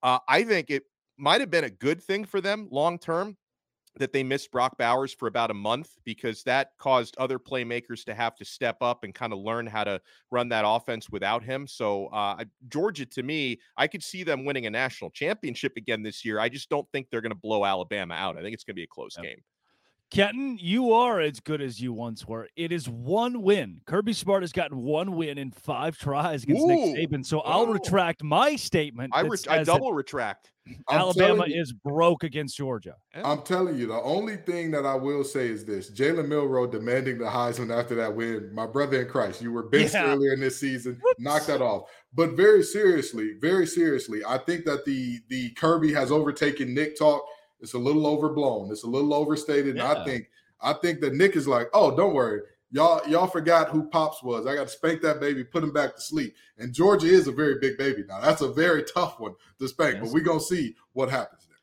uh, 0.02 0.18
I 0.26 0.42
think 0.42 0.70
it 0.70 0.84
might 1.18 1.40
have 1.40 1.50
been 1.50 1.64
a 1.64 1.70
good 1.70 2.02
thing 2.02 2.24
for 2.24 2.40
them 2.40 2.68
long 2.70 2.98
term 2.98 3.36
that 3.96 4.12
they 4.12 4.22
missed 4.22 4.50
Brock 4.50 4.76
Bowers 4.76 5.12
for 5.12 5.28
about 5.28 5.50
a 5.50 5.54
month 5.54 5.90
because 6.04 6.42
that 6.44 6.70
caused 6.78 7.16
other 7.18 7.38
playmakers 7.38 8.04
to 8.04 8.14
have 8.14 8.35
to 8.37 8.44
step 8.44 8.78
up 8.80 9.04
and 9.04 9.14
kind 9.14 9.33
of 9.33 9.38
learn 9.38 9.66
how 9.66 9.85
to 9.85 10.00
run 10.30 10.48
that 10.48 10.64
offense 10.66 11.11
without 11.11 11.44
him. 11.44 11.66
So, 11.66 12.07
uh, 12.07 12.44
Georgia, 12.68 13.07
to 13.07 13.22
me, 13.22 13.61
I 13.76 13.87
could 13.87 14.02
see 14.02 14.24
them 14.24 14.44
winning 14.44 14.66
a 14.66 14.70
national 14.70 15.11
championship 15.11 15.76
again 15.76 16.02
this 16.02 16.24
year. 16.24 16.40
I 16.40 16.48
just 16.48 16.68
don't 16.68 16.90
think 16.92 17.09
they're 17.11 17.20
going 17.20 17.30
to 17.30 17.37
blow 17.37 17.64
Alabama 17.64 18.14
out. 18.14 18.37
I 18.37 18.42
think 18.42 18.54
it's 18.54 18.64
going 18.64 18.74
to 18.74 18.80
be 18.80 18.85
a 18.85 18.88
close 18.88 19.16
yep. 19.16 19.24
game. 19.24 19.42
Kenton, 20.14 20.57
you 20.61 20.92
are 20.92 21.20
as 21.20 21.40
good 21.40 21.61
as 21.61 21.81
you 21.81 21.92
once 21.92 22.24
were. 22.24 22.48
It 22.55 22.70
is 22.70 22.88
one 22.88 23.42
win. 23.42 23.81
Kirby 23.85 24.12
Smart 24.12 24.44
has 24.44 24.53
gotten 24.53 24.79
one 24.79 25.16
win 25.16 25.38
in 25.38 25.50
five 25.50 25.98
tries 25.98 26.44
against 26.44 26.62
Ooh. 26.62 26.68
Nick 26.68 27.11
Saban. 27.11 27.27
So 27.27 27.40
I'll 27.40 27.66
retract 27.66 28.22
my 28.22 28.55
statement. 28.55 29.11
I, 29.12 29.22
re- 29.22 29.38
I 29.48 29.64
double 29.64 29.92
retract. 29.92 30.53
Alabama 30.88 31.46
is 31.48 31.72
broke 31.72 32.22
against 32.22 32.57
Georgia. 32.57 32.94
I'm 33.24 33.42
telling 33.42 33.77
you, 33.77 33.88
the 33.88 34.00
only 34.03 34.37
thing 34.37 34.70
that 34.70 34.87
I 34.87 34.94
will 34.94 35.24
say 35.24 35.48
is 35.48 35.64
this: 35.64 35.90
Jalen 35.90 36.29
Milroe 36.29 36.68
demanding 36.68 37.18
the 37.18 37.24
Heisman 37.24 37.77
after 37.77 37.96
that 37.96 38.14
win. 38.14 38.55
My 38.55 38.68
brother 38.68 39.03
in 39.03 39.09
Christ, 39.09 39.42
you 39.42 39.50
were 39.50 39.64
benched 39.64 39.94
yeah. 39.94 40.12
earlier 40.12 40.33
in 40.33 40.40
this 40.40 40.61
season. 40.61 40.96
Whoops. 41.03 41.20
Knock 41.20 41.46
that 41.46 41.61
off. 41.61 41.90
But 42.14 42.31
very 42.31 42.62
seriously, 42.62 43.35
very 43.40 43.66
seriously, 43.66 44.22
I 44.24 44.38
think 44.38 44.64
that 44.66 44.85
the 44.85 45.18
the 45.29 45.50
Kirby 45.50 45.92
has 45.92 46.12
overtaken 46.12 46.72
Nick 46.72 46.96
talk 46.96 47.24
it's 47.60 47.74
a 47.74 47.78
little 47.78 48.06
overblown. 48.06 48.70
It's 48.70 48.84
a 48.84 48.88
little 48.88 49.14
overstated. 49.14 49.76
Yeah. 49.76 49.90
And 49.90 49.98
I 50.00 50.04
think 50.04 50.30
I 50.60 50.72
think 50.74 51.00
that 51.00 51.14
Nick 51.14 51.36
is 51.36 51.46
like, 51.46 51.68
oh, 51.74 51.96
don't 51.96 52.14
worry. 52.14 52.40
Y'all, 52.70 53.06
y'all 53.08 53.28
forgot 53.28 53.68
who 53.68 53.84
Pops 53.88 54.22
was. 54.22 54.46
I 54.46 54.54
got 54.56 54.66
to 54.66 54.72
spank 54.72 55.00
that 55.02 55.20
baby, 55.20 55.44
put 55.44 55.62
him 55.62 55.72
back 55.72 55.94
to 55.94 56.00
sleep. 56.00 56.34
And 56.58 56.72
Georgia 56.72 57.06
is 57.06 57.28
a 57.28 57.32
very 57.32 57.58
big 57.60 57.78
baby 57.78 58.02
now. 58.08 58.20
That's 58.20 58.40
a 58.40 58.52
very 58.52 58.82
tough 58.82 59.20
one 59.20 59.34
to 59.60 59.68
spank, 59.68 59.94
yes. 59.94 60.02
but 60.02 60.12
we're 60.12 60.24
gonna 60.24 60.40
see 60.40 60.74
what 60.92 61.08
happens 61.08 61.46
there. 61.46 61.54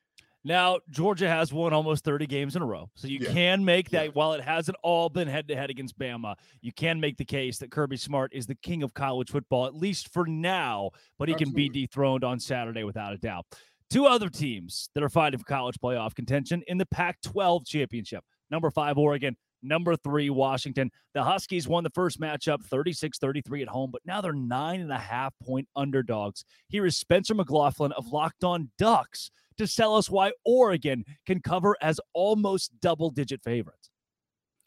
Now, 0.44 0.80
Georgia 0.90 1.30
has 1.30 1.54
won 1.54 1.72
almost 1.72 2.04
30 2.04 2.26
games 2.26 2.56
in 2.56 2.62
a 2.62 2.66
row. 2.66 2.90
So 2.96 3.08
you 3.08 3.20
yeah. 3.22 3.32
can 3.32 3.64
make 3.64 3.92
that, 3.92 4.06
yeah. 4.06 4.12
while 4.14 4.34
it 4.34 4.42
hasn't 4.42 4.78
all 4.82 5.10
been 5.10 5.28
head 5.28 5.48
to 5.50 5.56
head 5.56 5.70
against 5.70 6.00
Bama, 6.00 6.36
you 6.62 6.72
can 6.72 7.00
make 7.00 7.18
the 7.18 7.26
case 7.26 7.60
that 7.60 7.70
Kirby 7.70 7.98
Smart 7.98 8.34
is 8.34 8.48
the 8.48 8.56
king 8.56 8.82
of 8.82 8.94
college 8.94 9.30
football, 9.30 9.68
at 9.68 9.76
least 9.76 10.12
for 10.12 10.26
now, 10.26 10.90
but 11.20 11.28
he 11.28 11.36
Absolutely. 11.36 11.68
can 11.68 11.74
be 11.74 11.82
dethroned 11.82 12.24
on 12.24 12.40
Saturday 12.40 12.84
without 12.84 13.14
a 13.14 13.18
doubt. 13.18 13.46
Two 13.92 14.06
other 14.06 14.30
teams 14.30 14.88
that 14.96 15.04
are 15.04 15.10
fighting 15.10 15.38
for 15.38 15.44
college 15.44 15.76
playoff 15.84 16.16
contention 16.16 16.64
in 16.68 16.78
the 16.78 16.86
Pac 16.86 17.22
12 17.24 17.66
championship. 17.66 18.24
Number 18.50 18.72
five, 18.72 18.98
Oregon. 18.98 19.36
Number 19.62 19.98
three, 19.98 20.30
Washington. 20.30 20.90
The 21.14 21.24
Huskies 21.24 21.68
won 21.68 21.84
the 21.84 21.90
first 21.90 22.18
matchup 22.18 22.64
36 22.64 23.18
33 23.18 23.64
at 23.64 23.68
home, 23.68 23.92
but 23.92 24.02
now 24.06 24.22
they're 24.22 24.32
nine 24.32 24.80
and 24.80 24.94
a 24.94 24.98
half 24.98 25.34
point 25.44 25.68
underdogs. 25.76 26.46
Here 26.70 26.86
is 26.86 26.96
Spencer 26.96 27.36
McLaughlin 27.36 27.92
of 27.92 28.08
Locked 28.08 28.46
On 28.46 28.72
Ducks 28.78 29.30
to 29.58 29.68
tell 29.68 29.98
us 29.98 30.10
why 30.10 30.32
Oregon 30.46 31.04
can 31.26 31.42
cover 31.42 31.76
as 31.82 32.00
almost 32.14 32.72
double 32.80 33.10
digit 33.10 33.44
favorites. 33.44 33.91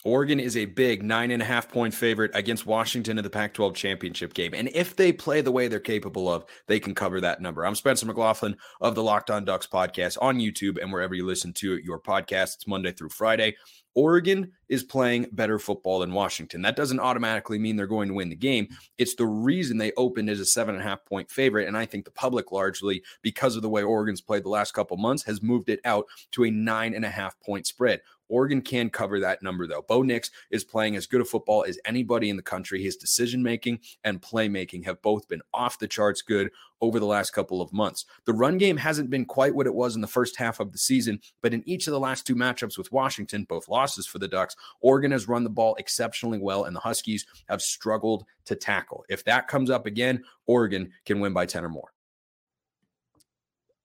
Oregon 0.06 0.38
is 0.38 0.54
a 0.58 0.66
big 0.66 1.02
nine 1.02 1.30
and 1.30 1.40
a 1.40 1.46
half 1.46 1.70
point 1.70 1.94
favorite 1.94 2.30
against 2.34 2.66
Washington 2.66 3.16
in 3.16 3.24
the 3.24 3.30
Pac 3.30 3.54
12 3.54 3.74
championship 3.74 4.34
game. 4.34 4.52
And 4.52 4.68
if 4.74 4.94
they 4.94 5.12
play 5.12 5.40
the 5.40 5.50
way 5.50 5.66
they're 5.66 5.80
capable 5.80 6.28
of, 6.28 6.44
they 6.66 6.78
can 6.78 6.94
cover 6.94 7.22
that 7.22 7.40
number. 7.40 7.64
I'm 7.64 7.74
Spencer 7.74 8.04
McLaughlin 8.04 8.54
of 8.82 8.94
the 8.94 9.02
Locked 9.02 9.30
On 9.30 9.46
Ducks 9.46 9.66
podcast 9.66 10.18
on 10.20 10.36
YouTube 10.36 10.76
and 10.80 10.92
wherever 10.92 11.14
you 11.14 11.24
listen 11.24 11.54
to 11.54 11.78
your 11.78 11.98
podcast. 11.98 12.56
It's 12.56 12.66
Monday 12.66 12.92
through 12.92 13.08
Friday. 13.08 13.56
Oregon 13.94 14.50
is 14.68 14.82
playing 14.82 15.26
better 15.32 15.58
football 15.58 16.00
than 16.00 16.12
Washington. 16.12 16.62
That 16.62 16.76
doesn't 16.76 17.00
automatically 17.00 17.58
mean 17.58 17.76
they're 17.76 17.86
going 17.86 18.08
to 18.08 18.14
win 18.14 18.28
the 18.28 18.36
game. 18.36 18.68
It's 18.98 19.14
the 19.14 19.26
reason 19.26 19.78
they 19.78 19.92
opened 19.96 20.28
as 20.28 20.40
a 20.40 20.44
seven 20.44 20.74
and 20.74 20.82
a 20.82 20.86
half 20.86 21.04
point 21.04 21.30
favorite. 21.30 21.68
And 21.68 21.76
I 21.76 21.86
think 21.86 22.04
the 22.04 22.10
public, 22.10 22.50
largely 22.50 23.02
because 23.22 23.56
of 23.56 23.62
the 23.62 23.68
way 23.68 23.82
Oregon's 23.82 24.20
played 24.20 24.44
the 24.44 24.48
last 24.48 24.72
couple 24.72 24.96
months, 24.96 25.22
has 25.24 25.42
moved 25.42 25.68
it 25.68 25.80
out 25.84 26.06
to 26.32 26.44
a 26.44 26.50
nine 26.50 26.92
and 26.92 27.04
a 27.04 27.10
half 27.10 27.38
point 27.40 27.66
spread. 27.66 28.00
Oregon 28.28 28.62
can 28.62 28.90
cover 28.90 29.20
that 29.20 29.42
number, 29.42 29.66
though. 29.66 29.84
Bo 29.86 30.02
Nix 30.02 30.30
is 30.50 30.64
playing 30.64 30.96
as 30.96 31.06
good 31.06 31.20
a 31.20 31.24
football 31.24 31.64
as 31.66 31.78
anybody 31.84 32.30
in 32.30 32.36
the 32.36 32.42
country. 32.42 32.82
His 32.82 32.96
decision 32.96 33.42
making 33.42 33.80
and 34.04 34.20
playmaking 34.20 34.84
have 34.84 35.00
both 35.02 35.28
been 35.28 35.42
off 35.52 35.78
the 35.78 35.88
charts 35.88 36.22
good 36.22 36.50
over 36.80 36.98
the 36.98 37.06
last 37.06 37.30
couple 37.30 37.60
of 37.60 37.72
months. 37.72 38.04
The 38.24 38.32
run 38.32 38.58
game 38.58 38.76
hasn't 38.76 39.10
been 39.10 39.24
quite 39.24 39.54
what 39.54 39.66
it 39.66 39.74
was 39.74 39.94
in 39.94 40.00
the 40.00 40.06
first 40.06 40.36
half 40.36 40.60
of 40.60 40.72
the 40.72 40.78
season, 40.78 41.20
but 41.42 41.54
in 41.54 41.62
each 41.68 41.86
of 41.86 41.92
the 41.92 42.00
last 42.00 42.26
two 42.26 42.34
matchups 42.34 42.76
with 42.76 42.92
Washington, 42.92 43.44
both 43.44 43.68
losses 43.68 44.06
for 44.06 44.18
the 44.18 44.28
Ducks, 44.28 44.56
Oregon 44.80 45.10
has 45.12 45.28
run 45.28 45.44
the 45.44 45.50
ball 45.50 45.74
exceptionally 45.76 46.38
well, 46.38 46.64
and 46.64 46.74
the 46.74 46.80
Huskies 46.80 47.26
have 47.48 47.62
struggled 47.62 48.24
to 48.46 48.54
tackle. 48.54 49.04
If 49.08 49.24
that 49.24 49.48
comes 49.48 49.70
up 49.70 49.86
again, 49.86 50.22
Oregon 50.46 50.90
can 51.06 51.20
win 51.20 51.32
by 51.32 51.46
10 51.46 51.64
or 51.64 51.68
more. 51.68 51.92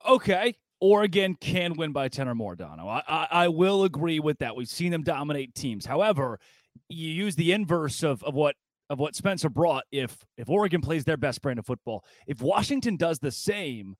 Okay. 0.07 0.55
Oregon 0.81 1.35
can 1.35 1.73
win 1.73 1.91
by 1.91 2.07
10 2.07 2.27
or 2.27 2.35
more, 2.35 2.55
Dono. 2.55 2.87
I, 2.87 3.03
I, 3.07 3.27
I, 3.31 3.47
will 3.49 3.83
agree 3.83 4.19
with 4.19 4.39
that. 4.39 4.55
We've 4.55 4.69
seen 4.69 4.91
them 4.91 5.03
dominate 5.03 5.53
teams. 5.53 5.85
However, 5.85 6.39
you 6.87 7.09
use 7.09 7.35
the 7.35 7.51
inverse 7.51 8.03
of, 8.03 8.23
of 8.23 8.33
what 8.33 8.55
of 8.89 8.97
what 8.97 9.15
Spencer 9.15 9.49
brought. 9.49 9.83
If 9.91 10.25
if 10.37 10.49
Oregon 10.49 10.81
plays 10.81 11.03
their 11.03 11.17
best 11.17 11.41
brand 11.41 11.59
of 11.59 11.65
football, 11.65 12.03
if 12.27 12.41
Washington 12.41 12.95
does 12.95 13.19
the 13.19 13.31
same, 13.31 13.95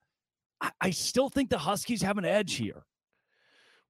I, 0.62 0.72
I 0.82 0.89
still 0.92 1.30
think 1.30 1.50
the 1.50 1.60
Huskies 1.60 2.02
have 2.02 2.18
an 2.18 2.26
edge 2.26 2.56
here. 2.56 2.84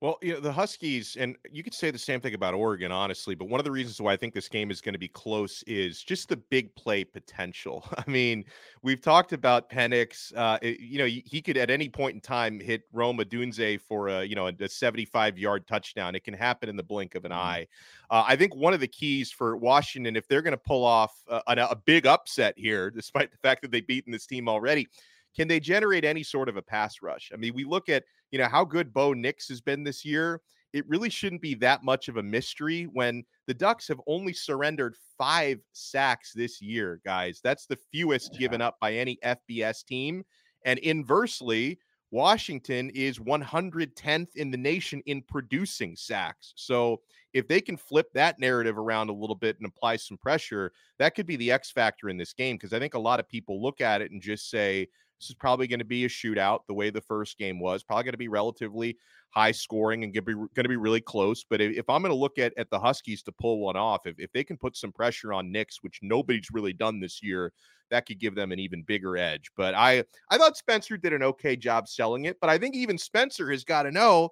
Well, 0.02 0.18
you 0.22 0.34
know, 0.34 0.40
the 0.40 0.52
Huskies, 0.54 1.18
and 1.20 1.36
you 1.52 1.62
could 1.62 1.74
say 1.74 1.92
the 1.92 2.00
same 2.00 2.22
thing 2.22 2.34
about 2.34 2.54
Oregon, 2.54 2.90
honestly, 2.90 3.36
but 3.36 3.50
one 3.50 3.60
of 3.60 3.66
the 3.66 3.72
reasons 3.72 4.00
why 4.00 4.14
I 4.14 4.16
think 4.16 4.34
this 4.34 4.48
game 4.48 4.72
is 4.72 4.80
going 4.80 4.94
to 4.94 5.00
be 5.00 5.10
close 5.10 5.62
is 5.64 6.02
just 6.02 6.30
the 6.30 6.38
big 6.38 6.74
play 6.76 7.04
potential. 7.04 7.86
I 7.98 8.10
mean, 8.10 8.46
we've 8.82 9.02
talked 9.02 9.34
about 9.34 9.70
Penix. 9.70 10.34
Uh, 10.34 10.58
it, 10.62 10.80
you 10.80 11.00
know, 11.00 11.06
he 11.06 11.42
could 11.42 11.58
at 11.58 11.70
any 11.70 11.90
point 11.90 12.16
in 12.16 12.22
time 12.22 12.62
hit 12.62 12.84
Rome 12.94 13.18
Odunze 13.18 13.82
for 13.82 14.08
a, 14.08 14.24
you 14.24 14.36
know, 14.36 14.48
a 14.48 14.70
75 14.70 15.38
yard 15.38 15.68
touchdown. 15.68 16.16
It 16.16 16.24
can 16.24 16.34
happen 16.34 16.70
in 16.70 16.78
the 16.78 16.84
blink 16.84 17.16
of 17.16 17.26
an 17.26 17.32
mm-hmm. 17.32 17.42
eye. 17.42 17.68
Uh, 18.10 18.24
I 18.26 18.38
think 18.38 18.56
one 18.56 18.74
of 18.74 18.80
the 18.80 18.88
keys 18.88 19.34
for 19.34 19.58
Washington, 19.58 20.16
if 20.16 20.30
they're 20.30 20.42
going 20.42 20.52
to 20.52 20.58
pull 20.58 20.86
off 20.86 21.14
a, 21.28 21.42
a 21.46 21.76
big 21.76 22.08
upset 22.08 22.54
here, 22.56 22.90
despite 22.96 23.32
the 23.32 23.38
fact 23.38 23.64
that 23.64 23.72
they've 23.72 23.86
beaten 23.86 24.14
this 24.14 24.26
team 24.26 24.48
already, 24.48 24.88
can 25.36 25.48
they 25.48 25.60
generate 25.60 26.06
any 26.06 26.24
sort 26.24 26.50
of 26.50 26.58
a 26.58 26.62
pass 26.62 27.02
rush? 27.02 27.32
I 27.34 27.38
mean, 27.38 27.54
we 27.54 27.64
look 27.64 27.90
at, 27.90 28.04
you 28.32 28.40
know, 28.40 28.48
how 28.48 28.64
good 28.64 28.94
Bo 28.94 29.14
Nix 29.14 29.48
has 29.50 29.62
been 29.62 29.84
this 29.84 30.06
year. 30.06 30.42
It 30.72 30.88
really 30.88 31.10
shouldn't 31.10 31.42
be 31.42 31.56
that 31.56 31.84
much 31.84 32.10
of 32.10 32.18
a 32.18 32.24
mystery 32.24 32.84
when 32.94 33.24
the 33.48 33.54
Ducks 33.54 33.88
have 33.88 34.00
only 34.06 34.34
surrendered 34.34 34.96
five 35.18 35.60
sacks 35.74 36.32
this 36.34 36.62
year, 36.62 37.02
guys. 37.04 37.42
That's 37.44 37.66
the 37.66 37.78
fewest 37.92 38.34
yeah. 38.34 38.40
given 38.40 38.62
up 38.62 38.78
by 38.80 38.94
any 38.94 39.18
FBS 39.24 39.84
team. 39.84 40.24
And 40.66 40.78
inversely, 40.80 41.80
Washington 42.12 42.90
is 42.92 43.20
110th 43.20 44.36
in 44.36 44.52
the 44.52 44.58
nation 44.58 45.02
in 45.06 45.22
producing 45.22 45.96
sacks. 45.96 46.54
So 46.56 47.02
if 47.34 47.48
they 47.48 47.62
can 47.62 47.78
flip 47.78 48.08
that 48.14 48.40
narrative 48.40 48.78
around 48.78 49.10
a 49.10 49.14
little 49.14 49.36
bit 49.36 49.58
and 49.58 49.68
apply 49.68 49.98
some 49.98 50.18
pressure, 50.18 50.72
that 50.98 51.14
could 51.14 51.28
be 51.28 51.36
the 51.36 51.52
X 51.52 51.72
factor 51.72 52.10
in 52.10 52.18
this 52.18 52.34
game. 52.34 52.56
Because 52.56 52.74
I 52.74 52.80
think 52.80 52.96
a 52.96 53.00
lot 53.00 53.20
of 53.20 53.30
people 53.30 53.62
look 53.62 53.82
at 53.82 54.02
it 54.02 54.12
and 54.12 54.22
just 54.22 54.50
say, 54.50 54.88
this 55.20 55.30
is 55.30 55.36
probably 55.36 55.68
going 55.68 55.80
to 55.80 55.86
be 55.86 56.06
a 56.06 56.10
shootout 56.10 56.62
the 56.68 56.74
way 56.74 56.90
the 56.90 57.02
first 57.02 57.38
game 57.38 57.60
was. 57.60 57.84
Probably 57.84 58.04
going 58.04 58.14
to 58.14 58.18
be 58.18 58.28
relatively 58.28 58.98
high 59.32 59.52
scoring 59.52 60.04
and 60.04 60.14
going 60.14 60.50
to 60.56 60.70
be 60.70 60.78
really 60.78 61.02
close. 61.02 61.44
But 61.44 61.62
if, 61.62 61.78
if 61.78 61.90
I'm 61.90 62.02
going 62.02 62.12
to 62.12 62.20
look 62.20 62.38
at, 62.38 62.54
at 62.58 62.70
the 62.70 62.80
Huskies 62.80 63.22
to 63.24 63.32
pull 63.32 63.60
one 63.60 63.76
off, 63.76 64.08
if, 64.08 64.16
if 64.18 64.32
they 64.32 64.44
can 64.44 64.58
put 64.58 64.78
some 64.78 64.92
pressure 64.92 65.34
on 65.34 65.52
Nix, 65.52 65.84
which 65.84 66.00
nobody's 66.02 66.50
really 66.52 66.74
done 66.74 67.00
this 67.00 67.22
year, 67.22 67.52
that 67.92 68.06
could 68.06 68.20
give 68.20 68.36
them 68.36 68.52
an 68.52 68.60
even 68.60 68.84
bigger 68.84 69.18
edge. 69.18 69.52
But 69.58 69.74
I 69.74 70.04
I 70.30 70.38
thought 70.38 70.58
Spencer 70.58 70.98
did 70.98 71.14
an 71.14 71.24
okay 71.24 71.56
job 71.56 71.88
selling 71.88 72.26
it. 72.26 72.38
But 72.40 72.50
I 72.50 72.58
think 72.58 72.76
even 72.76 72.98
Spencer 72.98 73.52
has 73.52 73.64
got 73.64 73.84
to 73.84 73.92
know 73.92 74.30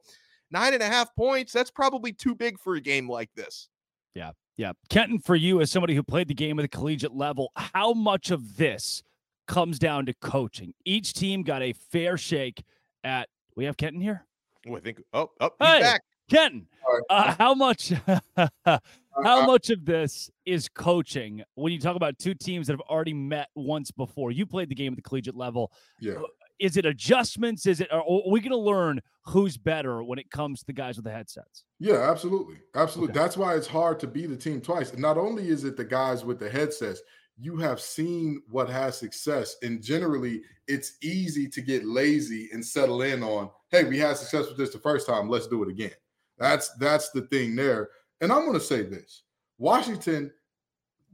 nine 0.52 0.74
and 0.74 0.84
a 0.84 0.88
half 0.88 1.14
points. 1.16 1.54
That's 1.54 1.72
probably 1.72 2.14
too 2.14 2.36
big 2.36 2.60
for 2.60 2.76
a 2.76 2.82
game 2.82 3.10
like 3.10 3.30
this. 3.36 3.70
Yeah. 4.16 4.32
Yeah. 4.58 4.72
Kenton, 4.90 5.20
for 5.20 5.36
you 5.36 5.62
as 5.62 5.72
somebody 5.72 5.96
who 5.96 6.04
played 6.04 6.28
the 6.28 6.34
game 6.34 6.58
at 6.60 6.64
the 6.64 6.68
collegiate 6.68 7.14
level, 7.14 7.52
how 7.56 7.94
much 7.94 8.32
of 8.32 8.58
this 8.58 9.04
comes 9.48 9.80
down 9.80 10.06
to 10.06 10.14
coaching. 10.22 10.74
Each 10.86 11.14
team 11.14 11.44
got 11.44 11.62
a 11.62 11.74
fair 11.92 12.18
shake 12.18 12.64
at. 13.04 13.30
We 13.56 13.66
have 13.66 13.78
Kenton 13.78 14.02
here. 14.02 14.26
Oh, 14.68 14.76
I 14.76 14.80
think. 14.80 15.02
Oh, 15.14 15.32
oh, 15.40 15.50
he's 15.60 15.68
hey, 15.68 15.82
back. 15.82 16.02
Kenton, 16.30 16.68
uh, 17.10 17.36
how 17.38 17.54
much? 17.54 17.94
how 18.36 19.46
much 19.46 19.70
of 19.70 19.86
this 19.86 20.30
is 20.46 20.68
coaching 20.70 21.44
when 21.56 21.72
you 21.72 21.80
talk 21.80 21.96
about 21.96 22.20
two 22.20 22.34
teams 22.34 22.68
that 22.68 22.74
have 22.74 22.82
already 22.82 23.14
met 23.14 23.48
once 23.56 23.92
before? 23.92 24.32
You 24.32 24.46
played 24.46 24.70
the 24.70 24.76
game 24.76 24.94
at 24.94 24.98
the 24.98 25.02
collegiate 25.02 25.36
level. 25.36 25.72
Yeah. 26.00 26.14
Uh, 26.16 26.24
is 26.60 26.76
it 26.76 26.86
adjustments? 26.86 27.66
Is 27.66 27.82
it? 27.82 27.92
Are 27.92 28.04
we 28.30 28.40
going 28.40 28.52
to 28.52 28.58
learn 28.58 29.00
who's 29.26 29.58
better 29.58 30.04
when 30.04 30.18
it 30.20 30.30
comes 30.32 30.60
to 30.60 30.66
the 30.66 30.74
guys 30.74 30.96
with 30.96 31.06
the 31.06 31.12
headsets? 31.12 31.64
Yeah, 31.80 32.10
absolutely, 32.10 32.58
absolutely. 32.76 33.12
Okay. 33.12 33.20
That's 33.20 33.38
why 33.38 33.56
it's 33.56 33.68
hard 33.68 34.00
to 34.00 34.08
be 34.08 34.26
the 34.26 34.36
team 34.36 34.60
twice. 34.60 34.92
And 34.92 35.02
not 35.02 35.18
only 35.18 35.50
is 35.50 35.64
it 35.64 35.78
the 35.78 35.86
guys 35.86 36.26
with 36.26 36.40
the 36.40 36.50
headsets, 36.50 37.02
you 37.40 37.58
have 37.58 37.80
seen 37.80 38.42
what 38.50 38.70
has 38.70 38.98
success. 38.98 39.58
And 39.62 39.82
generally, 39.82 40.42
it's 40.68 40.98
easy 41.02 41.48
to 41.50 41.62
get 41.62 41.86
lazy 41.86 42.50
and 42.52 42.66
settle 42.66 43.04
in 43.04 43.24
on, 43.24 43.50
hey, 43.70 43.84
we 43.84 44.00
had 44.00 44.18
success 44.18 44.48
with 44.48 44.58
this 44.58 44.72
the 44.72 44.80
first 44.80 45.08
time, 45.08 45.30
let's 45.30 45.48
do 45.48 45.64
it 45.64 45.70
again. 45.70 45.92
That's 46.38 46.70
that's 46.76 47.10
the 47.12 47.22
thing 47.22 47.56
there. 47.56 47.90
And 48.22 48.32
I'm 48.32 48.46
gonna 48.46 48.60
say 48.60 48.84
this. 48.84 49.24
Washington, 49.58 50.32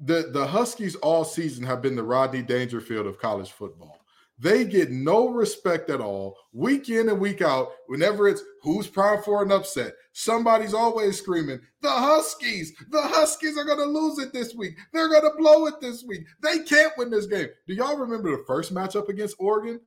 the, 0.03 0.29
the 0.33 0.45
Huskies 0.45 0.95
all 0.95 1.23
season 1.23 1.63
have 1.65 1.81
been 1.81 1.95
the 1.95 2.03
Rodney 2.03 2.41
Dangerfield 2.41 3.07
of 3.07 3.19
college 3.19 3.51
football. 3.51 4.02
They 4.43 4.65
get 4.65 4.91
no 4.91 5.29
respect 5.29 5.89
at 5.89 6.01
all, 6.01 6.37
week 6.51 6.89
in 6.89 7.07
and 7.07 7.21
week 7.21 7.41
out. 7.41 7.69
Whenever 7.87 8.27
it's 8.27 8.43
who's 8.61 8.87
primed 8.87 9.23
for 9.23 9.41
an 9.41 9.53
upset, 9.53 9.93
somebody's 10.11 10.73
always 10.73 11.17
screaming, 11.17 11.61
The 11.81 11.89
Huskies, 11.89 12.73
the 12.89 13.01
Huskies 13.01 13.57
are 13.57 13.63
going 13.63 13.77
to 13.77 13.85
lose 13.85 14.19
it 14.19 14.33
this 14.33 14.53
week. 14.53 14.75
They're 14.91 15.07
going 15.07 15.23
to 15.23 15.37
blow 15.37 15.65
it 15.67 15.75
this 15.79 16.03
week. 16.03 16.25
They 16.41 16.59
can't 16.59 16.91
win 16.97 17.09
this 17.09 17.25
game. 17.25 17.47
Do 17.67 17.73
y'all 17.73 17.95
remember 17.95 18.31
the 18.31 18.43
first 18.45 18.73
matchup 18.73 19.07
against 19.07 19.37
Oregon? 19.39 19.79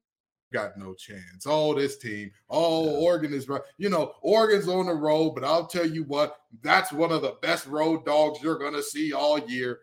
Got 0.55 0.79
no 0.79 0.95
chance. 0.95 1.45
Oh, 1.47 1.75
this 1.75 1.99
team. 1.99 2.31
Oh, 2.49 2.89
Oregon 3.03 3.35
is 3.35 3.51
right. 3.51 3.61
You 3.77 3.91
know, 3.91 4.15
Oregon's 4.23 4.69
on 4.69 4.87
the 4.87 4.95
road, 4.95 5.33
but 5.35 5.45
I'll 5.45 5.67
tell 5.67 5.87
you 5.87 6.05
what, 6.05 6.35
that's 6.63 6.93
one 6.93 7.13
of 7.13 7.21
the 7.21 7.37
best 7.43 7.67
road 7.67 8.07
dogs 8.07 8.43
you're 8.43 8.59
going 8.59 8.73
to 8.73 8.83
see 8.83 9.13
all 9.13 9.39
year. 9.39 9.81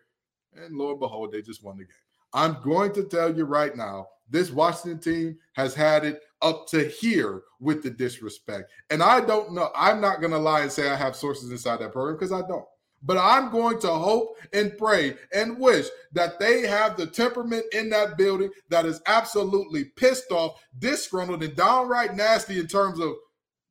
And 0.55 0.75
lo 0.75 0.89
and 0.89 0.99
behold, 0.99 1.31
they 1.31 1.43
just 1.43 1.63
won 1.63 1.77
the 1.77 1.83
game. 1.83 1.93
I'm 2.33 2.57
going 2.63 2.91
to 2.93 3.03
tell 3.03 3.37
you 3.37 3.45
right 3.45 3.75
now, 3.77 4.07
this 4.29 4.51
Washington 4.51 4.99
team 4.99 5.37
has 5.53 5.73
had 5.73 6.05
it 6.05 6.21
up 6.41 6.67
to 6.67 6.87
here 6.87 7.43
with 7.59 7.83
the 7.83 7.89
disrespect. 7.89 8.71
And 8.89 9.01
I 9.01 9.21
don't 9.21 9.53
know. 9.53 9.69
I'm 9.75 10.01
not 10.01 10.19
going 10.19 10.31
to 10.31 10.39
lie 10.39 10.61
and 10.61 10.71
say 10.71 10.89
I 10.89 10.95
have 10.95 11.15
sources 11.15 11.51
inside 11.51 11.79
that 11.79 11.93
program 11.93 12.15
because 12.15 12.31
I 12.31 12.41
don't. 12.47 12.65
But 13.05 13.17
I'm 13.17 13.51
going 13.51 13.79
to 13.81 13.89
hope 13.89 14.37
and 14.53 14.77
pray 14.77 15.15
and 15.33 15.59
wish 15.59 15.87
that 16.13 16.39
they 16.39 16.61
have 16.61 16.95
the 16.95 17.05
temperament 17.05 17.65
in 17.73 17.89
that 17.89 18.17
building 18.17 18.49
that 18.69 18.85
is 18.85 19.01
absolutely 19.07 19.85
pissed 19.97 20.31
off, 20.31 20.61
disgruntled, 20.79 21.43
and 21.43 21.55
downright 21.55 22.15
nasty 22.15 22.59
in 22.59 22.67
terms 22.67 22.99
of 22.99 23.13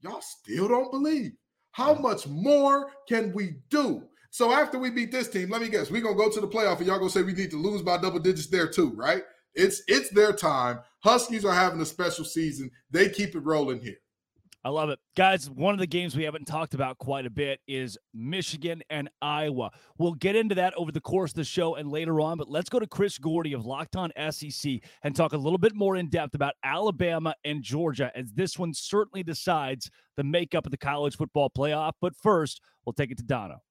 y'all 0.00 0.20
still 0.20 0.68
don't 0.68 0.90
believe. 0.90 1.32
How 1.70 1.94
much 1.94 2.26
more 2.26 2.90
can 3.08 3.32
we 3.32 3.54
do? 3.70 4.02
So 4.30 4.52
after 4.52 4.78
we 4.78 4.90
beat 4.90 5.12
this 5.12 5.28
team, 5.28 5.50
let 5.50 5.62
me 5.62 5.68
guess, 5.68 5.90
we're 5.90 6.02
gonna 6.02 6.14
go 6.14 6.30
to 6.30 6.40
the 6.40 6.48
playoff 6.48 6.78
and 6.78 6.86
y'all 6.86 6.98
gonna 6.98 7.10
say 7.10 7.22
we 7.22 7.32
need 7.32 7.50
to 7.50 7.60
lose 7.60 7.82
by 7.82 7.98
double 7.98 8.18
digits 8.18 8.48
there 8.48 8.66
too, 8.66 8.90
right? 8.94 9.22
It's 9.54 9.82
it's 9.88 10.10
their 10.10 10.32
time. 10.32 10.80
Huskies 11.00 11.44
are 11.44 11.54
having 11.54 11.80
a 11.80 11.86
special 11.86 12.24
season. 12.24 12.70
They 12.90 13.08
keep 13.08 13.34
it 13.34 13.40
rolling 13.40 13.80
here. 13.80 13.96
I 14.64 14.68
love 14.68 14.90
it. 14.90 15.00
Guys, 15.16 15.50
one 15.50 15.74
of 15.74 15.80
the 15.80 15.88
games 15.88 16.14
we 16.14 16.22
haven't 16.22 16.44
talked 16.44 16.72
about 16.72 16.98
quite 16.98 17.26
a 17.26 17.30
bit 17.30 17.58
is 17.66 17.98
Michigan 18.14 18.80
and 18.90 19.10
Iowa. 19.20 19.72
We'll 19.98 20.14
get 20.14 20.36
into 20.36 20.54
that 20.54 20.72
over 20.76 20.92
the 20.92 21.00
course 21.00 21.32
of 21.32 21.36
the 21.36 21.44
show 21.44 21.74
and 21.74 21.90
later 21.90 22.20
on, 22.20 22.38
but 22.38 22.48
let's 22.48 22.70
go 22.70 22.78
to 22.78 22.86
Chris 22.86 23.18
Gordy 23.18 23.54
of 23.54 23.66
Locked 23.66 23.96
On 23.96 24.12
SEC 24.30 24.74
and 25.02 25.16
talk 25.16 25.32
a 25.32 25.36
little 25.36 25.58
bit 25.58 25.74
more 25.74 25.96
in 25.96 26.08
depth 26.08 26.36
about 26.36 26.54
Alabama 26.62 27.34
and 27.44 27.60
Georgia, 27.60 28.12
as 28.14 28.32
this 28.34 28.56
one 28.56 28.72
certainly 28.72 29.24
decides 29.24 29.90
the 30.16 30.22
makeup 30.22 30.64
of 30.64 30.70
the 30.70 30.78
college 30.78 31.16
football 31.16 31.50
playoff. 31.50 31.94
But 32.00 32.14
first, 32.14 32.60
we'll 32.86 32.92
take 32.92 33.10
it 33.10 33.18
to 33.18 33.24
Dono. 33.24 33.62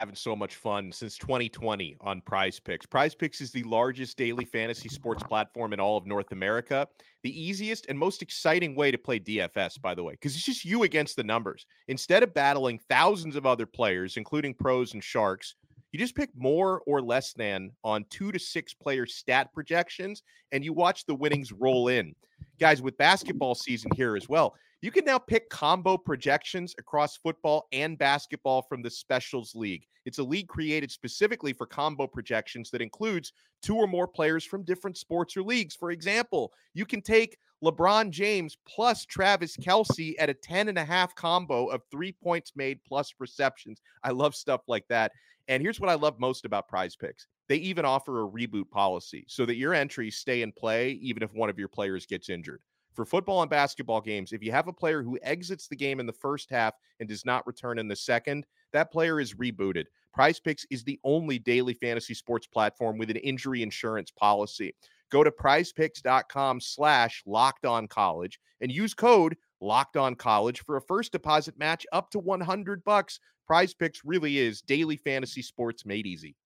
Having 0.00 0.14
so 0.14 0.34
much 0.34 0.56
fun 0.56 0.90
since 0.92 1.18
2020 1.18 1.94
on 2.00 2.22
PrizePicks. 2.22 2.88
Prize 2.88 3.14
Picks 3.14 3.42
is 3.42 3.50
the 3.50 3.62
largest 3.64 4.16
daily 4.16 4.46
fantasy 4.46 4.88
sports 4.88 5.22
platform 5.22 5.74
in 5.74 5.80
all 5.80 5.98
of 5.98 6.06
North 6.06 6.32
America. 6.32 6.88
The 7.22 7.38
easiest 7.38 7.84
and 7.84 7.98
most 7.98 8.22
exciting 8.22 8.74
way 8.74 8.90
to 8.90 8.96
play 8.96 9.20
DFS, 9.20 9.78
by 9.78 9.94
the 9.94 10.02
way, 10.02 10.14
because 10.14 10.34
it's 10.34 10.44
just 10.46 10.64
you 10.64 10.84
against 10.84 11.16
the 11.16 11.22
numbers. 11.22 11.66
Instead 11.88 12.22
of 12.22 12.32
battling 12.32 12.80
thousands 12.88 13.36
of 13.36 13.44
other 13.44 13.66
players, 13.66 14.16
including 14.16 14.54
pros 14.54 14.94
and 14.94 15.04
sharks, 15.04 15.54
you 15.92 15.98
just 15.98 16.16
pick 16.16 16.30
more 16.34 16.80
or 16.86 17.02
less 17.02 17.34
than 17.34 17.70
on 17.84 18.06
two 18.08 18.32
to 18.32 18.38
six 18.38 18.72
player 18.72 19.04
stat 19.04 19.52
projections 19.52 20.22
and 20.50 20.64
you 20.64 20.72
watch 20.72 21.04
the 21.04 21.14
winnings 21.14 21.52
roll 21.52 21.88
in. 21.88 22.14
Guys, 22.60 22.82
with 22.82 22.98
basketball 22.98 23.54
season 23.54 23.90
here 23.96 24.16
as 24.16 24.28
well, 24.28 24.54
you 24.82 24.90
can 24.90 25.06
now 25.06 25.18
pick 25.18 25.48
combo 25.48 25.96
projections 25.96 26.74
across 26.78 27.16
football 27.16 27.66
and 27.72 27.96
basketball 27.96 28.60
from 28.60 28.82
the 28.82 28.90
Specials 28.90 29.54
League. 29.54 29.86
It's 30.04 30.18
a 30.18 30.22
league 30.22 30.48
created 30.48 30.90
specifically 30.90 31.54
for 31.54 31.64
combo 31.64 32.06
projections 32.06 32.70
that 32.70 32.82
includes 32.82 33.32
two 33.62 33.76
or 33.76 33.86
more 33.86 34.06
players 34.06 34.44
from 34.44 34.62
different 34.64 34.98
sports 34.98 35.38
or 35.38 35.42
leagues. 35.42 35.74
For 35.74 35.90
example, 35.90 36.52
you 36.74 36.84
can 36.84 37.00
take 37.00 37.38
LeBron 37.64 38.10
James 38.10 38.58
plus 38.68 39.06
Travis 39.06 39.56
Kelce 39.56 40.14
at 40.18 40.28
a 40.28 40.34
10 40.34 40.68
and 40.68 40.78
a 40.78 40.84
half 40.84 41.14
combo 41.14 41.66
of 41.66 41.80
three 41.90 42.12
points 42.12 42.52
made 42.56 42.84
plus 42.84 43.14
receptions. 43.18 43.80
I 44.04 44.10
love 44.10 44.34
stuff 44.34 44.60
like 44.68 44.86
that. 44.88 45.12
And 45.48 45.62
here's 45.62 45.80
what 45.80 45.90
I 45.90 45.94
love 45.94 46.20
most 46.20 46.44
about 46.44 46.68
prize 46.68 46.94
picks 46.94 47.26
they 47.50 47.56
even 47.56 47.84
offer 47.84 48.22
a 48.22 48.30
reboot 48.30 48.70
policy 48.70 49.24
so 49.26 49.44
that 49.44 49.56
your 49.56 49.74
entries 49.74 50.16
stay 50.16 50.42
in 50.42 50.52
play 50.52 50.92
even 51.02 51.20
if 51.20 51.34
one 51.34 51.50
of 51.50 51.58
your 51.58 51.66
players 51.66 52.06
gets 52.06 52.28
injured. 52.28 52.62
For 52.94 53.04
football 53.04 53.42
and 53.42 53.50
basketball 53.50 54.00
games, 54.00 54.32
if 54.32 54.40
you 54.40 54.52
have 54.52 54.68
a 54.68 54.72
player 54.72 55.02
who 55.02 55.18
exits 55.20 55.66
the 55.66 55.74
game 55.74 55.98
in 55.98 56.06
the 56.06 56.12
first 56.12 56.48
half 56.48 56.74
and 57.00 57.08
does 57.08 57.26
not 57.26 57.44
return 57.48 57.80
in 57.80 57.88
the 57.88 57.96
second, 57.96 58.46
that 58.72 58.92
player 58.92 59.18
is 59.18 59.34
rebooted. 59.34 59.86
PrizePicks 60.16 60.64
is 60.70 60.84
the 60.84 61.00
only 61.02 61.40
daily 61.40 61.74
fantasy 61.74 62.14
sports 62.14 62.46
platform 62.46 62.98
with 62.98 63.10
an 63.10 63.16
injury 63.16 63.64
insurance 63.64 64.12
policy. 64.12 64.72
Go 65.10 65.24
to 65.24 65.32
prizepicks.com 65.32 66.60
slash 66.60 67.20
locked 67.26 67.66
on 67.66 67.88
college 67.88 68.38
and 68.60 68.70
use 68.70 68.94
code 68.94 69.36
locked 69.60 69.96
on 69.96 70.14
college 70.14 70.60
for 70.60 70.76
a 70.76 70.82
first 70.82 71.10
deposit 71.10 71.58
match 71.58 71.84
up 71.90 72.10
to 72.10 72.20
100 72.20 72.84
bucks. 72.84 73.18
PrizePicks 73.50 74.02
really 74.04 74.38
is 74.38 74.62
daily 74.62 74.96
fantasy 74.96 75.42
sports 75.42 75.84
made 75.84 76.06
easy. 76.06 76.36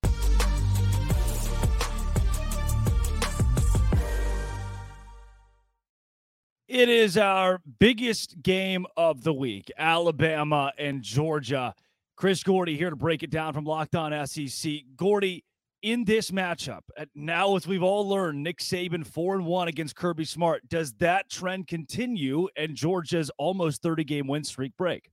It 6.68 6.88
is 6.88 7.18
our 7.18 7.60
biggest 7.78 8.40
game 8.40 8.86
of 8.96 9.22
the 9.22 9.34
week 9.34 9.70
Alabama 9.76 10.72
and 10.78 11.02
Georgia. 11.02 11.74
Chris 12.16 12.42
Gordy 12.42 12.74
here 12.74 12.88
to 12.88 12.96
break 12.96 13.22
it 13.22 13.30
down 13.30 13.52
from 13.52 13.64
Locked 13.64 13.94
On 13.94 14.26
SEC. 14.26 14.72
Gordy, 14.96 15.44
in 15.82 16.04
this 16.04 16.30
matchup, 16.30 16.80
now 17.14 17.54
as 17.56 17.66
we've 17.66 17.82
all 17.82 18.08
learned, 18.08 18.42
Nick 18.42 18.60
Saban 18.60 19.06
4 19.06 19.34
and 19.34 19.44
1 19.44 19.68
against 19.68 19.94
Kirby 19.94 20.24
Smart, 20.24 20.66
does 20.70 20.94
that 20.94 21.28
trend 21.28 21.66
continue 21.66 22.48
and 22.56 22.74
Georgia's 22.74 23.30
almost 23.36 23.82
30 23.82 24.04
game 24.04 24.26
win 24.26 24.42
streak 24.42 24.72
break? 24.78 25.10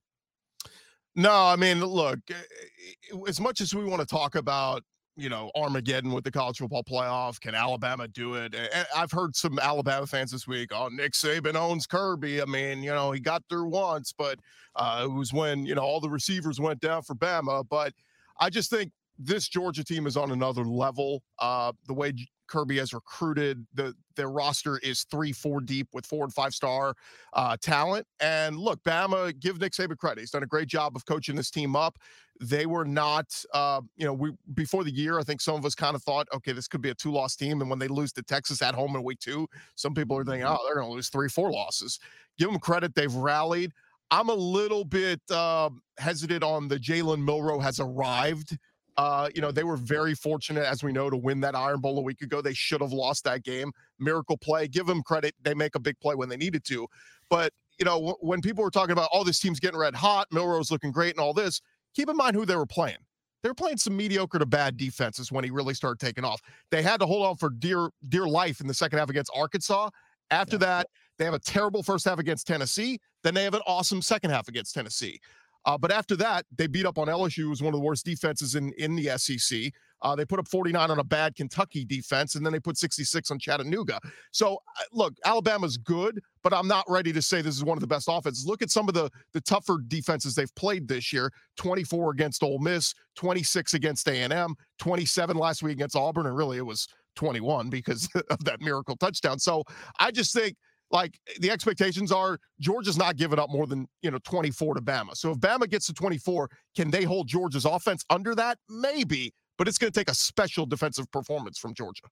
No, 1.18 1.34
I 1.34 1.58
mean, 1.58 1.84
look, 1.84 2.20
eh, 2.30 2.36
eh, 2.36 3.18
as 3.28 3.42
much 3.42 3.60
as 3.60 3.76
we 3.76 3.84
want 3.84 4.00
to 4.00 4.08
talk 4.08 4.36
about 4.36 4.84
you 5.16 5.30
know, 5.30 5.52
Armageddon 5.56 6.12
with 6.12 6.24
the 6.24 6.32
college 6.32 6.58
football 6.58 6.84
playoff. 6.84 7.40
Can 7.40 7.54
Alabama 7.54 8.08
do 8.08 8.36
it? 8.36 8.56
And 8.56 8.86
I've 8.96 9.12
heard 9.12 9.36
some 9.36 9.60
Alabama 9.60 10.08
fans 10.08 10.32
this 10.32 10.48
week. 10.48 10.70
Oh, 10.74 10.88
Nick 10.88 11.14
Saban 11.14 11.56
owns 11.56 11.86
Kirby. 11.86 12.42
I 12.42 12.46
mean, 12.46 12.82
you 12.82 12.92
know, 12.92 13.12
he 13.12 13.20
got 13.20 13.44
through 13.50 13.66
once, 13.66 14.14
but 14.18 14.40
uh, 14.76 15.06
it 15.06 15.12
was 15.12 15.34
when 15.34 15.66
you 15.66 15.76
know 15.76 15.82
all 15.82 16.00
the 16.00 16.10
receivers 16.10 16.60
went 16.60 16.80
down 16.80 17.02
for 17.02 17.16
Bama. 17.16 17.66
But 17.70 17.94
I 18.40 18.50
just 18.50 18.70
think 18.70 18.92
this 19.20 19.48
Georgia 19.48 19.84
team 19.84 20.08
is 20.08 20.18
on 20.18 20.32
another 20.32 20.64
level. 20.64 21.22
Uh, 21.40 21.74
the 21.88 21.94
way 21.94 22.14
Kirby 22.52 22.78
has 22.80 22.94
recruited. 22.94 23.66
The 23.74 23.96
their 24.18 24.30
roster 24.30 24.78
is 24.80 25.04
three, 25.06 25.32
four 25.32 25.62
deep 25.62 25.88
with 25.94 26.06
four 26.06 26.26
and 26.26 26.34
five 26.34 26.54
star 26.54 26.96
uh, 27.32 27.56
talent. 27.62 28.06
And 28.20 28.58
look, 28.58 28.84
Bama, 28.84 29.40
give 29.40 29.60
Nick 29.60 29.72
Saban 29.72 29.98
credit. 29.98 30.20
He's 30.20 30.32
done 30.32 30.44
a 30.44 30.48
great 30.48 30.68
job 30.68 30.98
of 30.98 31.06
coaching 31.06 31.36
this 31.36 31.50
team 31.50 31.78
up. 31.78 31.98
They 32.42 32.66
were 32.66 32.84
not, 32.84 33.28
uh, 33.54 33.82
you 33.96 34.06
know, 34.06 34.14
we 34.14 34.32
before 34.54 34.84
the 34.84 34.92
year, 34.92 35.18
I 35.18 35.24
think 35.24 35.40
some 35.40 35.56
of 35.56 35.66
us 35.66 35.76
kind 35.76 35.96
of 35.96 36.04
thought, 36.04 36.28
okay, 36.34 36.52
this 36.52 36.68
could 36.68 36.82
be 36.82 36.90
a 36.90 36.96
two 36.96 37.12
loss 37.12 37.38
team. 37.38 37.62
And 37.62 37.70
when 37.70 37.80
they 37.80 37.88
lose 37.88 38.12
to 38.14 38.24
Texas 38.24 38.62
at 38.62 38.76
home 38.76 38.96
in 38.96 39.04
week 39.04 39.20
two, 39.20 39.48
some 39.76 39.94
people 39.94 40.18
are 40.18 40.26
thinking, 40.26 40.44
oh, 40.44 40.58
they're 40.66 40.76
going 40.76 40.88
to 40.88 40.94
lose 40.94 41.08
three, 41.08 41.30
four 41.30 41.52
losses. 41.52 42.00
Give 42.38 42.50
them 42.50 42.60
credit. 42.60 42.96
They've 42.96 43.14
rallied. 43.14 43.72
I'm 44.10 44.28
a 44.28 44.34
little 44.34 44.84
bit 44.84 45.22
uh, 45.32 45.70
hesitant 45.98 46.44
on 46.44 46.68
the 46.68 46.78
Jalen 46.78 47.24
Milroe 47.24 47.60
has 47.60 47.80
arrived 47.80 48.58
uh, 49.02 49.30
you 49.34 49.42
know, 49.42 49.52
they 49.52 49.64
were 49.64 49.78
very 49.78 50.14
fortunate, 50.14 50.64
as 50.64 50.84
we 50.84 50.92
know, 50.92 51.10
to 51.10 51.18
win 51.18 51.40
that 51.40 51.56
Iron 51.56 51.80
Bowl 51.80 51.98
a 51.98 52.02
week 52.04 52.22
ago. 52.22 52.40
They 52.40 52.54
should 52.54 52.82
have 52.82 52.94
lost 52.94 53.24
that 53.24 53.44
game. 53.44 53.72
Miracle 53.98 54.38
play. 54.38 54.68
Give 54.68 54.86
them 54.86 55.02
credit. 55.02 55.34
They 55.42 55.56
make 55.56 55.74
a 55.74 55.80
big 55.80 56.00
play 56.00 56.14
when 56.14 56.30
they 56.30 56.38
needed 56.38 56.64
to. 56.66 56.88
But, 57.28 57.52
you 57.80 57.86
know, 57.86 57.96
w- 57.96 58.18
when 58.20 58.42
people 58.42 58.64
were 58.64 58.70
talking 58.70 58.92
about, 58.92 59.10
oh, 59.12 59.24
this 59.24 59.40
team's 59.40 59.60
getting 59.60 59.80
red 59.80 59.96
hot, 59.96 60.28
Milroe's 60.32 60.70
looking 60.70 60.92
great 60.92 61.16
and 61.16 61.20
all 61.20 61.34
this, 61.34 61.62
keep 61.96 62.10
in 62.10 62.16
mind 62.16 62.36
who 62.36 62.46
they 62.46 62.56
were 62.56 62.68
playing. 62.68 63.00
They 63.42 63.50
were 63.50 63.56
playing 63.56 63.78
some 63.78 63.98
mediocre 63.98 64.38
to 64.38 64.46
bad 64.46 64.78
defenses 64.78 65.32
when 65.32 65.44
he 65.44 65.50
really 65.50 65.74
started 65.74 66.00
taking 66.00 66.24
off. 66.24 66.40
They 66.70 66.84
had 66.84 67.00
to 67.00 67.08
hold 67.08 67.26
on 67.26 67.38
for 67.38 67.50
dear, 67.50 67.90
dear 68.10 68.28
life 68.28 68.62
in 68.62 68.68
the 68.68 68.74
second 68.76 69.00
half 69.00 69.10
against 69.10 69.32
Arkansas. 69.36 69.90
After 70.30 70.58
yeah. 70.58 70.60
that, 70.60 70.88
they 71.18 71.26
have 71.26 71.34
a 71.34 71.40
terrible 71.40 71.82
first 71.82 72.06
half 72.06 72.20
against 72.20 72.46
Tennessee. 72.46 73.00
Then 73.24 73.34
they 73.34 73.46
have 73.46 73.56
an 73.56 73.64
awesome 73.66 74.04
second 74.04 74.30
half 74.30 74.48
against 74.48 74.76
Tennessee. 74.76 75.20
Uh, 75.66 75.78
but 75.78 75.92
after 75.92 76.16
that, 76.16 76.46
they 76.56 76.68
beat 76.68 76.86
up 76.86 76.98
on 76.98 77.08
LSU, 77.08 77.44
who 77.44 77.50
was 77.50 77.62
one 77.62 77.74
of 77.74 77.80
the 77.80 77.86
worst 77.86 78.06
defenses 78.06 78.56
in, 78.56 78.72
in 78.78 78.96
the 78.96 79.18
SEC. 79.18 79.72
Uh, 80.02 80.16
they 80.16 80.26
put 80.26 80.40
up 80.40 80.48
49 80.48 80.90
on 80.90 81.00
a 81.00 81.04
bad 81.04 81.36
Kentucky 81.36 81.86
defense, 81.86 82.34
and 82.34 82.44
then 82.44 82.52
they 82.52 82.60
put 82.60 82.78
66 82.78 83.30
on 83.30 83.38
Chattanooga. 83.38 84.00
So, 84.32 84.56
uh, 84.56 84.84
look, 84.92 85.14
Alabama's 85.26 85.78
good, 85.78 86.20
but 86.44 86.54
I'm 86.54 86.68
not 86.68 86.86
ready 86.90 87.14
to 87.14 87.22
say 87.22 87.42
this 87.42 87.56
is 87.56 87.64
one 87.64 87.78
of 87.78 87.82
the 87.82 87.88
best 87.88 88.08
offenses. 88.10 88.48
Look 88.48 88.64
at 88.64 88.72
some 88.72 88.88
of 88.88 88.96
the 88.96 89.12
the 89.34 89.42
tougher 89.42 89.78
defenses 89.88 90.34
they've 90.34 90.54
played 90.56 90.88
this 90.88 91.14
year: 91.14 91.32
24 91.58 92.12
against 92.12 92.42
Ole 92.42 92.58
Miss, 92.58 92.96
26 93.16 93.76
against 93.76 94.08
A&M, 94.08 94.56
27 94.80 95.38
last 95.38 95.62
week 95.62 95.74
against 95.74 95.96
Auburn, 95.96 96.26
and 96.26 96.36
really 96.36 96.58
it 96.58 96.66
was 96.66 96.88
21 97.16 97.70
because 97.70 98.10
of 98.32 98.44
that 98.46 98.60
miracle 98.60 98.96
touchdown. 98.96 99.38
So, 99.38 99.64
I 100.00 100.10
just 100.10 100.34
think– 100.34 100.56
like 100.92 101.20
eh, 101.28 101.34
the 101.40 101.52
expectations 101.52 102.12
are 102.12 102.40
Georgia's 102.60 102.98
not 102.98 103.16
giving 103.16 103.40
up 103.40 103.50
more 103.50 103.68
than 103.68 103.88
you 104.02 104.12
know 104.12 104.20
24 104.24 104.76
to 104.76 104.82
Bama. 104.82 105.16
So 105.16 105.32
if 105.32 105.38
Bama 105.38 105.70
gets 105.70 105.88
to 105.88 105.94
24, 105.94 106.50
can 106.76 106.92
they 106.92 107.04
hold 107.04 107.28
Georgia's 107.28 107.66
offense 107.66 108.04
under 108.10 108.36
that? 108.36 108.58
Maybe, 108.70 109.34
but 109.58 109.68
it's 109.68 109.78
going 109.78 109.92
to 109.92 110.00
take 110.00 110.10
a 110.10 110.16
special 110.16 110.66
defensive 110.66 111.12
performance 111.12 111.58
from 111.58 111.74
Georgia. 111.74 112.04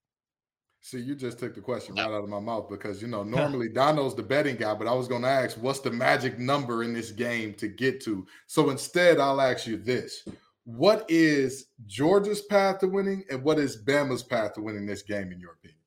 See, 0.82 1.00
you 1.00 1.13
just 1.13 1.39
took 1.39 1.54
the 1.54 1.62
question 1.62 1.96
right 1.96 2.06
out 2.06 2.24
of 2.24 2.30
my 2.30 2.39
mouth 2.39 2.70
because 2.70 3.02
you 3.02 3.08
know 3.08 3.24
normally 3.24 3.68
Dono's 3.68 4.15
the 4.15 4.24
betting 4.24 4.56
guy, 4.56 4.74
but 4.74 4.88
I 4.88 4.94
was 4.94 5.10
going 5.10 5.24
to 5.24 5.28
ask 5.28 5.58
what's 5.58 5.82
the 5.82 5.92
magic 5.92 6.39
number 6.39 6.84
in 6.84 6.94
this 6.94 7.12
game 7.12 7.54
to 7.56 7.68
get 7.68 8.02
to. 8.06 8.26
So 8.48 8.70
instead, 8.70 9.20
I'll 9.20 9.42
ask 9.42 9.68
you 9.68 9.76
this: 9.76 10.24
What 10.63 11.06
is 11.10 11.65
Georgia's 11.86 12.42
path 12.44 12.80
to 12.80 12.88
winning, 12.88 13.26
and 13.30 13.44
what 13.44 13.60
is 13.60 13.84
Bama's 13.84 14.24
path 14.24 14.54
to 14.54 14.62
winning 14.62 14.86
this 14.86 15.02
game, 15.02 15.34
in 15.34 15.39
your 15.39 15.52
opinion? 15.54 15.79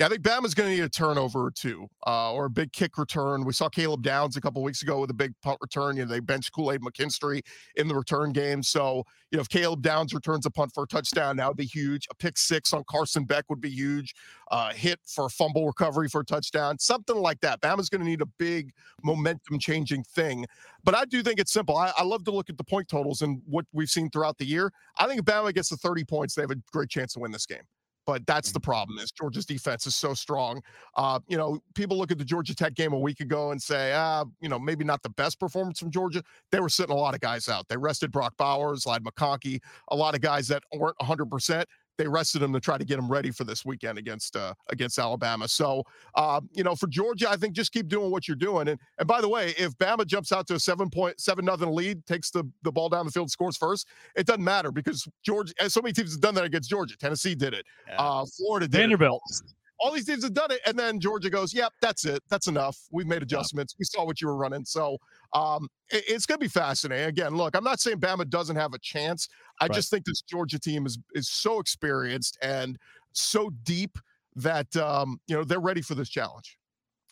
Yeah, 0.00 0.06
I 0.06 0.08
think 0.08 0.22
Bama's 0.22 0.54
going 0.54 0.70
to 0.70 0.74
need 0.74 0.82
a 0.82 0.88
turnover 0.88 1.44
or 1.44 1.50
two, 1.50 1.86
uh, 2.06 2.32
or 2.32 2.46
a 2.46 2.50
big 2.50 2.72
kick 2.72 2.96
return. 2.96 3.44
We 3.44 3.52
saw 3.52 3.68
Caleb 3.68 4.02
Downs 4.02 4.34
a 4.34 4.40
couple 4.40 4.62
weeks 4.62 4.80
ago 4.80 4.98
with 4.98 5.10
a 5.10 5.14
big 5.14 5.34
punt 5.42 5.58
return. 5.60 5.98
You 5.98 6.06
know, 6.06 6.10
they 6.10 6.20
benched 6.20 6.52
Kool 6.52 6.72
Aid 6.72 6.80
McKinstry 6.80 7.42
in 7.76 7.86
the 7.86 7.94
return 7.94 8.32
game. 8.32 8.62
So, 8.62 9.04
you 9.30 9.36
know, 9.36 9.42
if 9.42 9.50
Caleb 9.50 9.82
Downs 9.82 10.14
returns 10.14 10.46
a 10.46 10.50
punt 10.50 10.72
for 10.72 10.84
a 10.84 10.86
touchdown, 10.86 11.36
that 11.36 11.48
would 11.48 11.58
be 11.58 11.66
huge. 11.66 12.06
A 12.10 12.14
pick 12.14 12.38
six 12.38 12.72
on 12.72 12.82
Carson 12.88 13.24
Beck 13.24 13.44
would 13.50 13.60
be 13.60 13.68
huge. 13.68 14.14
Uh, 14.50 14.72
hit 14.72 14.98
for 15.04 15.26
a 15.26 15.28
fumble 15.28 15.66
recovery 15.66 16.08
for 16.08 16.22
a 16.22 16.24
touchdown, 16.24 16.78
something 16.78 17.16
like 17.16 17.38
that. 17.42 17.60
Bama's 17.60 17.90
going 17.90 18.00
to 18.00 18.08
need 18.08 18.22
a 18.22 18.28
big 18.38 18.72
momentum 19.02 19.58
changing 19.58 20.02
thing. 20.04 20.46
But 20.82 20.94
I 20.94 21.04
do 21.04 21.22
think 21.22 21.38
it's 21.38 21.52
simple. 21.52 21.76
I, 21.76 21.92
I 21.94 22.04
love 22.04 22.24
to 22.24 22.30
look 22.30 22.48
at 22.48 22.56
the 22.56 22.64
point 22.64 22.88
totals 22.88 23.20
and 23.20 23.42
what 23.44 23.66
we've 23.74 23.90
seen 23.90 24.08
throughout 24.08 24.38
the 24.38 24.46
year. 24.46 24.72
I 24.98 25.06
think 25.08 25.18
if 25.18 25.26
Bama 25.26 25.52
gets 25.52 25.68
the 25.68 25.76
30 25.76 26.04
points, 26.04 26.34
they 26.34 26.40
have 26.40 26.50
a 26.50 26.56
great 26.72 26.88
chance 26.88 27.12
to 27.12 27.18
win 27.18 27.32
this 27.32 27.44
game 27.44 27.64
but 28.10 28.26
that's 28.26 28.50
the 28.50 28.58
mm-hmm. 28.58 28.72
problem 28.72 28.98
is 28.98 29.12
Georgia's 29.12 29.46
defense 29.46 29.86
is 29.86 29.94
so 29.94 30.14
strong. 30.14 30.60
Uh, 30.96 31.20
you 31.28 31.36
know, 31.36 31.62
people 31.76 31.96
look 31.96 32.10
at 32.10 32.18
the 32.18 32.24
Georgia 32.24 32.56
Tech 32.56 32.74
game 32.74 32.92
a 32.92 32.98
week 32.98 33.20
ago 33.20 33.52
and 33.52 33.62
say, 33.62 33.92
ah, 33.94 34.24
you 34.40 34.48
know, 34.48 34.58
maybe 34.58 34.82
not 34.82 35.00
the 35.04 35.10
best 35.10 35.38
performance 35.38 35.78
from 35.78 35.92
Georgia. 35.92 36.20
They 36.50 36.58
were 36.58 36.68
sitting 36.68 36.92
a 36.92 36.98
lot 36.98 37.14
of 37.14 37.20
guys 37.20 37.48
out. 37.48 37.68
They 37.68 37.76
rested 37.76 38.10
Brock 38.10 38.36
Bowers, 38.36 38.84
Ladd 38.84 39.04
McConkey, 39.04 39.60
a 39.92 39.94
lot 39.94 40.16
of 40.16 40.22
guys 40.22 40.48
that 40.48 40.64
weren't 40.74 40.98
100% 40.98 41.64
they 42.00 42.08
rested 42.08 42.42
him 42.42 42.50
to 42.54 42.60
try 42.60 42.78
to 42.78 42.84
get 42.84 42.98
him 42.98 43.08
ready 43.10 43.30
for 43.30 43.44
this 43.44 43.62
weekend 43.62 43.98
against 43.98 44.34
uh, 44.34 44.54
against 44.70 44.98
Alabama. 44.98 45.46
So, 45.46 45.84
uh, 46.14 46.40
you 46.52 46.64
know, 46.64 46.74
for 46.74 46.86
Georgia, 46.86 47.28
I 47.28 47.36
think 47.36 47.54
just 47.54 47.72
keep 47.72 47.88
doing 47.88 48.10
what 48.10 48.26
you're 48.26 48.36
doing. 48.36 48.68
And 48.68 48.80
and 48.98 49.06
by 49.06 49.20
the 49.20 49.28
way, 49.28 49.54
if 49.58 49.76
Bama 49.76 50.06
jumps 50.06 50.32
out 50.32 50.46
to 50.46 50.54
a 50.54 50.60
seven 50.60 50.88
point 50.88 51.20
seven 51.20 51.44
nothing 51.44 51.70
lead, 51.70 52.06
takes 52.06 52.30
the 52.30 52.44
the 52.62 52.72
ball 52.72 52.88
down 52.88 53.04
the 53.04 53.12
field, 53.12 53.30
scores 53.30 53.58
first, 53.58 53.86
it 54.16 54.26
doesn't 54.26 54.42
matter 54.42 54.72
because 54.72 55.06
Georgia. 55.22 55.52
So 55.68 55.82
many 55.82 55.92
teams 55.92 56.12
have 56.12 56.22
done 56.22 56.34
that 56.36 56.44
against 56.44 56.70
Georgia. 56.70 56.96
Tennessee 56.96 57.34
did 57.34 57.52
it. 57.52 57.66
Uh, 57.98 58.24
Florida 58.36 58.66
did 58.66 58.78
Vanderbilt. 58.78 59.22
It. 59.30 59.52
All 59.80 59.92
these 59.92 60.06
teams 60.06 60.22
have 60.24 60.34
done 60.34 60.50
it, 60.50 60.60
and 60.66 60.78
then 60.78 61.00
Georgia 61.00 61.30
goes, 61.30 61.54
"Yep, 61.54 61.72
that's 61.80 62.04
it. 62.04 62.22
That's 62.28 62.46
enough. 62.46 62.76
We've 62.90 63.06
made 63.06 63.22
adjustments. 63.22 63.74
We 63.78 63.84
saw 63.84 64.04
what 64.04 64.20
you 64.20 64.28
were 64.28 64.36
running." 64.36 64.64
So 64.64 64.98
um, 65.34 65.68
it, 65.90 66.04
it's 66.06 66.26
going 66.26 66.38
to 66.38 66.44
be 66.44 66.48
fascinating. 66.48 67.06
Again, 67.06 67.34
look, 67.34 67.56
I'm 67.56 67.64
not 67.64 67.80
saying 67.80 67.98
Bama 67.98 68.28
doesn't 68.28 68.56
have 68.56 68.74
a 68.74 68.78
chance. 68.78 69.28
I 69.60 69.64
right. 69.64 69.72
just 69.72 69.90
think 69.90 70.04
this 70.04 70.22
Georgia 70.22 70.58
team 70.58 70.86
is 70.86 70.98
is 71.14 71.30
so 71.30 71.58
experienced 71.60 72.38
and 72.42 72.78
so 73.12 73.50
deep 73.62 73.98
that 74.36 74.74
um, 74.76 75.20
you 75.26 75.36
know 75.36 75.44
they're 75.44 75.60
ready 75.60 75.82
for 75.82 75.94
this 75.94 76.08
challenge. 76.08 76.58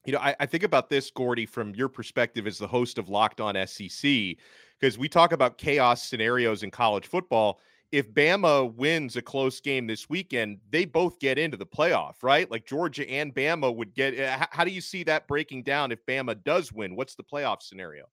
You 0.05 0.13
know, 0.13 0.21
I, 0.21 0.35
I 0.41 0.47
think 0.47 0.63
about 0.63 0.89
this, 0.89 1.11
Gordy, 1.11 1.45
from 1.45 1.75
your 1.75 1.89
perspective 1.89 2.47
as 2.47 2.59
the 2.59 2.69
host 2.69 2.99
of 2.99 3.09
Locked 3.09 3.41
On 3.41 3.55
SEC, 3.67 4.37
because 4.81 4.97
we 4.97 5.09
talk 5.09 5.33
about 5.33 5.59
chaos 5.59 6.03
scenarios 6.03 6.63
in 6.63 6.71
college 6.71 7.07
football 7.07 7.61
if 7.91 8.13
Bama 8.13 8.73
wins 8.75 9.17
a 9.17 9.23
close 9.23 9.61
game 9.61 9.87
this 9.87 10.11
weekend, 10.11 10.59
they 10.71 10.85
both 10.85 11.19
get 11.19 11.39
into 11.39 11.57
the 11.57 11.67
playoff, 11.67 12.17
right? 12.23 12.51
Like 12.51 12.67
Georgia 12.67 13.09
and 13.09 13.35
Bama 13.35 13.75
would 13.75 13.95
get. 13.95 14.15
Eh, 14.15 14.45
how 14.51 14.65
do 14.65 14.71
you 14.71 14.81
see 14.81 15.03
that 15.05 15.27
breaking 15.27 15.63
down 15.63 15.91
if 15.91 16.05
Bama 16.07 16.43
does 16.45 16.73
win? 16.73 16.97
What's 16.97 17.15
the 17.15 17.23
playoff 17.23 17.63
scenario? 17.63 18.05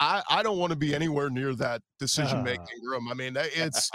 I, 0.00 0.22
I 0.28 0.42
don't 0.42 0.58
want 0.58 0.70
to 0.70 0.76
be 0.76 0.94
anywhere 0.94 1.30
near 1.30 1.54
that 1.54 1.82
decision 2.00 2.42
making 2.42 2.66
uh. 2.84 2.90
room. 2.90 3.08
I 3.08 3.14
mean, 3.14 3.36
it's 3.36 3.90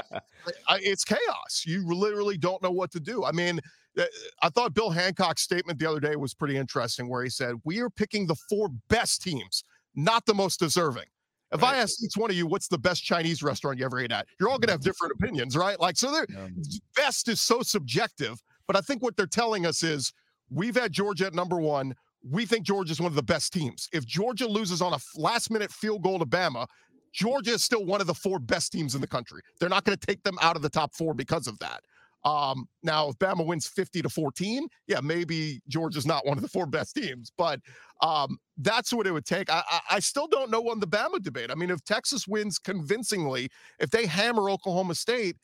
it's 0.70 1.04
chaos. 1.04 1.64
You 1.66 1.86
literally 1.86 2.38
don't 2.38 2.64
know 2.64 2.72
what 2.72 2.92
to 2.92 3.00
do. 3.02 3.26
I 3.26 3.34
mean, 3.34 3.60
eh, 3.98 4.06
I 4.42 4.50
thought 4.50 4.74
Bill 4.74 4.90
Hancock's 4.90 5.42
statement 5.42 5.78
the 5.78 5.90
other 5.90 6.00
day 6.00 6.16
was 6.16 6.34
pretty 6.34 6.56
interesting, 6.56 7.10
where 7.10 7.24
he 7.24 7.30
said, 7.30 7.56
"We 7.66 7.80
are 7.82 7.90
picking 7.90 8.28
the 8.28 8.36
four 8.50 8.70
best 8.88 9.22
teams, 9.22 9.66
not 9.94 10.26
the 10.26 10.34
most 10.34 10.60
deserving." 10.60 11.08
If 11.52 11.62
right. 11.62 11.76
I 11.76 11.78
ask 11.78 12.04
each 12.04 12.18
one 12.18 12.30
of 12.30 12.36
you, 12.36 12.46
what's 12.46 12.68
the 12.68 12.78
best 12.78 13.04
Chinese 13.04 13.42
restaurant 13.42 13.80
you 13.80 13.86
ever 13.86 14.00
ate 14.00 14.12
at? 14.12 14.28
You're 14.40 14.50
all 14.50 14.60
going 14.60 14.68
to 14.68 14.74
have 14.74 14.82
different 14.82 15.14
opinions, 15.14 15.56
right? 15.56 15.80
Like, 15.80 15.96
so 15.98 16.12
their 16.12 16.26
yeah. 16.30 16.48
best 16.96 17.30
is 17.30 17.40
so 17.40 17.62
subjective. 17.62 18.42
But 18.68 18.76
I 18.76 18.82
think 18.82 19.02
what 19.02 19.16
they're 19.16 19.26
telling 19.26 19.66
us 19.66 19.82
is 19.82 20.12
we've 20.50 20.76
had 20.76 20.92
Georgia 20.92 21.28
at 21.28 21.34
number 21.34 21.58
one. 21.58 21.96
We 22.30 22.46
think 22.46 22.66
Georgia 22.66 22.92
is 22.92 23.00
one 23.00 23.12
of 23.12 23.16
the 23.16 23.24
best 23.24 23.54
teams. 23.54 23.88
If 23.94 24.06
Georgia 24.06 24.48
loses 24.48 24.82
on 24.82 24.94
a 24.94 25.00
last 25.16 25.50
minute 25.50 25.72
field 25.72 26.04
goal 26.04 26.20
to 26.20 26.26
Bama, 26.26 26.68
Georgia 27.14 27.52
is 27.52 27.64
still 27.64 27.86
one 27.86 28.02
of 28.02 28.08
the 28.08 28.14
four 28.14 28.40
best 28.40 28.74
teams 28.74 28.94
in 28.94 29.02
the 29.02 29.08
country. 29.08 29.42
They're 29.60 29.70
not 29.70 29.86
going 29.86 29.98
to 29.98 30.06
take 30.06 30.22
them 30.24 30.38
out 30.42 30.58
of 30.58 30.62
the 30.62 30.70
top 30.70 30.94
four 30.94 31.14
because 31.14 31.48
of 31.48 31.58
that. 31.60 31.82
Um, 32.26 32.68
now, 32.84 33.10
if 33.10 33.16
Bama 33.20 33.46
wins 33.46 33.68
50 33.68 34.02
to 34.02 34.10
14, 34.10 34.68
yeah, 34.88 35.00
maybe 35.00 35.62
Georgia's 35.70 36.06
not 36.06 36.26
one 36.26 36.38
of 36.38 36.44
the 36.44 36.50
four 36.50 36.66
best 36.66 36.96
teams, 36.96 37.32
but 37.38 37.62
um, 38.02 38.38
that's 38.58 38.92
what 38.94 39.08
it 39.08 39.12
would 39.12 39.26
take. 39.26 39.52
I, 39.52 39.64
I, 39.70 39.80
I 39.92 40.00
still 40.00 40.28
don't 40.28 40.50
know 40.50 40.70
on 40.70 40.80
the 40.80 40.88
Bama 40.88 41.22
debate. 41.22 41.52
I 41.52 41.56
mean, 41.56 41.70
if 41.70 41.84
Texas 41.84 42.28
wins 42.28 42.58
convincingly, 42.58 43.50
if 43.80 43.90
they 43.90 44.06
hammer 44.06 44.50
Oklahoma 44.50 44.96
State, 44.96 45.38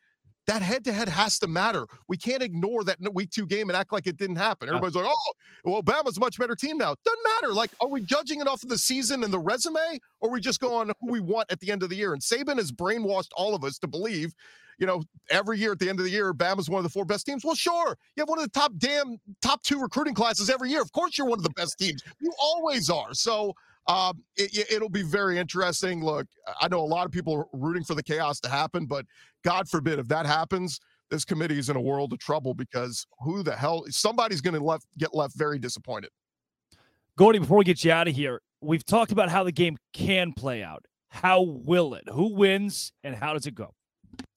that 0.47 0.61
head 0.61 0.83
to 0.85 0.93
head 0.93 1.09
has 1.09 1.39
to 1.39 1.47
matter. 1.47 1.85
We 2.07 2.17
can't 2.17 2.43
ignore 2.43 2.83
that 2.83 2.97
week 3.13 3.31
two 3.31 3.45
game 3.45 3.69
and 3.69 3.77
act 3.77 3.93
like 3.93 4.07
it 4.07 4.17
didn't 4.17 4.35
happen. 4.35 4.67
Everybody's 4.67 4.95
like, 4.95 5.05
oh, 5.07 5.33
well, 5.63 5.83
Bama's 5.83 6.17
a 6.17 6.19
much 6.19 6.37
better 6.37 6.55
team 6.55 6.77
now. 6.77 6.95
Doesn't 7.05 7.23
matter. 7.41 7.53
Like, 7.53 7.71
are 7.79 7.87
we 7.87 8.01
judging 8.01 8.41
it 8.41 8.47
off 8.47 8.63
of 8.63 8.69
the 8.69 8.77
season 8.77 9.23
and 9.23 9.33
the 9.33 9.39
resume, 9.39 9.99
or 10.19 10.29
we 10.29 10.41
just 10.41 10.59
go 10.59 10.75
on 10.75 10.91
who 11.01 11.11
we 11.11 11.19
want 11.19 11.51
at 11.51 11.59
the 11.59 11.71
end 11.71 11.83
of 11.83 11.89
the 11.89 11.95
year? 11.95 12.13
And 12.13 12.21
Saban 12.21 12.57
has 12.57 12.71
brainwashed 12.71 13.29
all 13.35 13.55
of 13.55 13.63
us 13.63 13.77
to 13.79 13.87
believe 13.87 14.33
you 14.79 14.87
know, 14.87 15.03
every 15.29 15.59
year 15.59 15.71
at 15.71 15.79
the 15.79 15.89
end 15.89 15.99
of 15.99 16.05
the 16.05 16.11
year, 16.11 16.33
Bama's 16.33 16.69
one 16.69 16.79
of 16.79 16.83
the 16.83 16.89
four 16.89 17.05
best 17.05 17.25
teams. 17.25 17.43
Well, 17.45 17.55
sure. 17.55 17.97
You 18.15 18.21
have 18.21 18.29
one 18.29 18.39
of 18.39 18.43
the 18.43 18.59
top 18.59 18.73
damn 18.77 19.17
top 19.41 19.61
two 19.63 19.79
recruiting 19.79 20.13
classes 20.13 20.49
every 20.49 20.69
year. 20.69 20.81
Of 20.81 20.91
course, 20.91 21.17
you're 21.17 21.27
one 21.27 21.39
of 21.39 21.43
the 21.43 21.51
best 21.51 21.77
teams. 21.77 22.03
You 22.19 22.31
always 22.39 22.89
are. 22.89 23.13
So 23.13 23.53
um, 23.87 24.23
it, 24.37 24.81
will 24.81 24.89
be 24.89 25.03
very 25.03 25.37
interesting. 25.37 26.03
Look, 26.03 26.27
I 26.61 26.67
know 26.67 26.79
a 26.79 26.85
lot 26.85 27.05
of 27.05 27.11
people 27.11 27.33
are 27.35 27.45
rooting 27.53 27.83
for 27.83 27.95
the 27.95 28.03
chaos 28.03 28.39
to 28.41 28.49
happen, 28.49 28.85
but 28.85 29.05
God 29.43 29.67
forbid 29.67 29.99
if 29.99 30.07
that 30.07 30.25
happens, 30.25 30.79
this 31.09 31.25
committee 31.25 31.59
is 31.59 31.69
in 31.69 31.75
a 31.75 31.81
world 31.81 32.13
of 32.13 32.19
trouble 32.19 32.53
because 32.53 33.05
who 33.19 33.43
the 33.43 33.55
hell? 33.55 33.83
Somebody's 33.89 34.41
going 34.41 34.57
to 34.57 34.63
left 34.63 34.87
get 34.97 35.13
left 35.13 35.35
very 35.35 35.59
disappointed. 35.59 36.11
Gordy, 37.17 37.39
before 37.39 37.57
we 37.57 37.65
get 37.65 37.83
you 37.83 37.91
out 37.91 38.07
of 38.07 38.15
here, 38.15 38.41
we've 38.61 38.85
talked 38.85 39.11
about 39.11 39.29
how 39.29 39.43
the 39.43 39.51
game 39.51 39.77
can 39.93 40.33
play 40.33 40.63
out. 40.63 40.85
How 41.09 41.41
will 41.41 41.93
it? 41.93 42.05
Who 42.11 42.33
wins 42.33 42.91
and 43.03 43.15
how 43.15 43.33
does 43.33 43.45
it 43.45 43.53
go? 43.53 43.75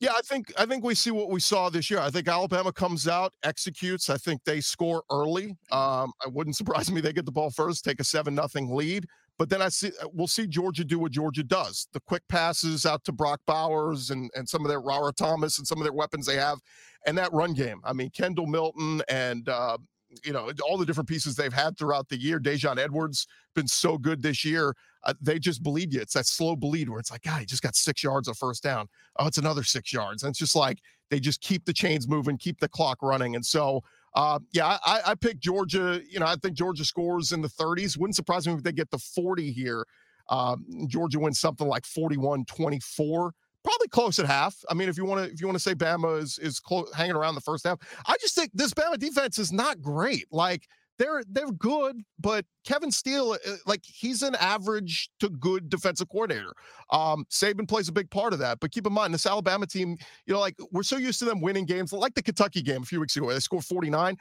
Yeah, 0.00 0.12
I 0.12 0.20
think 0.24 0.52
I 0.58 0.66
think 0.66 0.84
we 0.84 0.94
see 0.94 1.10
what 1.10 1.30
we 1.30 1.40
saw 1.40 1.70
this 1.70 1.90
year. 1.90 2.00
I 2.00 2.10
think 2.10 2.28
Alabama 2.28 2.72
comes 2.72 3.08
out, 3.08 3.32
executes. 3.44 4.10
I 4.10 4.16
think 4.16 4.42
they 4.44 4.60
score 4.60 5.02
early. 5.10 5.56
Um, 5.70 6.12
it 6.26 6.32
wouldn't 6.32 6.56
surprise 6.56 6.90
me 6.90 7.00
they 7.00 7.12
get 7.12 7.24
the 7.24 7.32
ball 7.32 7.50
first, 7.50 7.84
take 7.84 8.00
a 8.00 8.04
seven 8.04 8.34
nothing 8.34 8.74
lead. 8.74 9.06
But 9.38 9.50
then 9.50 9.60
I 9.60 9.68
see 9.68 9.88
uh, 10.02 10.08
we'll 10.12 10.26
see 10.26 10.46
Georgia 10.46 10.84
do 10.84 10.98
what 10.98 11.12
Georgia 11.12 11.42
does: 11.42 11.88
the 11.92 12.00
quick 12.00 12.22
passes 12.28 12.86
out 12.86 13.04
to 13.04 13.12
Brock 13.12 13.40
Bowers 13.46 14.10
and 14.10 14.30
and 14.34 14.48
some 14.48 14.64
of 14.64 14.68
their 14.68 14.80
Rara 14.80 15.12
Thomas 15.12 15.58
and 15.58 15.66
some 15.66 15.78
of 15.78 15.84
their 15.84 15.92
weapons 15.92 16.26
they 16.26 16.36
have, 16.36 16.58
and 17.06 17.16
that 17.18 17.32
run 17.32 17.52
game. 17.52 17.80
I 17.84 17.92
mean, 17.92 18.10
Kendall 18.10 18.46
Milton 18.46 19.02
and 19.08 19.48
uh, 19.48 19.76
you 20.24 20.32
know 20.32 20.50
all 20.64 20.78
the 20.78 20.86
different 20.86 21.08
pieces 21.08 21.36
they've 21.36 21.52
had 21.52 21.76
throughout 21.78 22.08
the 22.08 22.16
year. 22.16 22.38
Daijun 22.40 22.78
Edwards 22.78 23.26
been 23.54 23.68
so 23.68 23.98
good 23.98 24.22
this 24.22 24.44
year. 24.44 24.74
Uh, 25.04 25.14
they 25.20 25.38
just 25.38 25.62
bleed 25.62 25.92
you. 25.92 26.00
It's 26.00 26.14
that 26.14 26.26
slow 26.26 26.56
bleed 26.56 26.88
where 26.88 26.98
it's 26.98 27.10
like, 27.10 27.22
God, 27.22 27.40
he 27.40 27.46
just 27.46 27.62
got 27.62 27.76
six 27.76 28.02
yards 28.02 28.28
of 28.28 28.36
first 28.36 28.62
down. 28.62 28.88
Oh, 29.18 29.26
it's 29.26 29.38
another 29.38 29.62
six 29.62 29.92
yards. 29.92 30.22
And 30.22 30.30
it's 30.30 30.38
just 30.38 30.56
like 30.56 30.78
they 31.10 31.20
just 31.20 31.40
keep 31.40 31.64
the 31.64 31.72
chains 31.72 32.08
moving, 32.08 32.36
keep 32.36 32.58
the 32.58 32.68
clock 32.68 32.98
running. 33.02 33.36
And 33.36 33.44
so, 33.44 33.82
uh, 34.16 34.38
yeah, 34.52 34.78
I, 34.84 35.00
I 35.06 35.14
picked 35.14 35.40
Georgia. 35.40 36.00
You 36.10 36.18
know, 36.18 36.26
I 36.26 36.36
think 36.36 36.56
Georgia 36.56 36.84
scores 36.84 37.32
in 37.32 37.42
the 37.42 37.48
30s. 37.48 37.98
Wouldn't 37.98 38.16
surprise 38.16 38.46
me 38.46 38.54
if 38.54 38.62
they 38.62 38.72
get 38.72 38.90
the 38.90 38.98
40 38.98 39.52
here. 39.52 39.84
Um, 40.28 40.64
Georgia 40.88 41.20
wins 41.20 41.38
something 41.38 41.68
like 41.68 41.86
41 41.86 42.46
24 42.46 43.32
probably 43.62 43.88
close 43.88 44.18
at 44.18 44.26
half. 44.26 44.56
I 44.70 44.74
mean, 44.74 44.88
if 44.88 44.96
you 44.96 45.04
want 45.04 45.24
to, 45.26 45.32
if 45.32 45.40
you 45.40 45.46
want 45.46 45.56
to 45.56 45.62
say 45.62 45.74
Bama 45.74 46.22
is 46.22 46.38
is 46.38 46.60
hanging 46.94 47.16
around 47.16 47.34
the 47.34 47.40
first 47.40 47.66
half, 47.66 47.78
I 48.06 48.16
just 48.20 48.34
think 48.34 48.50
this 48.54 48.72
Bama 48.72 48.96
defense 48.98 49.38
is 49.38 49.52
not 49.52 49.82
great. 49.82 50.26
Like 50.30 50.68
they're 50.98 51.22
they're 51.30 51.50
good, 51.52 52.02
but 52.18 52.44
Kevin 52.64 52.90
Steele, 52.90 53.32
uh, 53.32 53.56
like 53.66 53.82
he's 53.84 54.22
an 54.22 54.34
average 54.36 55.10
to 55.20 55.28
good 55.28 55.68
defensive 55.68 56.08
coordinator. 56.08 56.52
Um, 56.90 57.26
Saban 57.30 57.68
plays 57.68 57.88
a 57.88 57.92
big 57.92 58.10
part 58.10 58.32
of 58.32 58.38
that. 58.38 58.60
But 58.60 58.70
keep 58.70 58.86
in 58.86 58.92
mind, 58.92 59.12
this 59.12 59.26
Alabama 59.26 59.66
team, 59.66 59.96
you 60.26 60.34
know, 60.34 60.40
like 60.40 60.56
we're 60.72 60.82
so 60.82 60.96
used 60.96 61.18
to 61.20 61.24
them 61.24 61.40
winning 61.40 61.66
games, 61.66 61.92
like 61.92 62.14
the 62.14 62.22
Kentucky 62.22 62.62
game 62.62 62.82
a 62.82 62.86
few 62.86 63.00
weeks 63.00 63.16
ago, 63.16 63.30
they 63.30 63.38
scored 63.40 63.64
49. 63.64 64.16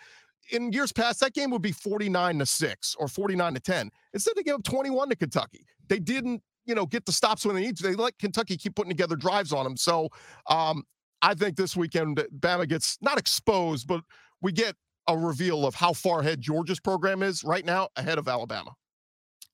In 0.51 0.71
years 0.71 0.91
past, 0.91 1.19
that 1.21 1.33
game 1.33 1.49
would 1.51 1.63
be 1.63 1.71
49 1.71 2.39
to 2.39 2.45
6 2.45 2.95
or 2.99 3.07
49 3.07 3.53
to 3.55 3.59
10. 3.59 3.91
Instead, 4.13 4.33
they 4.35 4.43
gave 4.43 4.55
up 4.55 4.63
21 4.63 5.09
to 5.09 5.15
Kentucky. 5.15 5.65
They 5.87 5.97
didn't, 5.97 6.43
you 6.65 6.75
know, 6.75 6.85
get 6.85 7.05
the 7.05 7.11
stops 7.11 7.45
when 7.45 7.55
they 7.55 7.61
need 7.61 7.77
to. 7.77 7.83
They 7.83 7.95
let 7.95 8.17
Kentucky 8.19 8.55
keep 8.55 8.75
putting 8.75 8.91
together 8.91 9.15
drives 9.15 9.51
on 9.51 9.63
them. 9.63 9.75
So 9.75 10.09
um, 10.47 10.83
I 11.23 11.33
think 11.33 11.55
this 11.55 11.75
weekend 11.75 12.23
Bama 12.39 12.67
gets 12.67 12.99
not 13.01 13.17
exposed, 13.17 13.87
but 13.87 14.01
we 14.41 14.51
get 14.51 14.75
a 15.07 15.17
reveal 15.17 15.65
of 15.65 15.75
how 15.75 15.93
far 15.93 16.21
ahead 16.21 16.41
Georgia's 16.41 16.79
program 16.79 17.23
is 17.23 17.43
right 17.43 17.65
now 17.65 17.89
ahead 17.95 18.17
of 18.17 18.27
Alabama. 18.27 18.71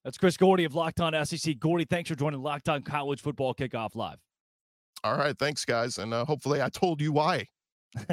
That's 0.03 0.17
Chris 0.17 0.37
Gordy 0.37 0.63
of 0.65 0.73
Locked 0.73 0.99
On 0.99 1.25
SEC. 1.25 1.59
Gordy, 1.59 1.85
thanks 1.85 2.09
for 2.09 2.15
joining 2.15 2.41
Locked 2.41 2.69
On 2.69 2.81
College 2.81 3.21
Football 3.21 3.53
Kickoff 3.53 3.95
Live. 3.95 4.17
All 5.03 5.17
right, 5.17 5.37
thanks, 5.37 5.65
guys, 5.65 5.97
and 5.97 6.13
uh, 6.13 6.25
hopefully 6.25 6.61
I 6.61 6.69
told 6.69 7.01
you 7.01 7.11
why. 7.11 7.47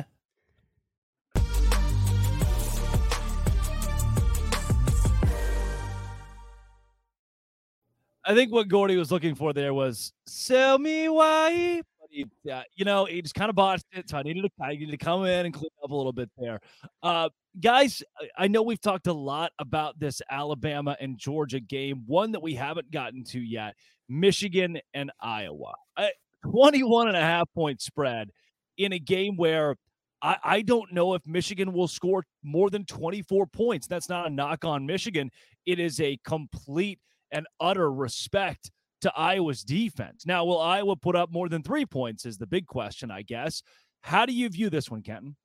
I 8.24 8.34
think 8.34 8.52
what 8.52 8.68
Gordy 8.68 8.96
was 8.96 9.10
looking 9.10 9.34
for 9.34 9.54
there 9.54 9.72
was 9.72 10.12
sell 10.26 10.78
me 10.78 11.08
why 11.08 11.80
he, 12.08 12.26
uh, 12.50 12.62
you 12.74 12.84
know, 12.84 13.04
he 13.04 13.22
just 13.22 13.34
kind 13.34 13.50
of 13.50 13.56
botched 13.56 13.86
it. 13.92 14.08
So 14.08 14.18
I 14.18 14.22
needed 14.22 14.42
to, 14.42 14.50
I 14.60 14.70
needed 14.70 14.90
to 14.90 14.96
come 14.96 15.24
in 15.24 15.46
and 15.46 15.54
clean 15.54 15.70
up 15.82 15.90
a 15.90 15.94
little 15.94 16.12
bit 16.12 16.30
there. 16.38 16.60
Uh, 17.02 17.28
guys, 17.60 18.02
I 18.36 18.48
know 18.48 18.62
we've 18.62 18.80
talked 18.80 19.06
a 19.06 19.12
lot 19.12 19.52
about 19.58 19.98
this 19.98 20.22
Alabama 20.30 20.96
and 21.00 21.18
Georgia 21.18 21.60
game, 21.60 22.04
one 22.06 22.32
that 22.32 22.42
we 22.42 22.54
haven't 22.54 22.90
gotten 22.90 23.24
to 23.24 23.40
yet 23.40 23.74
Michigan 24.08 24.80
and 24.94 25.10
Iowa. 25.20 25.74
I, 25.96 26.10
21 26.44 27.08
and 27.08 27.16
a 27.16 27.20
half 27.20 27.52
point 27.54 27.80
spread 27.82 28.30
in 28.76 28.92
a 28.92 28.98
game 28.98 29.36
where 29.36 29.76
I, 30.22 30.36
I 30.42 30.62
don't 30.62 30.92
know 30.92 31.14
if 31.14 31.26
Michigan 31.26 31.72
will 31.72 31.88
score 31.88 32.24
more 32.42 32.70
than 32.70 32.84
24 32.84 33.46
points. 33.46 33.86
That's 33.86 34.08
not 34.08 34.26
a 34.26 34.30
knock 34.30 34.64
on 34.64 34.86
Michigan. 34.86 35.30
It 35.66 35.78
is 35.78 36.00
a 36.00 36.18
complete 36.24 36.98
and 37.30 37.46
utter 37.60 37.92
respect 37.92 38.70
to 39.02 39.12
Iowa's 39.14 39.62
defense. 39.62 40.26
Now, 40.26 40.44
will 40.44 40.60
Iowa 40.60 40.96
put 40.96 41.16
up 41.16 41.32
more 41.32 41.48
than 41.48 41.62
three 41.62 41.86
points? 41.86 42.26
Is 42.26 42.38
the 42.38 42.46
big 42.46 42.66
question, 42.66 43.10
I 43.10 43.22
guess. 43.22 43.62
How 44.02 44.26
do 44.26 44.32
you 44.32 44.48
view 44.48 44.70
this 44.70 44.90
one, 44.90 45.02
Kenton? 45.02 45.36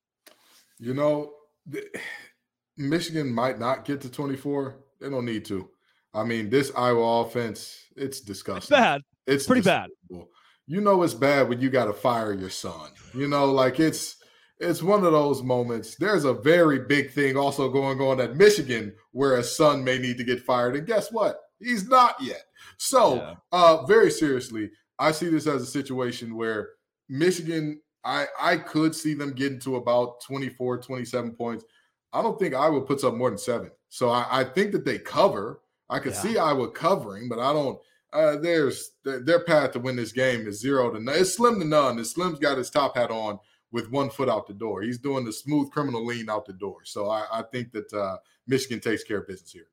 You 0.79 0.93
know, 0.93 1.33
the, 1.65 1.83
Michigan 2.77 3.31
might 3.31 3.59
not 3.59 3.85
get 3.85 4.01
to 4.01 4.09
24. 4.09 4.77
They 4.99 5.09
don't 5.09 5.25
need 5.25 5.45
to. 5.45 5.69
I 6.13 6.23
mean, 6.23 6.49
this 6.49 6.71
Iowa 6.75 7.21
offense, 7.21 7.77
it's 7.95 8.21
disgusting. 8.21 8.75
It's 8.75 8.81
bad. 8.81 9.01
It's 9.25 9.45
pretty 9.47 9.61
bad. 9.61 9.89
You 10.65 10.79
know 10.79 11.03
it's 11.03 11.13
bad 11.13 11.49
when 11.49 11.59
you 11.59 11.69
got 11.69 11.85
to 11.85 11.93
fire 11.93 12.33
your 12.33 12.49
son. 12.49 12.91
You 13.13 13.27
know, 13.27 13.45
like 13.51 13.79
it's 13.79 14.17
it's 14.59 14.81
one 14.81 15.03
of 15.03 15.11
those 15.11 15.43
moments. 15.43 15.95
There's 15.95 16.23
a 16.23 16.33
very 16.33 16.79
big 16.79 17.11
thing 17.11 17.35
also 17.35 17.69
going 17.69 17.99
on 17.99 18.21
at 18.21 18.37
Michigan 18.37 18.93
where 19.11 19.35
a 19.35 19.43
son 19.43 19.83
may 19.83 19.97
need 19.97 20.17
to 20.17 20.23
get 20.23 20.41
fired. 20.41 20.75
And 20.75 20.87
guess 20.87 21.11
what? 21.11 21.37
He's 21.59 21.87
not 21.87 22.15
yet. 22.21 22.43
So, 22.77 23.15
yeah. 23.15 23.35
uh, 23.51 23.85
very 23.85 24.11
seriously, 24.11 24.69
I 24.99 25.11
see 25.11 25.29
this 25.29 25.47
as 25.47 25.61
a 25.61 25.65
situation 25.65 26.35
where 26.35 26.69
Michigan, 27.09 27.81
I 28.03 28.27
I 28.39 28.57
could 28.57 28.93
see 28.95 29.13
them 29.13 29.33
getting 29.33 29.59
to 29.61 29.75
about 29.77 30.21
24, 30.21 30.79
27 30.79 31.31
points. 31.35 31.65
I 32.11 32.21
don't 32.21 32.37
think 32.37 32.53
Iowa 32.53 32.81
puts 32.81 33.03
up 33.03 33.15
more 33.15 33.29
than 33.29 33.37
seven. 33.39 33.71
So 33.89 34.09
I, 34.09 34.25
I 34.29 34.43
think 34.43 34.71
that 34.73 34.85
they 34.85 34.99
cover. 34.99 35.61
I 35.89 35.99
could 35.99 36.13
Yeah. 36.13 36.19
see 36.21 36.37
Iowa 36.37 36.69
covering, 36.71 37.29
but 37.29 37.39
I 37.39 37.53
don't. 37.53 37.79
Uh, 38.11 38.37
there's 38.37 38.91
their, 39.03 39.19
their 39.19 39.39
path 39.43 39.71
to 39.71 39.79
win 39.79 39.95
this 39.95 40.11
game 40.11 40.47
is 40.47 40.59
zero 40.61 40.91
to 40.91 40.99
none. 40.99 41.15
It's 41.15 41.35
slim 41.35 41.59
to 41.59 41.65
none. 41.65 41.97
And 41.97 42.05
Slim's 42.05 42.37
got 42.39 42.59
his 42.59 42.69
top 42.69 42.95
hat 42.95 43.09
on 43.09 43.39
with 43.71 43.89
one 43.89 44.11
foot 44.11 44.29
out 44.29 44.45
the 44.47 44.53
door. 44.53 44.83
He's 44.83 44.99
doing 44.99 45.25
the 45.25 45.33
smooth 45.33 45.71
criminal 45.71 46.05
lean 46.05 46.29
out 46.29 46.45
the 46.45 46.53
door. 46.53 46.81
So 46.83 47.09
I, 47.09 47.25
I 47.31 47.41
think 47.51 47.71
that 47.71 47.91
uh, 47.91 48.17
Michigan 48.45 48.79
takes 48.79 49.03
care 49.03 49.17
of 49.17 49.27
business 49.27 49.51
here. 49.51 49.65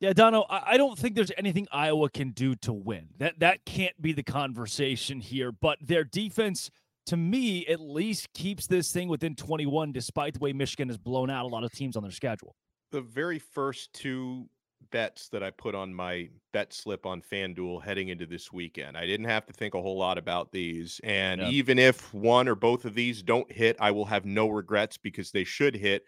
Yeah, 0.00 0.12
Dono, 0.12 0.46
I 0.48 0.76
don't 0.76 0.96
think 0.96 1.16
there's 1.16 1.32
anything 1.36 1.66
Iowa 1.72 2.08
can 2.08 2.30
do 2.30 2.54
to 2.56 2.72
win. 2.72 3.08
That 3.18 3.40
that 3.40 3.64
can't 3.64 4.00
be 4.00 4.12
the 4.12 4.22
conversation 4.22 5.20
here. 5.20 5.50
But 5.50 5.78
their 5.80 6.04
defense, 6.04 6.70
to 7.06 7.16
me, 7.16 7.66
at 7.66 7.80
least 7.80 8.32
keeps 8.32 8.68
this 8.68 8.92
thing 8.92 9.08
within 9.08 9.34
21, 9.34 9.90
despite 9.92 10.34
the 10.34 10.40
way 10.40 10.52
Michigan 10.52 10.88
has 10.88 10.98
blown 10.98 11.30
out 11.30 11.44
a 11.44 11.48
lot 11.48 11.64
of 11.64 11.72
teams 11.72 11.96
on 11.96 12.02
their 12.04 12.12
schedule. 12.12 12.54
the 12.92 13.00
very 13.00 13.38
first 13.38 13.92
two 13.92 14.48
bets 14.90 15.28
that 15.30 15.42
I 15.42 15.50
put 15.50 15.74
on 15.74 15.92
my 15.92 16.28
bet 16.52 16.72
slip 16.72 17.04
on 17.04 17.20
FanDuel 17.20 17.82
heading 17.82 18.08
into 18.08 18.24
this 18.24 18.52
weekend. 18.52 18.96
I 18.96 19.04
didn't 19.04 19.26
have 19.26 19.44
to 19.46 19.52
think 19.52 19.74
a 19.74 19.82
whole 19.82 19.98
lot 19.98 20.16
about 20.16 20.52
these. 20.52 21.00
And 21.04 21.42
even 21.42 21.78
if 21.78 22.14
one 22.14 22.48
or 22.48 22.54
both 22.54 22.84
of 22.84 22.94
these 22.94 23.22
don't 23.22 23.50
hit, 23.50 23.76
I 23.80 23.90
will 23.90 24.06
have 24.06 24.24
no 24.24 24.48
regrets 24.48 24.96
because 24.96 25.32
they 25.32 25.44
should 25.44 25.74
hit 25.74 26.04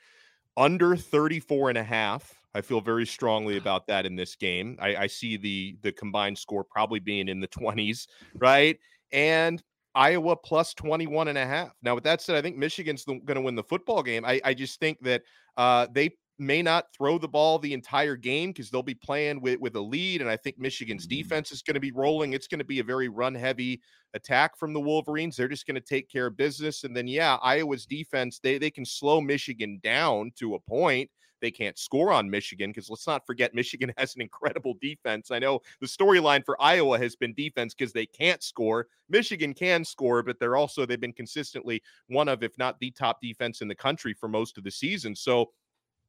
under 0.56 0.96
34 0.96 1.70
and 1.70 1.78
a 1.78 1.82
half. 1.82 2.39
I 2.54 2.60
feel 2.60 2.80
very 2.80 3.06
strongly 3.06 3.56
about 3.56 3.86
that 3.86 4.06
in 4.06 4.16
this 4.16 4.34
game. 4.34 4.76
I, 4.80 4.96
I 4.96 5.06
see 5.06 5.36
the 5.36 5.76
the 5.82 5.92
combined 5.92 6.38
score 6.38 6.64
probably 6.64 7.00
being 7.00 7.28
in 7.28 7.40
the 7.40 7.48
20s, 7.48 8.06
right? 8.34 8.78
And 9.12 9.62
Iowa 9.94 10.36
plus 10.36 10.74
21 10.74 11.28
and 11.28 11.38
a 11.38 11.46
half. 11.46 11.72
Now, 11.82 11.94
with 11.94 12.04
that 12.04 12.20
said, 12.20 12.36
I 12.36 12.42
think 12.42 12.56
Michigan's 12.56 13.04
going 13.04 13.24
to 13.26 13.40
win 13.40 13.56
the 13.56 13.64
football 13.64 14.02
game. 14.02 14.24
I, 14.24 14.40
I 14.44 14.54
just 14.54 14.78
think 14.78 14.98
that 15.02 15.22
uh, 15.56 15.88
they 15.92 16.10
may 16.38 16.62
not 16.62 16.86
throw 16.96 17.18
the 17.18 17.28
ball 17.28 17.58
the 17.58 17.74
entire 17.74 18.16
game 18.16 18.50
because 18.50 18.70
they'll 18.70 18.82
be 18.82 18.94
playing 18.94 19.40
with, 19.40 19.60
with 19.60 19.76
a 19.76 19.80
lead. 19.80 20.20
And 20.22 20.30
I 20.30 20.36
think 20.36 20.58
Michigan's 20.58 21.06
defense 21.06 21.52
is 21.52 21.62
going 21.62 21.74
to 21.74 21.80
be 21.80 21.92
rolling. 21.92 22.32
It's 22.32 22.46
going 22.46 22.60
to 22.60 22.64
be 22.64 22.78
a 22.78 22.84
very 22.84 23.08
run 23.08 23.34
heavy 23.34 23.82
attack 24.14 24.56
from 24.56 24.72
the 24.72 24.80
Wolverines. 24.80 25.36
They're 25.36 25.48
just 25.48 25.66
going 25.66 25.74
to 25.74 25.80
take 25.80 26.08
care 26.08 26.26
of 26.26 26.36
business. 26.36 26.84
And 26.84 26.96
then, 26.96 27.06
yeah, 27.06 27.36
Iowa's 27.42 27.84
defense, 27.84 28.40
they, 28.42 28.58
they 28.58 28.70
can 28.70 28.86
slow 28.86 29.20
Michigan 29.20 29.80
down 29.82 30.32
to 30.38 30.54
a 30.54 30.60
point. 30.60 31.10
They 31.40 31.50
can't 31.50 31.78
score 31.78 32.12
on 32.12 32.28
Michigan 32.28 32.70
because 32.70 32.90
let's 32.90 33.06
not 33.06 33.26
forget 33.26 33.54
Michigan 33.54 33.92
has 33.98 34.14
an 34.14 34.22
incredible 34.22 34.74
defense. 34.80 35.30
I 35.30 35.38
know 35.38 35.60
the 35.80 35.86
storyline 35.86 36.44
for 36.44 36.60
Iowa 36.60 36.98
has 36.98 37.16
been 37.16 37.34
defense 37.34 37.74
because 37.74 37.92
they 37.92 38.06
can't 38.06 38.42
score. 38.42 38.86
Michigan 39.08 39.54
can 39.54 39.84
score, 39.84 40.22
but 40.22 40.38
they're 40.38 40.56
also 40.56 40.86
they've 40.86 41.00
been 41.00 41.12
consistently 41.12 41.82
one 42.08 42.28
of, 42.28 42.42
if 42.42 42.56
not 42.58 42.78
the 42.80 42.90
top 42.90 43.20
defense 43.20 43.60
in 43.60 43.68
the 43.68 43.74
country 43.74 44.14
for 44.14 44.28
most 44.28 44.58
of 44.58 44.64
the 44.64 44.70
season. 44.70 45.14
So 45.14 45.50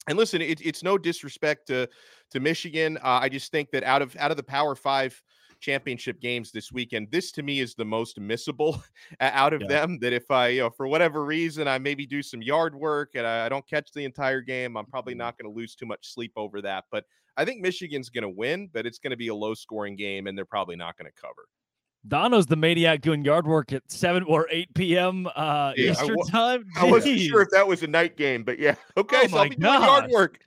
and 0.07 0.17
listen, 0.17 0.41
it, 0.41 0.59
it's 0.65 0.83
no 0.83 0.97
disrespect 0.97 1.67
to 1.67 1.87
to 2.31 2.39
Michigan. 2.39 2.97
Uh, 2.97 3.19
I 3.21 3.29
just 3.29 3.51
think 3.51 3.69
that 3.71 3.83
out 3.83 4.01
of 4.01 4.15
out 4.17 4.31
of 4.31 4.37
the 4.37 4.43
Power 4.43 4.75
Five 4.75 5.21
championship 5.61 6.19
games 6.19 6.51
this 6.51 6.71
weekend, 6.71 7.09
this 7.11 7.31
to 7.33 7.43
me 7.43 7.59
is 7.61 7.73
the 7.75 7.85
most 7.85 8.19
missable 8.19 8.81
out 9.21 9.53
of 9.53 9.61
Yeah. 9.61 9.67
them. 9.67 9.99
That 9.99 10.11
if 10.13 10.29
I, 10.29 10.49
you 10.49 10.61
know, 10.61 10.69
for 10.69 10.87
whatever 10.87 11.23
reason, 11.23 11.67
I 11.67 11.77
maybe 11.77 12.05
do 12.05 12.21
some 12.21 12.41
yard 12.41 12.75
work 12.75 13.11
and 13.15 13.25
I, 13.25 13.45
I 13.45 13.49
don't 13.49 13.65
catch 13.67 13.91
the 13.93 14.03
entire 14.03 14.41
game, 14.41 14.75
I'm 14.75 14.85
probably 14.87 15.15
not 15.15 15.37
going 15.37 15.51
to 15.51 15.57
lose 15.57 15.75
too 15.75 15.85
much 15.85 16.13
sleep 16.13 16.33
over 16.35 16.61
that. 16.63 16.85
But 16.91 17.05
I 17.37 17.45
think 17.45 17.61
Michigan's 17.61 18.09
going 18.09 18.23
to 18.23 18.29
win, 18.29 18.69
but 18.73 18.85
it's 18.85 18.99
going 18.99 19.11
to 19.11 19.17
be 19.17 19.29
a 19.29 19.35
low 19.35 19.53
scoring 19.53 19.95
game, 19.95 20.27
and 20.27 20.37
they're 20.37 20.43
probably 20.43 20.75
not 20.75 20.97
going 20.97 21.09
to 21.09 21.21
cover. 21.21 21.45
Dono's 22.07 22.47
the 22.47 22.55
maniac 22.55 23.01
doing 23.01 23.23
yard 23.23 23.45
work 23.45 23.71
at 23.71 23.83
7 23.89 24.23
or 24.23 24.47
8 24.49 24.73
p.m. 24.73 25.27
Uh, 25.35 25.71
Yeah, 25.77 25.89
I 25.89 25.91
Eastern 25.91 26.15
wa- 26.15 26.25
time. 26.25 26.65
I 26.75 26.89
wasn't 26.89 27.19
sure 27.19 27.41
if 27.43 27.49
that 27.51 27.65
was 27.67 27.83
a 27.83 27.87
night 27.87 28.17
game, 28.17 28.43
but 28.43 28.57
yeah, 28.57 28.73
okay. 28.97 29.21
Oh 29.23 29.27
so 29.27 29.37
I'll 29.37 29.49
be 29.49 29.55
doing 29.55 29.71
yard 29.81 30.09
work. 30.09 30.39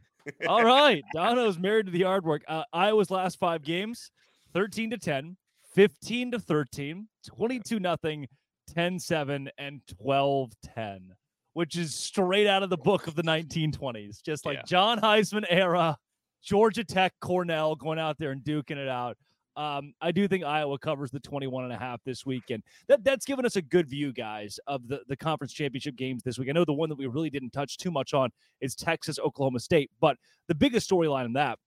All 0.49 0.65
right. 0.65 1.05
Dono's 1.15 1.59
married 1.59 1.87
to 1.87 1.93
the 1.93 2.01
yard 2.01 2.25
work. 2.25 2.43
Uh, 2.49 2.65
Iowa's 2.73 3.11
last 3.11 3.39
five 3.39 3.63
games 3.63 4.11
13 4.55 4.91
to 4.91 4.97
10, 4.99 5.37
15 5.75 6.31
to 6.31 6.39
13, 6.39 7.09
22 7.27 7.81
nothing, 7.81 8.27
10 8.73 8.99
7, 8.99 9.51
and 9.59 9.81
12 10.01 10.53
10, 10.75 11.13
which 11.55 11.77
is 11.77 11.95
straight 11.95 12.47
out 12.47 12.63
of 12.63 12.71
the 12.71 12.77
book 12.77 13.07
of 13.07 13.17
the 13.17 13.23
1920s. 13.23 14.23
Just 14.23 14.47
like 14.47 14.59
Yeah. 14.59 14.63
John 14.67 15.01
Heisman 15.01 15.45
era, 15.49 15.99
Georgia 16.43 16.85
Tech, 16.85 17.13
Cornell 17.21 17.75
going 17.75 17.99
out 17.99 18.17
there 18.19 18.31
and 18.31 18.43
duking 18.43 18.77
it 18.77 18.89
out. 18.89 19.17
Um, 19.57 19.93
I 20.01 20.11
do 20.11 20.27
think 20.27 20.43
Iowa 20.43 20.79
covers 20.79 21.13
the 21.13 21.21
21 21.21 21.65
and 21.65 21.73
a 21.73 21.77
half 21.77 22.01
this 22.05 22.27
weekend. 22.27 22.65
That 22.89 23.05
that's 23.05 23.25
given 23.25 23.47
us 23.47 23.55
a 23.55 23.63
good 23.63 23.89
view, 23.89 24.13
guys, 24.13 24.59
of 24.67 24.89
the, 24.89 25.03
the 25.09 25.17
conference 25.17 25.53
championship 25.53 25.95
games 25.95 26.23
this 26.25 26.39
week. 26.39 26.49
I 26.49 26.53
know 26.53 26.65
the 26.65 26.73
one 26.73 26.89
that 26.89 26.99
we 26.99 27.07
really 27.07 27.31
didn't 27.31 27.51
touch 27.51 27.77
too 27.77 27.93
much 27.93 28.15
on 28.15 28.31
is 28.61 28.75
Texas, 28.75 29.19
Oklahoma 29.21 29.61
State, 29.61 29.91
but 30.01 30.17
the 30.49 30.57
biggest 30.57 30.91
storyline 30.91 31.25
in 31.27 31.33
that 31.35 31.59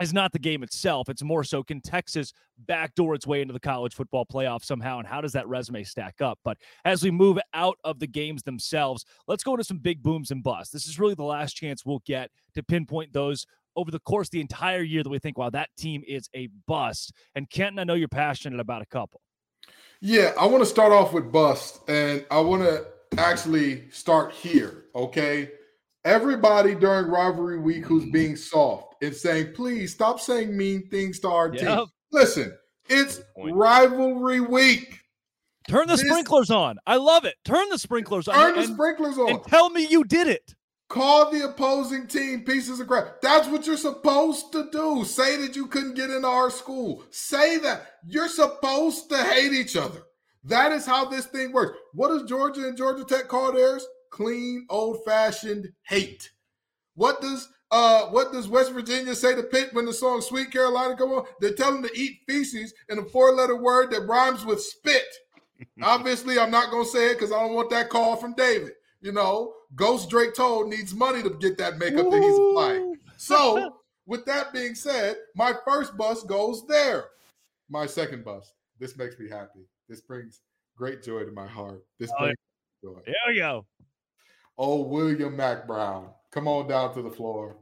is 0.00 0.12
not 0.12 0.32
the 0.32 0.38
game 0.38 0.62
itself. 0.62 1.08
It's 1.08 1.22
more 1.22 1.44
so 1.44 1.62
can 1.62 1.80
Texas 1.80 2.32
backdoor 2.58 3.14
its 3.14 3.26
way 3.26 3.42
into 3.42 3.52
the 3.52 3.60
college 3.60 3.94
football 3.94 4.26
playoff 4.26 4.64
somehow, 4.64 4.98
and 4.98 5.06
how 5.06 5.20
does 5.20 5.32
that 5.32 5.48
resume 5.48 5.84
stack 5.84 6.20
up? 6.20 6.38
But 6.44 6.58
as 6.84 7.02
we 7.02 7.10
move 7.10 7.38
out 7.54 7.76
of 7.84 7.98
the 7.98 8.06
games 8.06 8.42
themselves, 8.42 9.04
let's 9.28 9.44
go 9.44 9.52
into 9.52 9.64
some 9.64 9.78
big 9.78 10.02
booms 10.02 10.30
and 10.30 10.42
busts. 10.42 10.72
This 10.72 10.86
is 10.86 10.98
really 10.98 11.14
the 11.14 11.24
last 11.24 11.54
chance 11.54 11.84
we'll 11.84 12.02
get 12.06 12.30
to 12.54 12.62
pinpoint 12.62 13.12
those 13.12 13.46
over 13.76 13.90
the 13.90 14.00
course 14.00 14.28
the 14.28 14.40
entire 14.40 14.82
year 14.82 15.02
that 15.02 15.10
we 15.10 15.18
think, 15.18 15.38
wow, 15.38 15.50
that 15.50 15.68
team 15.78 16.02
is 16.06 16.28
a 16.34 16.48
bust. 16.66 17.12
And 17.34 17.48
Kenton, 17.48 17.78
I 17.78 17.84
know 17.84 17.94
you're 17.94 18.08
passionate 18.08 18.60
about 18.60 18.82
a 18.82 18.86
couple. 18.86 19.20
Yeah, 20.00 20.32
I 20.38 20.46
want 20.46 20.62
to 20.62 20.66
start 20.66 20.92
off 20.92 21.12
with 21.12 21.30
bust, 21.30 21.80
and 21.88 22.24
I 22.30 22.40
want 22.40 22.62
to 22.62 22.86
actually 23.18 23.90
start 23.90 24.32
here. 24.32 24.86
Okay, 24.94 25.50
everybody 26.04 26.74
during 26.74 27.06
rivalry 27.06 27.58
week 27.58 27.84
who's 27.84 28.04
mm-hmm. 28.04 28.12
being 28.12 28.36
soft 28.36 29.02
and 29.02 29.14
saying, 29.14 29.52
"Please 29.54 29.92
stop 29.92 30.20
saying 30.20 30.56
mean 30.56 30.88
things 30.88 31.20
to 31.20 31.28
our 31.28 31.52
Yep. 31.52 31.60
team." 31.60 31.86
Listen, 32.12 32.56
it's 32.88 33.20
rivalry 33.36 34.40
week. 34.40 35.00
Turn 35.68 35.86
the 35.86 35.96
This- 35.96 36.06
sprinklers 36.06 36.50
on. 36.50 36.78
I 36.86 36.96
love 36.96 37.24
it. 37.24 37.36
Turn 37.44 37.68
the 37.68 37.78
sprinklers 37.78 38.28
on. 38.28 38.34
Turn 38.34 38.54
the 38.54 38.62
and, 38.62 38.74
sprinklers 38.74 39.18
on. 39.18 39.30
and 39.30 39.44
tell 39.44 39.70
me 39.70 39.86
you 39.86 40.04
did 40.04 40.26
it. 40.26 40.54
Call 40.88 41.30
the 41.30 41.44
opposing 41.44 42.08
team 42.08 42.40
pieces 42.40 42.80
of 42.80 42.88
crap. 42.88 43.20
That's 43.20 43.46
what 43.46 43.64
you're 43.64 43.76
supposed 43.76 44.50
to 44.52 44.68
do. 44.72 45.04
Say 45.04 45.36
that 45.36 45.54
you 45.54 45.68
couldn't 45.68 45.94
get 45.94 46.10
into 46.10 46.26
our 46.26 46.50
school. 46.50 47.04
Say 47.10 47.58
that. 47.58 47.86
You're 48.04 48.28
supposed 48.28 49.08
to 49.10 49.18
hate 49.18 49.52
each 49.52 49.76
other. 49.76 50.02
That 50.42 50.72
is 50.72 50.84
how 50.84 51.04
this 51.04 51.26
thing 51.26 51.52
works. 51.52 51.78
What 51.92 52.08
does 52.08 52.24
Georgia 52.24 52.66
and 52.66 52.76
Georgia 52.76 53.04
Tech 53.04 53.28
call 53.28 53.52
theirs? 53.52 53.86
Clean, 54.10 54.66
old-fashioned 54.68 55.68
hate. 55.82 56.30
What 56.94 57.20
does 57.20 57.48
uh 57.70 58.06
what 58.06 58.32
does 58.32 58.48
West 58.48 58.72
Virginia 58.72 59.14
say 59.14 59.34
to 59.34 59.42
Pitt 59.44 59.72
when 59.72 59.86
the 59.86 59.92
song 59.92 60.20
Sweet 60.20 60.50
Carolina 60.50 60.96
come 60.96 61.10
on? 61.12 61.24
They 61.40 61.52
tell 61.52 61.72
them 61.72 61.82
to 61.84 61.98
eat 61.98 62.18
feces 62.28 62.74
in 62.88 62.98
a 62.98 63.04
four-letter 63.04 63.56
word 63.56 63.90
that 63.92 64.06
rhymes 64.06 64.44
with 64.44 64.60
spit. 64.62 65.04
Obviously, 65.82 66.38
I'm 66.38 66.50
not 66.50 66.70
gonna 66.70 66.84
say 66.84 67.10
it 67.10 67.14
because 67.14 67.32
I 67.32 67.40
don't 67.40 67.54
want 67.54 67.70
that 67.70 67.88
call 67.90 68.16
from 68.16 68.34
David. 68.34 68.72
You 69.00 69.12
know, 69.12 69.54
Ghost 69.76 70.10
Drake 70.10 70.34
Toll 70.34 70.66
needs 70.68 70.92
money 70.94 71.22
to 71.22 71.30
get 71.30 71.56
that 71.58 71.78
makeup 71.78 72.10
that 72.10 72.22
he's 72.22 72.38
applying. 72.38 72.96
So, 73.16 73.74
with 74.06 74.24
that 74.24 74.50
being 74.54 74.74
said, 74.74 75.16
my 75.36 75.52
first 75.66 75.94
bus 75.98 76.22
goes 76.22 76.66
there. 76.66 77.04
My 77.68 77.84
second 77.84 78.24
bus. 78.24 78.50
This 78.78 78.96
makes 78.96 79.18
me 79.18 79.28
happy. 79.28 79.68
This 79.90 80.00
brings 80.00 80.40
great 80.74 81.02
joy 81.02 81.24
to 81.24 81.32
my 81.32 81.46
heart. 81.46 81.84
This 81.98 82.10
Oh, 82.18 82.24
brings 82.24 82.36
joy. 82.82 83.00
There 83.04 83.14
we 83.28 83.36
go. 83.36 83.66
Oh, 84.58 84.82
William 84.82 85.36
Mack 85.36 85.66
Brown, 85.66 86.10
come 86.30 86.46
on 86.48 86.68
down 86.68 86.94
to 86.94 87.02
the 87.02 87.10
floor. 87.10 87.56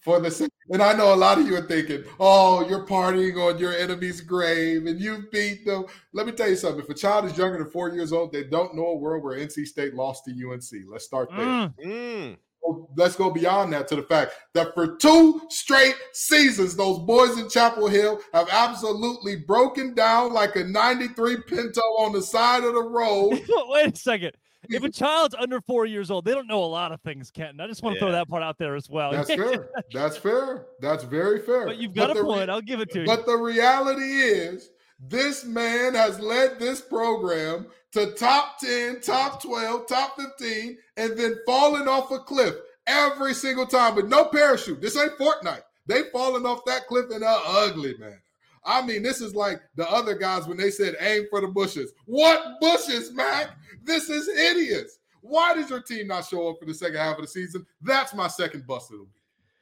For 0.00 0.20
the 0.20 0.30
se- 0.30 0.48
and 0.70 0.82
I 0.82 0.92
know 0.92 1.14
a 1.14 1.16
lot 1.16 1.38
of 1.38 1.46
you 1.46 1.56
are 1.56 1.66
thinking, 1.66 2.04
oh, 2.20 2.66
you're 2.68 2.86
partying 2.86 3.36
on 3.36 3.58
your 3.58 3.72
enemy's 3.72 4.20
grave 4.20 4.86
and 4.86 5.00
you 5.00 5.24
beat 5.32 5.64
them. 5.64 5.86
Let 6.12 6.26
me 6.26 6.32
tell 6.32 6.48
you 6.48 6.56
something. 6.56 6.82
If 6.82 6.90
a 6.90 6.94
child 6.94 7.24
is 7.24 7.36
younger 7.38 7.58
than 7.58 7.70
four 7.70 7.90
years 7.90 8.12
old, 8.12 8.32
they 8.32 8.44
don't 8.44 8.74
know 8.74 8.86
a 8.88 8.96
world 8.96 9.24
where 9.24 9.38
NC 9.38 9.66
State 9.66 9.94
lost 9.94 10.24
to 10.26 10.30
UNC. 10.30 10.84
Let's 10.90 11.04
start 11.04 11.30
there. 11.30 11.46
Mm. 11.46 11.74
Mm. 11.84 12.36
Let's 12.96 13.16
go 13.16 13.30
beyond 13.30 13.72
that 13.74 13.88
to 13.88 13.96
the 13.96 14.02
fact 14.02 14.32
that 14.54 14.74
for 14.74 14.96
two 14.96 15.42
straight 15.50 15.96
seasons, 16.12 16.74
those 16.74 16.98
boys 17.00 17.38
in 17.38 17.48
Chapel 17.48 17.88
Hill 17.88 18.20
have 18.32 18.48
absolutely 18.50 19.36
broken 19.36 19.94
down 19.94 20.32
like 20.32 20.56
a 20.56 20.64
93 20.64 21.38
Pinto 21.46 21.80
on 21.80 22.12
the 22.12 22.22
side 22.22 22.64
of 22.64 22.72
the 22.72 22.82
road. 22.82 23.42
Wait 23.68 23.94
a 23.94 23.96
second. 23.96 24.32
If 24.68 24.82
a 24.82 24.90
child's 24.90 25.34
under 25.34 25.60
four 25.60 25.86
years 25.86 26.10
old, 26.10 26.24
they 26.24 26.32
don't 26.32 26.46
know 26.46 26.62
a 26.62 26.66
lot 26.66 26.92
of 26.92 27.00
things, 27.02 27.30
Kenton. 27.30 27.60
I 27.60 27.66
just 27.66 27.82
want 27.82 27.94
to 27.94 28.00
throw 28.00 28.12
that 28.12 28.28
part 28.28 28.42
out 28.42 28.58
there 28.58 28.74
as 28.76 28.88
well. 28.88 29.12
That's 29.12 29.28
fair. 29.34 29.68
That's 29.92 30.16
fair. 30.16 30.66
That's 30.80 31.04
very 31.04 31.40
fair. 31.40 31.66
but 31.66 31.78
you've 31.78 31.94
got 31.94 32.10
a 32.10 32.14
the 32.14 32.22
re- 32.22 32.26
point. 32.26 32.50
I'll 32.50 32.60
give 32.60 32.80
it 32.80 32.90
to 32.92 33.00
you. 33.00 33.06
But 33.06 33.26
the 33.26 33.36
reality 33.36 34.02
is, 34.02 34.70
this 34.98 35.44
man 35.44 35.94
has 35.94 36.18
led 36.20 36.58
this 36.58 36.80
program 36.80 37.66
to 37.92 38.12
top 38.12 38.58
10, 38.58 39.00
top 39.00 39.42
12, 39.42 39.86
top 39.86 40.16
15, 40.18 40.78
and 40.96 41.16
then 41.16 41.36
falling 41.46 41.86
off 41.88 42.10
a 42.10 42.18
cliff 42.18 42.54
every 42.86 43.34
single 43.34 43.66
time 43.66 43.94
with 43.94 44.08
no 44.08 44.24
parachute. 44.26 44.80
This 44.80 44.96
ain't 44.96 45.16
Fortnite. 45.18 45.62
They 45.86 46.04
falling 46.12 46.46
off 46.46 46.64
that 46.66 46.86
cliff 46.86 47.06
in 47.10 47.22
an 47.22 47.40
ugly 47.46 47.94
manner. 47.98 48.22
I 48.64 48.84
mean, 48.84 49.02
this 49.02 49.20
is 49.20 49.34
like 49.34 49.60
the 49.76 49.88
other 49.90 50.14
guys 50.14 50.46
when 50.46 50.56
they 50.56 50.70
said 50.70 50.96
aim 51.00 51.26
for 51.30 51.40
the 51.40 51.48
bushes. 51.48 51.92
What 52.06 52.60
bushes, 52.60 53.12
Mack? 53.12 53.56
This 53.82 54.08
is 54.08 54.26
hideous. 54.26 54.98
Why 55.20 55.54
does 55.54 55.70
your 55.70 55.80
team 55.80 56.08
not 56.08 56.26
show 56.26 56.48
up 56.48 56.56
for 56.60 56.66
the 56.66 56.74
second 56.74 56.96
half 56.96 57.16
of 57.16 57.22
the 57.22 57.28
season? 57.28 57.66
That's 57.80 58.14
my 58.14 58.28
second 58.28 58.66
bust 58.66 58.90
of 58.90 58.98
the 58.98 59.04
week. 59.04 59.12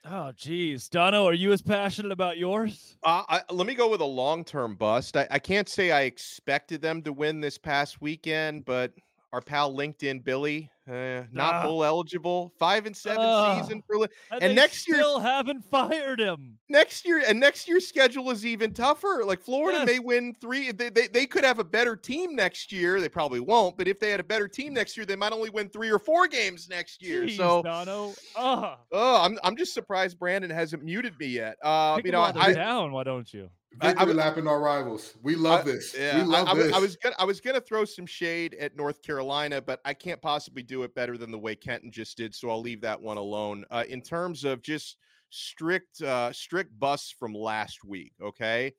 Oh, 0.04 0.32
geez. 0.36 0.88
Dono, 0.88 1.24
are 1.26 1.32
you 1.32 1.52
as 1.52 1.62
passionate 1.62 2.10
about 2.10 2.36
yours? 2.36 2.96
Uh, 3.04 3.22
I, 3.28 3.42
let 3.50 3.68
me 3.68 3.74
go 3.74 3.88
with 3.88 4.00
a 4.00 4.06
long 4.06 4.44
term 4.44 4.74
bust. 4.74 5.16
I, 5.16 5.28
I 5.30 5.38
can't 5.38 5.68
say 5.68 5.92
I 5.92 6.02
expected 6.02 6.82
them 6.82 7.02
to 7.02 7.12
win 7.12 7.40
this 7.40 7.56
past 7.56 8.00
weekend, 8.00 8.64
but 8.64 8.92
our 9.32 9.40
pal 9.40 9.72
LinkedIn 9.72 10.22
Billy, 10.24 10.70
uh, 10.86 11.22
not 11.32 11.54
Ah. 11.54 11.62
bowl 11.62 11.84
eligible, 11.84 12.52
five 12.58 12.84
and 12.84 12.94
seven 12.94 13.18
Ah. 13.22 13.60
season 13.62 13.82
for 13.86 14.06
And, 14.30 14.42
And 14.42 14.54
next 14.54 14.86
year- 14.86 14.98
still 14.98 15.20
haven't 15.20 15.62
fired 15.70 16.20
him. 16.20 16.58
next 16.68 17.06
year. 17.06 17.22
And 17.26 17.40
next 17.40 17.66
year's 17.66 17.86
schedule 17.88 18.30
is 18.30 18.44
even 18.44 18.74
tougher. 18.74 19.22
Like 19.24 19.40
Florida 19.40 19.78
Yes. 19.78 19.86
may 19.86 19.98
win 20.00 20.34
three. 20.40 20.70
They, 20.70 20.90
they 20.90 21.06
they 21.06 21.26
could 21.26 21.44
have 21.44 21.58
a 21.58 21.64
better 21.64 21.96
team 21.96 22.36
next 22.36 22.72
year. 22.72 23.00
They 23.00 23.08
probably 23.08 23.40
won't, 23.40 23.78
but 23.78 23.88
if 23.88 23.98
they 23.98 24.10
had 24.10 24.20
a 24.20 24.24
better 24.24 24.48
team 24.48 24.74
next 24.74 24.96
year, 24.98 25.06
they 25.06 25.16
might 25.16 25.32
only 25.32 25.48
win 25.50 25.70
three 25.70 25.90
or 25.90 25.98
four 25.98 26.26
games 26.28 26.68
next 26.68 27.00
year. 27.02 27.22
Jeez, 27.22 27.36
so. 27.38 27.62
Dono. 27.62 28.12
Oh, 28.36 28.76
Oh, 28.92 29.22
I'm 29.22 29.38
I'm 29.42 29.56
just 29.56 29.72
surprised 29.72 30.18
Brandon 30.18 30.50
hasn't 30.50 30.82
muted 30.84 31.18
me 31.18 31.26
yet. 31.28 31.56
Uh, 31.62 31.96
pick 31.96 32.04
you 32.06 32.12
know, 32.12 32.20
I, 32.20 32.52
down. 32.52 32.92
Why 32.92 33.02
don't 33.04 33.32
you? 33.32 33.48
I- 33.80 33.86
I 33.86 33.88
Victory 33.90 34.06
would- 34.08 34.16
lapping 34.16 34.46
our 34.46 34.60
rivals. 34.60 35.14
We 35.22 35.34
love 35.34 35.60
I- 35.60 35.72
this. 35.72 35.94
Yeah, 35.98 36.18
we 36.18 36.24
love 36.24 36.46
I, 36.48 36.50
I 36.50 36.54
was- 36.54 36.64
this. 36.66 36.74
I 36.74 36.78
was 36.78 36.96
gonna 36.96 37.14
I 37.18 37.24
was 37.24 37.40
gonna 37.40 37.60
throw 37.60 37.84
some 37.84 38.06
shade 38.06 38.54
at 38.54 38.76
North 38.76 39.02
Carolina, 39.02 39.60
but 39.60 39.80
I 39.84 39.94
can't 39.94 40.20
possibly 40.20 40.62
do 40.62 40.82
it 40.82 40.94
better 40.94 41.16
than 41.16 41.30
the 41.30 41.38
way 41.38 41.54
Kenton 41.56 41.90
just 41.90 42.16
did, 42.16 42.34
so 42.34 42.50
I'll 42.50 42.60
leave 42.60 42.80
that 42.82 43.00
one 43.00 43.16
alone. 43.16 43.64
Uh, 43.70 43.84
in 43.88 44.02
terms 44.02 44.44
of 44.44 44.62
just 44.62 44.96
strict 45.30 46.02
uh, 46.02 46.32
strict 46.32 46.78
busts 46.78 47.12
from 47.18 47.32
last 47.34 47.84
week, 47.84 48.12
okay, 48.22 48.74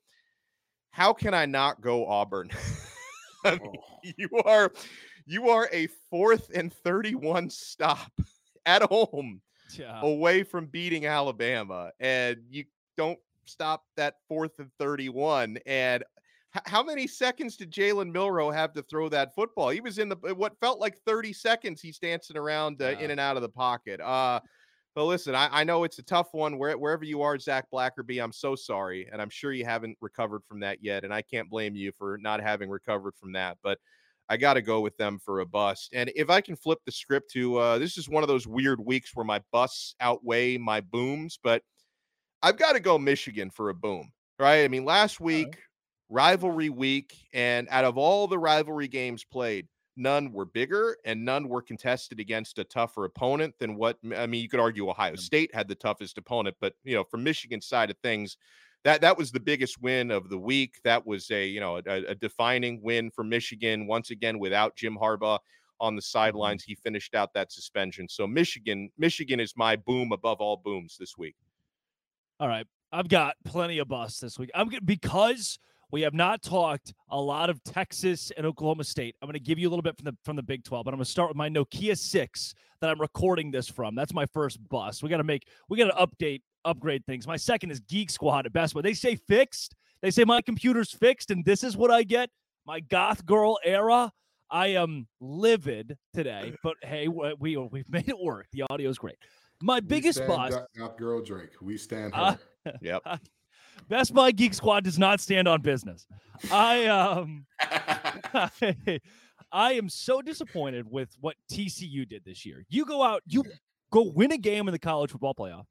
how 0.90 1.12
can 1.12 1.34
I 1.34 1.46
not 1.46 1.80
go 1.80 2.06
Auburn? 2.06 2.50
I 3.44 3.52
mean, 3.52 3.60
Oh. 3.76 4.12
you 4.16 4.28
are 4.44 4.72
you 5.26 5.48
are 5.50 5.68
a 5.72 5.88
fourth 6.10 6.50
and 6.54 6.72
thirty 6.72 7.14
one 7.14 7.50
stop 7.50 8.12
at 8.66 8.82
home 8.82 9.40
Yeah. 9.76 10.00
away 10.02 10.44
from 10.44 10.66
beating 10.66 11.04
Alabama, 11.06 11.90
and 12.00 12.38
you 12.48 12.64
don't 12.96 13.18
stop 13.48 13.84
that 13.96 14.16
fourth 14.28 14.58
and 14.58 14.70
31. 14.78 15.58
And 15.66 16.04
how 16.66 16.82
many 16.82 17.06
seconds 17.06 17.56
did 17.56 17.72
Jalen 17.72 18.12
Milroe 18.12 18.50
have 18.50 18.72
to 18.74 18.82
throw 18.82 19.08
that 19.08 19.34
football? 19.34 19.70
He 19.70 19.80
was 19.80 19.98
in 19.98 20.08
the 20.08 20.16
what 20.36 20.58
felt 20.60 20.80
like 20.80 20.96
30 20.98 21.32
seconds. 21.32 21.80
He's 21.80 21.98
dancing 21.98 22.36
around 22.36 22.80
uh, 22.80 22.96
in 23.00 23.10
and 23.10 23.20
out 23.20 23.36
of 23.36 23.42
the 23.42 23.48
pocket. 23.48 24.00
Uh, 24.00 24.40
but 24.94 25.04
listen, 25.06 25.34
I, 25.34 25.48
I 25.50 25.64
know 25.64 25.82
it's 25.82 25.98
a 25.98 26.04
tough 26.04 26.28
one. 26.32 26.56
Where, 26.56 26.78
wherever 26.78 27.04
you 27.04 27.22
are, 27.22 27.36
Zach 27.38 27.66
Blackerby, 27.72 28.22
I'm 28.22 28.32
so 28.32 28.54
sorry, 28.54 29.08
and 29.10 29.20
I'm 29.20 29.30
sure 29.30 29.52
you 29.52 29.64
haven't 29.64 29.98
recovered 30.00 30.42
from 30.46 30.60
that 30.60 30.78
yet. 30.80 31.02
And 31.02 31.12
I 31.12 31.22
can't 31.22 31.50
blame 31.50 31.74
you 31.74 31.90
for 31.98 32.18
not 32.20 32.40
having 32.40 32.70
recovered 32.70 33.14
from 33.16 33.32
that. 33.32 33.58
But 33.64 33.78
I 34.28 34.36
got 34.36 34.54
to 34.54 34.62
go 34.62 34.80
with 34.80 34.96
them 34.96 35.18
for 35.18 35.40
a 35.40 35.46
bust. 35.46 35.90
And 35.92 36.10
if 36.14 36.30
I 36.30 36.40
can 36.40 36.56
flip 36.56 36.78
the 36.86 36.92
script 36.92 37.30
to 37.32 37.58
uh, 37.58 37.78
this 37.78 37.98
is 37.98 38.08
one 38.08 38.22
of 38.22 38.28
those 38.28 38.46
weird 38.46 38.80
weeks 38.80 39.10
where 39.14 39.24
my 39.24 39.40
busts 39.52 39.96
outweigh 40.00 40.56
my 40.56 40.80
booms, 40.80 41.38
but 41.42 41.62
I've 42.44 42.58
got 42.58 42.74
to 42.74 42.80
go 42.80 42.98
Michigan 42.98 43.48
for 43.48 43.70
a 43.70 43.74
boom, 43.74 44.12
right? 44.38 44.64
I 44.64 44.68
mean, 44.68 44.84
last 44.84 45.16
uh-huh. 45.16 45.24
week, 45.24 45.56
rivalry 46.10 46.68
week, 46.68 47.16
and 47.32 47.66
out 47.70 47.86
of 47.86 47.96
all 47.96 48.26
the 48.26 48.38
rivalry 48.38 48.86
games 48.86 49.24
played, 49.24 49.66
none 49.96 50.30
were 50.30 50.44
bigger 50.44 50.98
and 51.06 51.24
none 51.24 51.48
were 51.48 51.62
contested 51.62 52.20
against 52.20 52.58
a 52.58 52.64
tougher 52.64 53.06
opponent 53.06 53.54
than 53.58 53.76
what 53.76 53.96
I 54.14 54.26
mean, 54.26 54.42
you 54.42 54.50
could 54.50 54.60
argue 54.60 54.90
Ohio 54.90 55.14
State 55.16 55.54
had 55.54 55.68
the 55.68 55.74
toughest 55.74 56.18
opponent, 56.18 56.54
but 56.60 56.74
you 56.84 56.94
know, 56.94 57.04
from 57.04 57.24
Michigan's 57.24 57.66
side 57.66 57.88
of 57.88 57.96
things, 58.02 58.36
that 58.84 59.00
that 59.00 59.16
was 59.16 59.32
the 59.32 59.40
biggest 59.40 59.80
win 59.80 60.10
of 60.10 60.28
the 60.28 60.38
week. 60.38 60.74
That 60.84 61.06
was 61.06 61.30
a 61.30 61.46
you 61.46 61.60
know 61.60 61.78
a, 61.78 62.04
a 62.08 62.14
defining 62.14 62.82
win 62.82 63.10
for 63.10 63.24
Michigan 63.24 63.86
once 63.86 64.10
again 64.10 64.38
without 64.38 64.76
Jim 64.76 64.98
Harbaugh 65.00 65.38
on 65.80 65.96
the 65.96 66.02
mm-hmm. 66.02 66.18
sidelines. 66.18 66.62
He 66.62 66.74
finished 66.74 67.14
out 67.14 67.32
that 67.32 67.52
suspension. 67.52 68.06
So 68.06 68.26
Michigan, 68.26 68.90
Michigan 68.98 69.40
is 69.40 69.54
my 69.56 69.76
boom 69.76 70.12
above 70.12 70.42
all 70.42 70.58
booms 70.58 70.96
this 71.00 71.16
week. 71.16 71.36
All 72.40 72.48
right. 72.48 72.66
I've 72.92 73.08
got 73.08 73.36
plenty 73.44 73.78
of 73.78 73.88
busts 73.88 74.20
this 74.20 74.38
week. 74.38 74.50
I'm 74.54 74.68
good 74.68 74.86
because 74.86 75.58
we 75.90 76.02
have 76.02 76.14
not 76.14 76.42
talked 76.42 76.92
a 77.10 77.20
lot 77.20 77.50
of 77.50 77.62
Texas 77.62 78.32
and 78.36 78.46
Oklahoma 78.46 78.84
State. 78.84 79.14
I'm 79.22 79.26
going 79.26 79.34
to 79.34 79.40
give 79.40 79.58
you 79.58 79.68
a 79.68 79.70
little 79.70 79.82
bit 79.82 79.96
from 79.96 80.04
the 80.06 80.16
from 80.24 80.36
the 80.36 80.42
Big 80.42 80.64
12, 80.64 80.84
but 80.84 80.92
I'm 80.92 80.98
going 80.98 81.04
to 81.04 81.10
start 81.10 81.28
with 81.28 81.36
my 81.36 81.48
Nokia 81.48 81.96
6 81.96 82.54
that 82.80 82.90
I'm 82.90 83.00
recording 83.00 83.50
this 83.50 83.68
from. 83.68 83.94
That's 83.94 84.12
my 84.12 84.26
first 84.26 84.58
bust. 84.68 85.02
We 85.02 85.08
got 85.08 85.18
to 85.18 85.24
make 85.24 85.46
we 85.68 85.78
got 85.78 85.96
to 85.96 86.06
update 86.06 86.42
upgrade 86.64 87.04
things. 87.06 87.26
My 87.26 87.36
second 87.36 87.70
is 87.70 87.80
Geek 87.80 88.10
Squad 88.10 88.46
at 88.46 88.52
Best 88.52 88.74
Buy. 88.74 88.80
They 88.80 88.94
say 88.94 89.16
fixed. 89.16 89.74
They 90.02 90.10
say 90.10 90.24
my 90.24 90.42
computer's 90.42 90.90
fixed 90.90 91.30
and 91.30 91.44
this 91.44 91.62
is 91.62 91.76
what 91.76 91.90
I 91.90 92.02
get. 92.02 92.30
My 92.66 92.80
goth 92.80 93.24
girl 93.24 93.58
era. 93.64 94.12
I 94.50 94.68
am 94.68 95.08
livid 95.20 95.96
today, 96.12 96.54
but 96.62 96.76
hey, 96.82 97.08
we 97.08 97.56
we've 97.56 97.88
made 97.88 98.08
it 98.08 98.18
work. 98.18 98.46
The 98.52 98.64
audio 98.70 98.90
is 98.90 98.98
great. 98.98 99.16
My 99.64 99.76
We 99.76 99.80
biggest 99.80 100.18
stand 100.18 100.28
bust 100.28 100.52
Doc- 100.52 100.68
Doc 100.76 100.98
girl 100.98 101.22
Drake. 101.22 101.52
We 101.62 101.78
stand 101.78 102.12
Uh. 102.14 102.36
Yep. 102.82 103.02
Best 103.88 104.14
Buy 104.14 104.30
Geek 104.30 104.52
Squad 104.54 104.84
does 104.84 104.98
not 104.98 105.20
stand 105.20 105.48
on 105.48 105.62
business. 105.62 106.06
I 106.52 106.86
um 106.86 107.46
I 109.52 109.72
am 109.72 109.88
so 109.88 110.20
disappointed 110.20 110.90
with 110.90 111.16
what 111.20 111.36
TCU 111.50 112.06
did 112.06 112.24
this 112.24 112.44
year. 112.44 112.64
You 112.68 112.84
go 112.84 113.02
out, 113.02 113.22
you 113.26 113.44
go 113.90 114.02
win 114.02 114.32
a 114.32 114.38
game 114.38 114.68
in 114.68 114.72
the 114.72 114.78
college 114.78 115.12
football 115.12 115.34
playoff. 115.34 115.64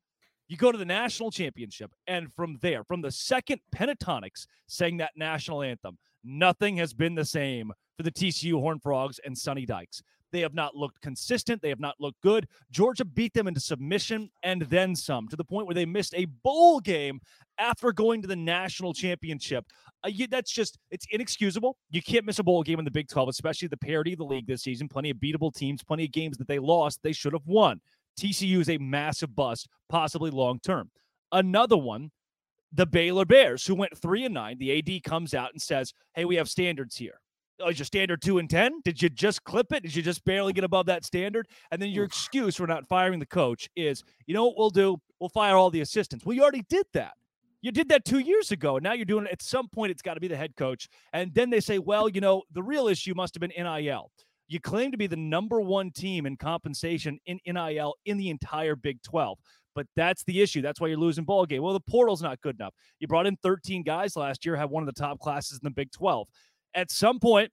You 0.48 0.58
go 0.58 0.72
to 0.72 0.78
the 0.78 0.86
national 0.86 1.32
championship, 1.32 1.92
and 2.08 2.32
from 2.34 2.58
there, 2.62 2.84
from 2.84 3.02
the 3.02 3.12
second 3.12 3.62
Pentatonix 3.76 4.46
sang 4.68 4.98
that 4.98 5.12
national 5.16 5.62
anthem, 5.62 5.98
nothing 6.24 6.78
has 6.78 6.94
been 6.94 7.16
the 7.16 7.26
same 7.26 7.72
for 7.98 8.04
the 8.04 8.12
TCU 8.12 8.60
Horned 8.60 8.82
Frogs 8.82 9.20
and 9.26 9.38
Sonny 9.38 9.66
Dykes. 9.66 10.02
They 10.34 10.42
have 10.42 10.56
not 10.56 10.76
looked 10.76 11.00
consistent. 11.02 11.62
They 11.62 11.70
have 11.70 11.80
not 11.80 11.96
looked 12.00 12.20
good. 12.22 12.48
Georgia 12.72 13.06
beat 13.06 13.34
them 13.34 13.48
into 13.48 13.60
submission 13.60 14.30
and 14.42 14.64
then 14.64 14.96
some 14.96 15.28
to 15.30 15.36
the 15.36 15.44
point 15.44 15.68
where 15.68 15.76
they 15.76 15.86
missed 15.86 16.14
a 16.16 16.26
bowl 16.44 16.80
game 16.80 17.22
after 17.60 17.94
going 17.94 18.22
to 18.24 18.28
the 18.28 18.36
national 18.36 18.94
championship. 18.94 19.64
Uh, 20.04 20.10
you, 20.10 20.28
that's 20.28 20.52
just, 20.52 20.80
it's 20.90 21.06
inexcusable. 21.12 21.78
You 21.92 22.02
can't 22.02 22.26
miss 22.26 22.40
a 22.40 22.44
bowl 22.44 22.64
game 22.64 22.80
in 22.80 22.86
the 22.86 22.92
Big 22.92 23.08
12, 23.08 23.30
especially 23.30 23.68
the 23.68 23.78
parity 23.78 24.14
of 24.14 24.18
the 24.18 24.26
league 24.26 24.48
this 24.48 24.64
season. 24.64 24.90
Plenty 24.90 25.12
of 25.12 25.18
beatable 25.18 25.54
teams, 25.54 25.84
plenty 25.84 26.06
of 26.06 26.12
games 26.12 26.38
that 26.38 26.48
they 26.48 26.60
lost, 26.60 27.00
they 27.04 27.14
should 27.14 27.34
have 27.34 27.46
won. 27.46 27.80
TCU 28.20 28.60
is 28.60 28.70
a 28.70 28.78
massive 28.80 29.36
bust, 29.36 29.68
possibly 29.88 30.32
long 30.32 30.60
term. 30.60 30.90
Another 31.32 31.78
one, 31.78 32.12
the 32.72 32.86
Baylor 32.88 33.26
Bears, 33.26 33.66
who 33.66 33.76
went 33.76 33.96
three 33.98 34.26
and 34.26 34.34
nine. 34.34 34.58
The 34.58 34.80
AD 34.80 35.04
comes 35.04 35.34
out 35.34 35.52
and 35.52 35.62
says, 35.62 35.94
Hey, 36.16 36.26
we 36.26 36.36
have 36.36 36.50
standards 36.50 36.96
here. 36.96 37.20
Is 37.70 37.80
your 37.80 37.86
standard 37.86 38.22
two 38.22 38.38
and 38.38 38.50
10? 38.50 38.82
Did 38.84 39.02
you 39.02 39.10
just 39.10 39.44
clip 39.44 39.72
it? 39.72 39.84
Did 39.84 39.96
you 39.96 40.02
just 40.02 40.24
barely 40.26 40.54
get 40.54 40.64
above 40.64 40.86
that 40.88 41.06
standard? 41.06 41.48
And 41.72 41.82
then 41.82 41.90
your 41.90 42.06
excuse 42.06 42.56
for 42.56 42.68
not 42.68 42.88
firing 42.88 43.20
the 43.20 43.26
coach 43.26 43.70
is, 43.76 44.04
you 44.26 44.34
know 44.34 44.46
what 44.46 44.58
we'll 44.58 44.70
do? 44.70 44.98
We'll 45.20 45.30
fire 45.30 45.56
all 45.56 45.70
the 45.70 45.82
assistants. 45.82 46.26
Well, 46.26 46.36
you 46.36 46.42
already 46.42 46.66
did 46.70 46.86
that. 46.94 47.14
You 47.62 47.72
did 47.72 47.90
that 47.90 48.04
two 48.04 48.20
years 48.20 48.52
ago. 48.52 48.78
And 48.78 48.84
now 48.84 48.94
you're 48.94 49.06
doing 49.06 49.26
it. 49.26 49.32
At 49.32 49.42
some 49.42 49.70
point, 49.70 49.92
it's 49.92 50.02
got 50.02 50.16
to 50.16 50.20
be 50.20 50.28
the 50.28 50.36
head 50.36 50.56
coach. 50.58 50.90
And 51.14 51.34
then 51.34 51.50
they 51.50 51.62
say, 51.62 51.80
well, 51.80 52.10
you 52.10 52.20
know, 52.20 52.44
the 52.52 52.62
real 52.62 52.88
issue 52.88 53.14
must 53.16 53.34
have 53.36 53.42
been 53.42 53.54
NIL. 53.58 54.12
You 54.50 54.60
claim 54.60 54.92
to 54.92 54.98
be 54.98 55.08
the 55.08 55.16
number 55.16 55.62
one 55.62 55.90
team 55.92 56.26
in 56.26 56.36
compensation 56.36 57.20
in 57.26 57.40
NIL 57.46 57.96
in 58.06 58.18
the 58.18 58.30
entire 58.30 58.76
Big 58.76 59.02
12. 59.02 59.40
But 59.76 59.88
that's 59.96 60.24
the 60.26 60.42
issue. 60.42 60.62
That's 60.62 60.80
why 60.80 60.88
you're 60.88 60.98
losing 60.98 61.24
ball 61.24 61.46
game. 61.46 61.64
Well, 61.64 61.74
the 61.74 61.80
portal's 61.80 62.22
not 62.22 62.42
good 62.42 62.58
enough. 62.60 62.74
You 63.00 63.08
brought 63.08 63.26
in 63.26 63.38
13 63.38 63.84
guys 63.84 64.16
last 64.16 64.46
year, 64.46 64.56
had 64.56 64.70
one 64.70 64.84
of 64.84 64.88
the 64.88 65.00
top 65.00 65.20
classes 65.20 65.54
in 65.54 65.62
the 65.64 65.72
Big 65.72 65.92
12. 65.92 66.28
At 66.76 66.92
some 66.92 67.20
point, 67.20 67.52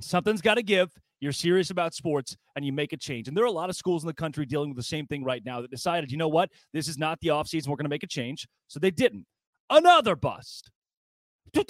something's 0.00 0.42
got 0.42 0.54
to 0.54 0.62
give. 0.62 0.90
You're 1.20 1.32
serious 1.32 1.70
about 1.70 1.94
sports 1.94 2.36
and 2.56 2.64
you 2.64 2.72
make 2.72 2.92
a 2.92 2.96
change. 2.96 3.28
And 3.28 3.36
there 3.36 3.44
are 3.44 3.48
a 3.48 3.52
lot 3.52 3.70
of 3.70 3.76
schools 3.76 4.02
in 4.02 4.08
the 4.08 4.14
country 4.14 4.44
dealing 4.44 4.70
with 4.70 4.76
the 4.76 4.82
same 4.82 5.06
thing 5.06 5.22
right 5.22 5.44
now 5.44 5.60
that 5.60 5.70
decided, 5.70 6.10
you 6.10 6.18
know 6.18 6.28
what? 6.28 6.50
This 6.72 6.88
is 6.88 6.98
not 6.98 7.20
the 7.20 7.28
offseason. 7.28 7.68
We're 7.68 7.76
going 7.76 7.84
to 7.84 7.90
make 7.90 8.02
a 8.02 8.08
change. 8.08 8.48
So 8.66 8.80
they 8.80 8.90
didn't. 8.90 9.26
Another 9.70 10.16
bust. 10.16 10.70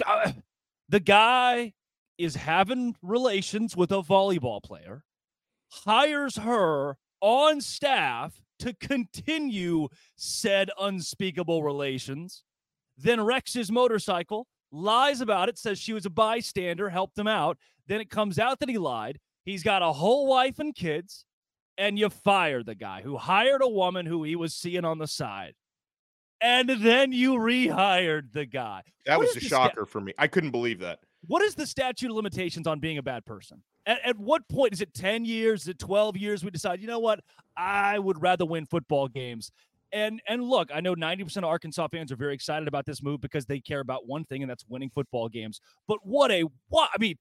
Uh, 0.07 0.31
the 0.89 0.99
guy 0.99 1.73
is 2.17 2.35
having 2.35 2.95
relations 3.01 3.77
with 3.77 3.91
a 3.91 4.01
volleyball 4.01 4.63
player, 4.63 5.03
hires 5.71 6.37
her 6.37 6.97
on 7.21 7.61
staff 7.61 8.41
to 8.59 8.73
continue 8.73 9.87
said 10.15 10.69
unspeakable 10.79 11.63
relations, 11.63 12.43
then 12.97 13.21
wrecks 13.21 13.53
his 13.53 13.71
motorcycle, 13.71 14.47
lies 14.73 15.21
about 15.21 15.47
it, 15.47 15.57
says 15.57 15.79
she 15.79 15.93
was 15.93 16.05
a 16.05 16.09
bystander, 16.09 16.89
helped 16.89 17.17
him 17.17 17.27
out. 17.27 17.57
Then 17.87 18.01
it 18.01 18.09
comes 18.09 18.37
out 18.39 18.59
that 18.59 18.67
he 18.69 18.77
lied. 18.77 19.19
He's 19.45 19.63
got 19.63 19.81
a 19.81 19.91
whole 19.93 20.27
wife 20.27 20.59
and 20.59 20.73
kids, 20.75 21.25
and 21.77 21.97
you 21.99 22.09
fire 22.09 22.63
the 22.63 22.75
guy 22.75 23.01
who 23.01 23.17
hired 23.17 23.61
a 23.61 23.67
woman 23.69 24.05
who 24.05 24.23
he 24.23 24.35
was 24.35 24.53
seeing 24.55 24.83
on 24.83 24.97
the 24.97 25.07
side. 25.07 25.53
And 26.41 26.67
then 26.69 27.11
you 27.13 27.35
rehired 27.35 28.33
the 28.33 28.45
guy. 28.45 28.81
That 29.05 29.17
What 29.19 29.27
was 29.27 29.37
a 29.37 29.39
the 29.39 29.45
sta- 29.45 29.67
shocker 29.67 29.85
for 29.85 30.01
me. 30.01 30.13
I 30.17 30.27
couldn't 30.27 30.51
believe 30.51 30.79
that. 30.79 30.99
what 31.27 31.41
is 31.41 31.55
the 31.55 31.65
statute 31.67 32.09
of 32.09 32.15
limitations 32.15 32.67
on 32.67 32.79
being 32.79 32.97
a 32.97 33.03
bad 33.03 33.25
person? 33.25 33.63
At, 33.85 33.99
at 34.05 34.17
what 34.17 34.47
point 34.49 34.73
is 34.73 34.81
it 34.81 34.93
10 34.93 35.23
years? 35.25 35.63
Is 35.63 35.67
it 35.69 35.79
12 35.79 36.17
years? 36.17 36.43
We 36.43 36.51
decide, 36.51 36.81
you 36.81 36.87
know 36.87 36.99
what? 36.99 37.19
I 37.55 37.99
would 37.99 38.21
rather 38.21 38.45
win 38.45 38.65
football 38.65 39.07
games. 39.07 39.51
And 39.93 40.21
and 40.27 40.43
look, 40.43 40.69
I 40.73 40.81
know 40.81 40.95
90% 40.95 41.37
of 41.37 41.43
Arkansas 41.45 41.87
fans 41.89 42.11
are 42.11 42.15
very 42.15 42.33
excited 42.33 42.67
about 42.67 42.85
this 42.85 43.03
move 43.03 43.21
because 43.21 43.45
they 43.45 43.59
care 43.59 43.79
about 43.79 44.07
one 44.07 44.25
thing, 44.25 44.41
and 44.41 44.49
that's 44.49 44.65
winning 44.67 44.89
football 44.89 45.29
games. 45.29 45.61
But 45.87 45.99
what 46.03 46.31
a 46.31 46.45
what 46.69 46.89
I 46.93 46.97
mean, 46.99 47.15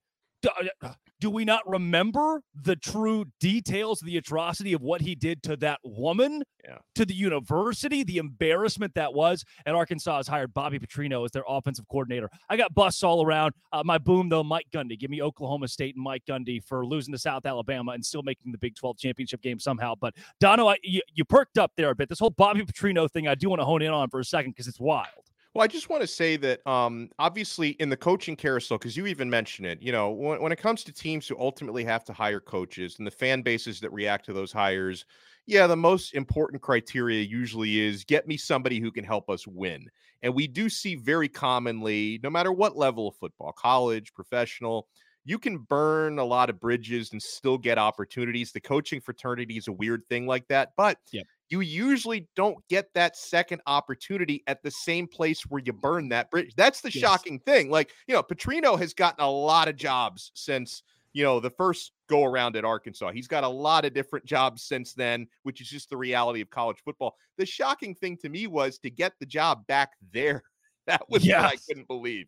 do 1.21 1.31
we 1.31 1.45
not 1.45 1.63
remember 1.69 2.43
the 2.55 2.75
true 2.75 3.25
details 3.39 4.03
of 4.03 4.07
the 4.07 4.17
atrocity 4.17 4.73
of 4.73 4.83
what 4.83 5.01
he 5.01 5.15
did 5.15 5.43
to 5.45 5.57
that 5.57 5.79
woman, 5.85 6.43
yeah. 6.65 6.79
to 6.97 7.05
the 7.05 7.15
university, 7.15 8.03
the 8.03 8.19
embarrassment 8.19 8.93
that 8.95 9.15
was? 9.15 9.45
And 9.65 9.77
Arkansas 9.77 10.17
has 10.17 10.27
hired 10.27 10.53
Bobby 10.53 10.81
Petrino 10.81 11.25
as 11.25 11.31
their 11.31 11.45
offensive 11.47 11.87
coordinator. 11.89 12.29
I 12.49 12.57
got 12.57 12.75
busts 12.75 13.05
all 13.05 13.25
around. 13.25 13.53
Uh, 13.73 13.83
my 13.85 13.99
boom, 13.99 14.29
though, 14.29 14.43
Mike 14.43 14.67
Gundy. 14.75 14.99
Give 14.99 15.11
me 15.11 15.23
Oklahoma 15.23 15.69
State 15.69 15.95
and 15.95 16.03
Mike 16.03 16.25
Gundy 16.29 16.63
for 16.65 16.85
losing 16.85 17.13
to 17.13 17.19
South 17.19 17.47
Alabama 17.47 17.93
and 17.93 18.05
still 18.05 18.23
making 18.23 18.51
the 18.51 18.59
Big 18.59 18.75
12 18.75 18.99
championship 18.99 19.43
game 19.43 19.61
somehow. 19.61 19.95
But 19.95 20.15
Dono, 20.41 20.69
I, 20.69 20.77
you, 20.83 21.03
you 21.15 21.25
perked 21.25 21.57
up 21.57 21.73
there 21.77 21.91
a 21.91 21.95
bit. 21.95 22.09
This 22.09 22.19
whole 22.19 22.31
Bobby 22.31 22.63
Petrino 22.63 23.09
thing, 23.09 23.29
I 23.29 23.37
do 23.37 23.49
want 23.49 23.61
to 23.61 23.65
hone 23.65 23.83
in 23.83 23.93
on 23.93 24.11
for 24.11 24.21
a 24.21 24.25
second 24.25 24.53
because 24.53 24.67
it's 24.67 24.81
wild. 24.81 25.32
Well, 25.55 25.63
I 25.63 25.67
just 25.67 25.91
want 25.91 26.01
to 26.01 26.07
say 26.07 26.37
that 26.39 26.67
um, 26.67 27.11
obviously 27.19 27.71
in 27.73 27.91
the 27.91 27.97
coaching 27.97 28.37
carousel, 28.37 28.79
because 28.79 28.97
you 28.97 29.07
even 29.07 29.29
mentioned 29.29 29.67
it, 29.67 29.83
you 29.83 29.93
know, 29.93 30.11
when, 30.11 30.41
when 30.41 30.51
it 30.51 30.57
comes 30.59 30.83
to 30.85 30.93
teams 30.93 31.29
who 31.29 31.39
ultimately 31.39 31.85
have 31.85 32.05
to 32.05 32.13
hire 32.15 32.41
coaches 32.41 32.97
and 32.99 33.07
the 33.07 33.11
fan 33.11 33.43
bases 33.43 33.79
that 33.81 33.93
react 33.93 34.25
to 34.27 34.33
those 34.33 34.51
hires, 34.51 35.05
yeah, 35.47 35.67
the 35.67 35.77
most 35.77 36.15
important 36.15 36.63
criteria 36.63 37.23
usually 37.23 37.81
is 37.81 38.05
get 38.05 38.27
me 38.27 38.39
somebody 38.39 38.81
who 38.81 38.91
can 38.91 39.05
help 39.05 39.29
us 39.29 39.47
win. 39.47 39.89
And 40.23 40.35
we 40.35 40.47
do 40.47 40.71
see 40.71 40.95
very 40.95 41.29
commonly, 41.29 42.19
no 42.23 42.31
matter 42.31 42.53
what 42.53 42.77
level 42.77 43.09
of 43.09 43.17
football, 43.17 43.53
college, 43.53 44.15
professional, 44.15 44.89
you 45.25 45.39
can 45.39 45.59
burn 45.59 46.19
a 46.19 46.25
lot 46.25 46.49
of 46.49 46.61
bridges 46.61 47.13
and 47.13 47.23
still 47.23 47.59
get 47.59 47.77
opportunities. 47.79 48.53
The 48.53 48.61
coaching 48.61 49.01
fraternity 49.03 49.59
is 49.59 49.69
a 49.69 49.73
weird 49.73 50.03
thing 50.09 50.27
like 50.27 50.49
that, 50.49 50.71
but 50.79 50.99
yep 51.13 51.27
you 51.53 51.61
usually 51.61 52.27
don't 52.35 52.57
get 52.69 52.87
that 52.95 53.15
second 53.15 53.61
opportunity 53.67 54.43
at 54.47 54.63
the 54.63 54.71
same 54.71 55.07
place 55.07 55.43
where 55.43 55.61
you 55.63 55.75
burn 55.75 56.09
that 56.09 56.31
bridge. 56.31 56.55
That's 56.57 56.81
the 56.81 56.91
yes. 56.91 57.03
shocking 57.03 57.39
thing. 57.41 57.71
Like, 57.71 57.93
you 58.09 58.15
know, 58.15 58.23
Petrino 58.23 58.79
has 58.79 58.95
gotten 58.95 59.23
a 59.23 59.31
lot 59.31 59.69
of 59.69 59.77
jobs 59.77 60.33
since, 60.35 60.83
you 61.13 61.23
know, 61.23 61.41
the 61.41 61.51
first 61.51 61.93
go 62.09 62.25
around 62.25 62.57
at 62.57 62.65
Arkansas. 62.65 63.13
He's 63.13 63.29
got 63.29 63.45
a 63.45 63.49
lot 63.49 63.85
of 63.85 63.93
different 63.93 64.25
jobs 64.25 64.63
since 64.63 64.95
then, 64.95 65.27
which 65.43 65.61
is 65.61 65.69
just 65.69 65.91
the 65.91 65.97
reality 65.97 66.41
of 66.41 66.49
college 66.49 66.79
football. 66.83 67.17
The 67.37 67.45
shocking 67.45 67.95
thing 67.95 68.17
to 68.23 68.31
me 68.31 68.47
was 68.47 68.79
to 68.79 68.91
get 68.91 69.13
the 69.21 69.27
job 69.27 69.67
back 69.67 69.91
there. 70.13 70.43
That 70.89 71.09
was 71.09 71.25
yes. 71.25 71.41
what 71.41 71.53
I 71.53 71.57
couldn't 71.69 71.87
believe. 71.87 72.27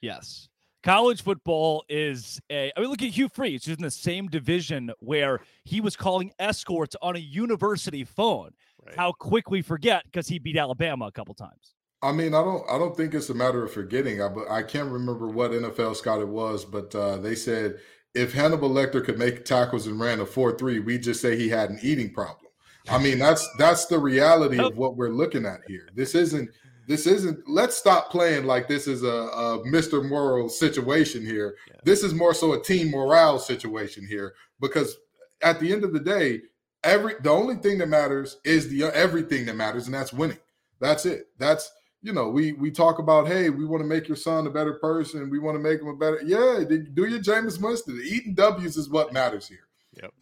Yes 0.00 0.48
college 0.82 1.22
football 1.22 1.84
is 1.88 2.40
a 2.50 2.72
I 2.76 2.80
mean 2.80 2.90
look 2.90 3.02
at 3.02 3.10
Hugh 3.10 3.28
Freeze 3.28 3.64
who's 3.64 3.76
in 3.76 3.82
the 3.82 3.90
same 3.90 4.28
division 4.28 4.92
where 5.00 5.40
he 5.64 5.80
was 5.80 5.96
calling 5.96 6.32
escorts 6.38 6.96
on 7.02 7.16
a 7.16 7.20
university 7.20 8.04
phone. 8.04 8.50
Right. 8.84 8.96
How 8.96 9.12
quick 9.12 9.50
we 9.50 9.62
forget 9.62 10.04
because 10.04 10.28
he 10.28 10.38
beat 10.38 10.56
Alabama 10.56 11.06
a 11.06 11.12
couple 11.12 11.34
times. 11.34 11.74
I 12.02 12.12
mean, 12.12 12.34
I 12.34 12.42
don't 12.42 12.62
I 12.70 12.78
don't 12.78 12.96
think 12.96 13.14
it's 13.14 13.30
a 13.30 13.34
matter 13.34 13.64
of 13.64 13.72
forgetting. 13.72 14.22
I 14.22 14.28
but 14.28 14.50
I 14.50 14.62
can't 14.62 14.90
remember 14.90 15.28
what 15.28 15.50
NFL 15.50 15.96
scout 15.96 16.20
it 16.20 16.28
was, 16.28 16.64
but 16.64 16.94
uh, 16.94 17.16
they 17.16 17.34
said 17.34 17.78
if 18.14 18.32
Hannibal 18.32 18.70
Lecter 18.70 19.04
could 19.04 19.18
make 19.18 19.44
tackles 19.44 19.86
and 19.86 20.00
ran 20.00 20.20
a 20.20 20.24
4-3, 20.24 20.84
we 20.84 20.98
just 20.98 21.20
say 21.20 21.36
he 21.36 21.50
had 21.50 21.68
an 21.68 21.78
eating 21.82 22.12
problem. 22.12 22.46
I 22.88 22.98
mean, 22.98 23.18
that's 23.18 23.46
that's 23.58 23.86
the 23.86 23.98
reality 23.98 24.58
of 24.58 24.76
what 24.76 24.96
we're 24.96 25.10
looking 25.10 25.44
at 25.44 25.60
here. 25.66 25.88
This 25.94 26.14
isn't 26.14 26.48
this 26.86 27.06
isn't 27.06 27.48
let's 27.48 27.76
stop 27.76 28.10
playing 28.10 28.46
like 28.46 28.68
this 28.68 28.86
is 28.86 29.02
a, 29.02 29.06
a 29.06 29.64
mr 29.66 30.06
moral 30.06 30.48
situation 30.48 31.24
here. 31.24 31.56
Yeah. 31.68 31.80
this 31.84 32.02
is 32.02 32.14
more 32.14 32.34
so 32.34 32.52
a 32.52 32.62
team 32.62 32.90
morale 32.90 33.38
situation 33.38 34.06
here 34.06 34.34
because 34.60 34.96
at 35.42 35.60
the 35.60 35.72
end 35.72 35.84
of 35.84 35.92
the 35.92 36.00
day 36.00 36.42
every 36.84 37.14
the 37.22 37.30
only 37.30 37.56
thing 37.56 37.78
that 37.78 37.88
matters 37.88 38.38
is 38.44 38.68
the 38.68 38.84
everything 38.84 39.46
that 39.46 39.56
matters 39.56 39.86
and 39.86 39.94
that's 39.94 40.12
winning. 40.12 40.38
That's 40.80 41.06
it. 41.06 41.28
That's 41.38 41.70
you 42.02 42.12
know 42.12 42.28
we 42.28 42.52
we 42.52 42.70
talk 42.70 42.98
about 42.98 43.26
hey 43.26 43.50
we 43.50 43.64
want 43.64 43.82
to 43.82 43.88
make 43.88 44.08
your 44.08 44.16
son 44.16 44.46
a 44.46 44.50
better 44.50 44.74
person. 44.74 45.30
We 45.30 45.38
want 45.38 45.56
to 45.56 45.62
make 45.62 45.80
him 45.80 45.88
a 45.88 45.96
better 45.96 46.20
yeah 46.24 46.64
do 46.66 47.06
your 47.06 47.20
Jameis 47.20 47.60
Winston. 47.60 48.00
Eating 48.04 48.34
w's 48.34 48.76
is 48.76 48.88
what 48.88 49.12
matters 49.12 49.48
here 49.48 49.65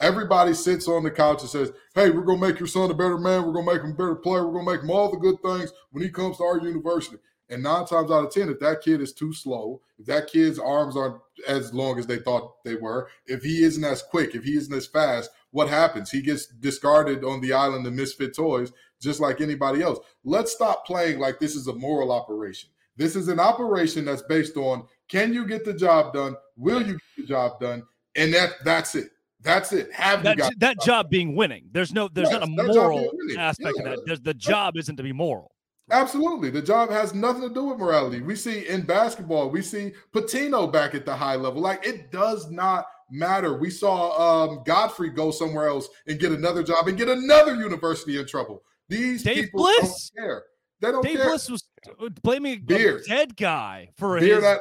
Everybody 0.00 0.54
sits 0.54 0.88
on 0.88 1.02
the 1.02 1.10
couch 1.10 1.40
and 1.40 1.50
says, 1.50 1.72
Hey, 1.94 2.10
we're 2.10 2.22
going 2.22 2.40
to 2.40 2.46
make 2.46 2.58
your 2.58 2.68
son 2.68 2.90
a 2.90 2.94
better 2.94 3.18
man. 3.18 3.44
We're 3.44 3.52
going 3.52 3.66
to 3.66 3.72
make 3.72 3.82
him 3.82 3.90
a 3.90 3.94
better 3.94 4.14
player. 4.14 4.46
We're 4.46 4.52
going 4.52 4.66
to 4.66 4.72
make 4.72 4.82
him 4.82 4.90
all 4.90 5.10
the 5.10 5.16
good 5.18 5.40
things 5.42 5.72
when 5.90 6.02
he 6.02 6.10
comes 6.10 6.36
to 6.38 6.44
our 6.44 6.58
university. 6.58 7.18
And 7.50 7.62
nine 7.62 7.84
times 7.84 8.10
out 8.10 8.24
of 8.24 8.32
10, 8.32 8.48
if 8.48 8.58
that 8.60 8.80
kid 8.80 9.00
is 9.00 9.12
too 9.12 9.32
slow, 9.32 9.82
if 9.98 10.06
that 10.06 10.28
kid's 10.28 10.58
arms 10.58 10.96
aren't 10.96 11.20
as 11.46 11.74
long 11.74 11.98
as 11.98 12.06
they 12.06 12.18
thought 12.18 12.64
they 12.64 12.74
were, 12.74 13.08
if 13.26 13.42
he 13.42 13.62
isn't 13.62 13.84
as 13.84 14.02
quick, 14.02 14.34
if 14.34 14.44
he 14.44 14.56
isn't 14.56 14.74
as 14.74 14.86
fast, 14.86 15.30
what 15.50 15.68
happens? 15.68 16.10
He 16.10 16.22
gets 16.22 16.46
discarded 16.46 17.22
on 17.22 17.40
the 17.40 17.52
island 17.52 17.86
of 17.86 17.92
misfit 17.92 18.34
toys, 18.34 18.72
just 19.00 19.20
like 19.20 19.40
anybody 19.40 19.82
else. 19.82 19.98
Let's 20.24 20.52
stop 20.52 20.86
playing 20.86 21.18
like 21.18 21.38
this 21.38 21.54
is 21.54 21.68
a 21.68 21.74
moral 21.74 22.12
operation. 22.12 22.70
This 22.96 23.14
is 23.14 23.28
an 23.28 23.40
operation 23.40 24.04
that's 24.04 24.22
based 24.22 24.56
on 24.56 24.86
can 25.08 25.34
you 25.34 25.46
get 25.46 25.64
the 25.64 25.74
job 25.74 26.14
done? 26.14 26.36
Will 26.56 26.80
you 26.80 26.94
get 26.94 27.16
the 27.18 27.26
job 27.26 27.60
done? 27.60 27.82
And 28.16 28.32
that 28.32 28.52
that's 28.64 28.94
it. 28.94 29.10
That's 29.44 29.72
it. 29.72 29.92
Have 29.92 30.22
that, 30.24 30.38
that 30.58 30.80
job 30.80 31.10
being 31.10 31.36
winning? 31.36 31.68
There's 31.70 31.92
no, 31.92 32.08
there's 32.08 32.30
yes, 32.30 32.40
not 32.40 32.48
a 32.48 32.50
moral 32.50 33.10
aspect 33.38 33.76
yeah. 33.76 33.82
of 33.82 33.90
that. 33.90 34.06
There's, 34.06 34.20
the 34.20 34.34
job 34.34 34.76
isn't 34.76 34.96
to 34.96 35.02
be 35.02 35.12
moral. 35.12 35.52
Absolutely, 35.90 36.48
the 36.48 36.62
job 36.62 36.90
has 36.90 37.12
nothing 37.12 37.42
to 37.42 37.52
do 37.52 37.64
with 37.64 37.78
morality. 37.78 38.22
We 38.22 38.36
see 38.36 38.66
in 38.66 38.82
basketball, 38.82 39.50
we 39.50 39.60
see 39.60 39.92
Pitino 40.14 40.72
back 40.72 40.94
at 40.94 41.04
the 41.04 41.14
high 41.14 41.36
level. 41.36 41.60
Like 41.60 41.86
it 41.86 42.10
does 42.10 42.50
not 42.50 42.86
matter. 43.10 43.58
We 43.58 43.68
saw 43.68 44.44
um, 44.46 44.62
Godfrey 44.64 45.10
go 45.10 45.30
somewhere 45.30 45.68
else 45.68 45.88
and 46.06 46.18
get 46.18 46.32
another 46.32 46.62
job 46.62 46.88
and 46.88 46.96
get 46.96 47.10
another 47.10 47.54
university 47.54 48.18
in 48.18 48.26
trouble. 48.26 48.62
These 48.88 49.24
Dave 49.24 49.44
people 49.44 49.60
Bliss. 49.60 50.10
don't 50.16 50.24
care. 50.24 50.42
They 50.80 50.90
don't 50.90 51.04
Dave 51.04 51.16
care. 51.16 51.26
Bliss 51.26 51.50
was 51.50 51.64
blaming 52.22 52.62
Beard. 52.62 53.02
a 53.02 53.04
dead 53.04 53.36
guy 53.36 53.90
for 53.98 54.18
Beard 54.18 54.36
his... 54.36 54.44
at 54.44 54.60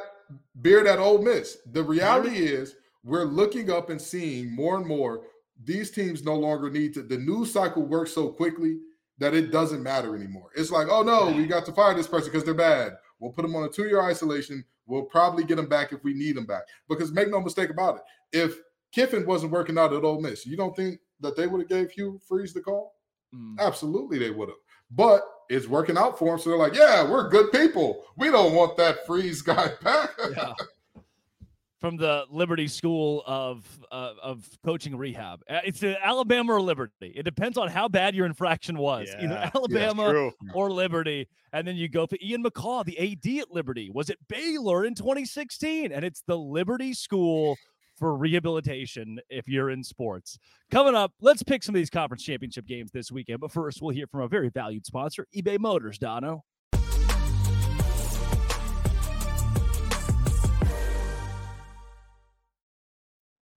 Beard 0.60 0.86
at 0.86 0.98
Ole 0.98 1.22
Miss. 1.22 1.56
The 1.72 1.82
reality 1.82 2.30
Beard? 2.30 2.60
is 2.60 2.74
we're 3.04 3.24
looking 3.24 3.70
up 3.70 3.90
and 3.90 4.00
seeing 4.00 4.54
more 4.54 4.76
and 4.76 4.86
more 4.86 5.22
these 5.62 5.90
teams 5.90 6.24
no 6.24 6.34
longer 6.34 6.70
need 6.70 6.94
to 6.94 7.02
the 7.02 7.18
news 7.18 7.52
cycle 7.52 7.82
works 7.84 8.12
so 8.12 8.28
quickly 8.28 8.78
that 9.18 9.34
it 9.34 9.52
doesn't 9.52 9.82
matter 9.82 10.16
anymore. 10.16 10.50
It's 10.56 10.72
like, 10.72 10.88
oh 10.90 11.02
no, 11.02 11.30
we 11.30 11.46
got 11.46 11.64
to 11.66 11.72
fire 11.72 11.94
this 11.94 12.08
person 12.08 12.32
because 12.32 12.44
they're 12.44 12.54
bad. 12.54 12.94
We'll 13.20 13.30
put 13.30 13.42
them 13.42 13.54
on 13.54 13.62
a 13.62 13.68
two-year 13.68 14.02
isolation. 14.02 14.64
We'll 14.86 15.04
probably 15.04 15.44
get 15.44 15.56
them 15.56 15.68
back 15.68 15.92
if 15.92 16.02
we 16.02 16.14
need 16.14 16.36
them 16.36 16.46
back. 16.46 16.64
Because 16.88 17.12
make 17.12 17.30
no 17.30 17.40
mistake 17.40 17.70
about 17.70 17.96
it, 17.96 18.02
if 18.32 18.58
Kiffin 18.92 19.24
wasn't 19.24 19.52
working 19.52 19.78
out 19.78 19.92
at 19.92 20.02
Ole 20.02 20.20
Miss, 20.20 20.44
you 20.44 20.56
don't 20.56 20.74
think 20.74 20.98
that 21.20 21.36
they 21.36 21.46
would 21.46 21.60
have 21.60 21.68
gave 21.68 21.92
Hugh 21.92 22.20
Freeze 22.28 22.52
the 22.52 22.60
call? 22.60 22.94
Mm. 23.32 23.58
Absolutely, 23.60 24.18
they 24.18 24.30
would 24.30 24.48
have. 24.48 24.58
But 24.90 25.22
it's 25.48 25.68
working 25.68 25.96
out 25.96 26.18
for 26.18 26.30
them, 26.30 26.38
so 26.38 26.50
they're 26.50 26.58
like, 26.58 26.74
yeah, 26.74 27.08
we're 27.08 27.28
good 27.28 27.52
people. 27.52 28.04
We 28.16 28.30
don't 28.30 28.54
want 28.54 28.76
that 28.78 29.06
Freeze 29.06 29.42
guy 29.42 29.68
back. 29.80 30.10
Yeah 30.36 30.52
from 31.84 31.98
the 31.98 32.24
Liberty 32.30 32.66
School 32.66 33.22
of 33.26 33.62
uh, 33.92 34.12
of 34.22 34.48
coaching 34.64 34.96
rehab. 34.96 35.42
Uh, 35.50 35.60
it's 35.66 35.84
Alabama 35.84 36.54
or 36.54 36.62
Liberty. 36.62 37.12
It 37.14 37.24
depends 37.24 37.58
on 37.58 37.68
how 37.68 37.88
bad 37.88 38.14
your 38.14 38.24
infraction 38.24 38.78
was, 38.78 39.10
yeah, 39.12 39.24
either 39.24 39.50
Alabama 39.54 40.30
or 40.54 40.70
Liberty. 40.72 41.28
And 41.52 41.68
then 41.68 41.76
you 41.76 41.90
go 41.90 42.06
for 42.06 42.16
Ian 42.22 42.42
McCaw, 42.42 42.86
the 42.86 42.98
AD 42.98 43.38
at 43.38 43.50
Liberty. 43.50 43.90
Was 43.92 44.08
it 44.08 44.16
Baylor 44.30 44.86
in 44.86 44.94
2016? 44.94 45.92
And 45.92 46.06
it's 46.06 46.22
the 46.26 46.38
Liberty 46.38 46.94
School 46.94 47.54
for 47.98 48.16
rehabilitation 48.16 49.20
if 49.28 49.46
you're 49.46 49.68
in 49.68 49.84
sports. 49.84 50.38
Coming 50.70 50.94
up, 50.94 51.12
let's 51.20 51.42
pick 51.42 51.62
some 51.62 51.74
of 51.74 51.78
these 51.78 51.90
conference 51.90 52.22
championship 52.22 52.66
games 52.66 52.92
this 52.92 53.12
weekend. 53.12 53.40
But 53.40 53.52
first, 53.52 53.82
we'll 53.82 53.94
hear 53.94 54.06
from 54.06 54.22
a 54.22 54.28
very 54.28 54.48
valued 54.48 54.86
sponsor, 54.86 55.26
eBay 55.36 55.58
Motors. 55.58 55.98
Dono. 55.98 56.44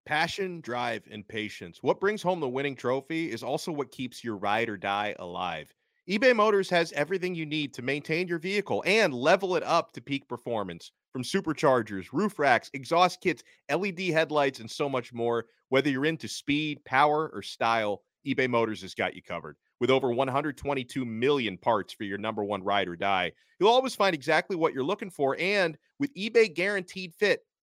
Passion, 0.07 0.61
drive, 0.61 1.03
and 1.11 1.27
patience. 1.27 1.79
What 1.83 1.99
brings 1.99 2.23
home 2.23 2.39
the 2.39 2.47
winning 2.47 2.77
trophy 2.77 3.29
is 3.29 3.43
also 3.43 3.73
what 3.73 3.91
keeps 3.91 4.23
your 4.23 4.37
ride 4.37 4.69
or 4.69 4.77
die 4.77 5.13
alive. 5.19 5.73
eBay 6.09 6.33
Motors 6.33 6.69
has 6.69 6.93
everything 6.93 7.35
you 7.35 7.45
need 7.45 7.73
to 7.73 7.81
maintain 7.81 8.25
your 8.25 8.39
vehicle 8.39 8.81
and 8.87 9.13
level 9.13 9.57
it 9.57 9.63
up 9.63 9.91
to 9.91 10.01
peak 10.01 10.25
performance. 10.29 10.93
From 11.11 11.23
superchargers, 11.23 12.13
roof 12.13 12.39
racks, 12.39 12.71
exhaust 12.73 13.19
kits, 13.19 13.43
LED 13.69 13.99
headlights, 13.99 14.61
and 14.61 14.71
so 14.71 14.87
much 14.87 15.11
more. 15.11 15.43
Whether 15.67 15.89
you're 15.89 16.05
into 16.05 16.29
speed, 16.29 16.85
power, 16.85 17.29
or 17.33 17.41
style, 17.41 18.01
eBay 18.25 18.49
Motors 18.49 18.83
has 18.83 18.93
got 18.93 19.13
you 19.13 19.21
covered. 19.21 19.57
With 19.81 19.89
over 19.89 20.09
122 20.09 21.03
million 21.03 21.57
parts 21.57 21.91
for 21.91 22.05
your 22.05 22.17
number 22.17 22.45
one 22.45 22.63
ride 22.63 22.87
or 22.87 22.95
die, 22.95 23.33
you'll 23.59 23.67
always 23.67 23.93
find 23.93 24.15
exactly 24.15 24.55
what 24.55 24.73
you're 24.73 24.85
looking 24.85 25.09
for. 25.09 25.35
And 25.37 25.77
with 25.99 26.15
eBay 26.15 26.55
Guaranteed 26.55 27.13
Fit, 27.13 27.41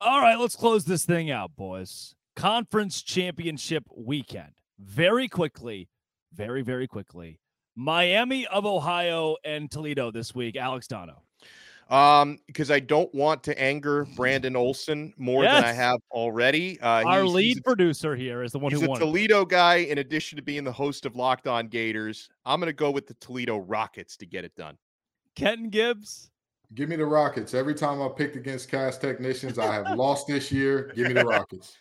All 0.00 0.20
right, 0.20 0.38
let's 0.38 0.56
close 0.56 0.84
this 0.84 1.06
thing 1.06 1.30
out, 1.30 1.56
boys. 1.56 2.14
Conference 2.34 3.02
championship 3.02 3.84
weekend. 3.96 4.52
Very 4.78 5.26
quickly, 5.26 5.88
very, 6.34 6.60
very 6.62 6.86
quickly. 6.86 7.40
Miami 7.74 8.46
of 8.46 8.66
Ohio 8.66 9.36
and 9.44 9.70
Toledo 9.70 10.10
this 10.10 10.34
week. 10.34 10.56
Alex 10.56 10.86
Dono. 10.86 11.22
Um, 11.88 12.38
because 12.46 12.70
I 12.70 12.80
don't 12.80 13.14
want 13.14 13.42
to 13.44 13.58
anger 13.62 14.06
Brandon 14.16 14.56
Olson 14.56 15.14
more 15.16 15.44
yes. 15.44 15.54
than 15.54 15.64
I 15.64 15.72
have 15.72 16.00
already. 16.10 16.80
Uh, 16.80 17.04
Our 17.04 17.22
he's, 17.22 17.32
lead 17.32 17.44
he's 17.44 17.58
a, 17.58 17.62
producer 17.62 18.16
here 18.16 18.42
is 18.42 18.52
the 18.52 18.58
one 18.58 18.72
he's 18.72 18.80
who 18.82 18.92
a 18.92 18.98
Toledo 18.98 19.44
guy. 19.44 19.76
In 19.76 19.98
addition 19.98 20.36
to 20.36 20.42
being 20.42 20.64
the 20.64 20.72
host 20.72 21.06
of 21.06 21.14
Locked 21.14 21.46
On 21.46 21.68
Gators, 21.68 22.28
I'm 22.44 22.60
going 22.60 22.68
to 22.68 22.74
go 22.74 22.90
with 22.90 23.06
the 23.06 23.14
Toledo 23.14 23.58
Rockets 23.58 24.16
to 24.18 24.26
get 24.26 24.44
it 24.44 24.54
done. 24.56 24.76
Kenton 25.36 25.70
Gibbs. 25.70 26.30
Give 26.74 26.88
me 26.88 26.96
the 26.96 27.06
Rockets. 27.06 27.54
Every 27.54 27.74
time 27.74 28.02
I 28.02 28.08
picked 28.08 28.36
against 28.36 28.70
cast 28.70 29.00
technicians, 29.00 29.58
I 29.58 29.72
have 29.72 29.96
lost 29.96 30.26
this 30.26 30.50
year. 30.50 30.92
Give 30.94 31.08
me 31.08 31.14
the 31.14 31.24
Rockets. 31.26 31.76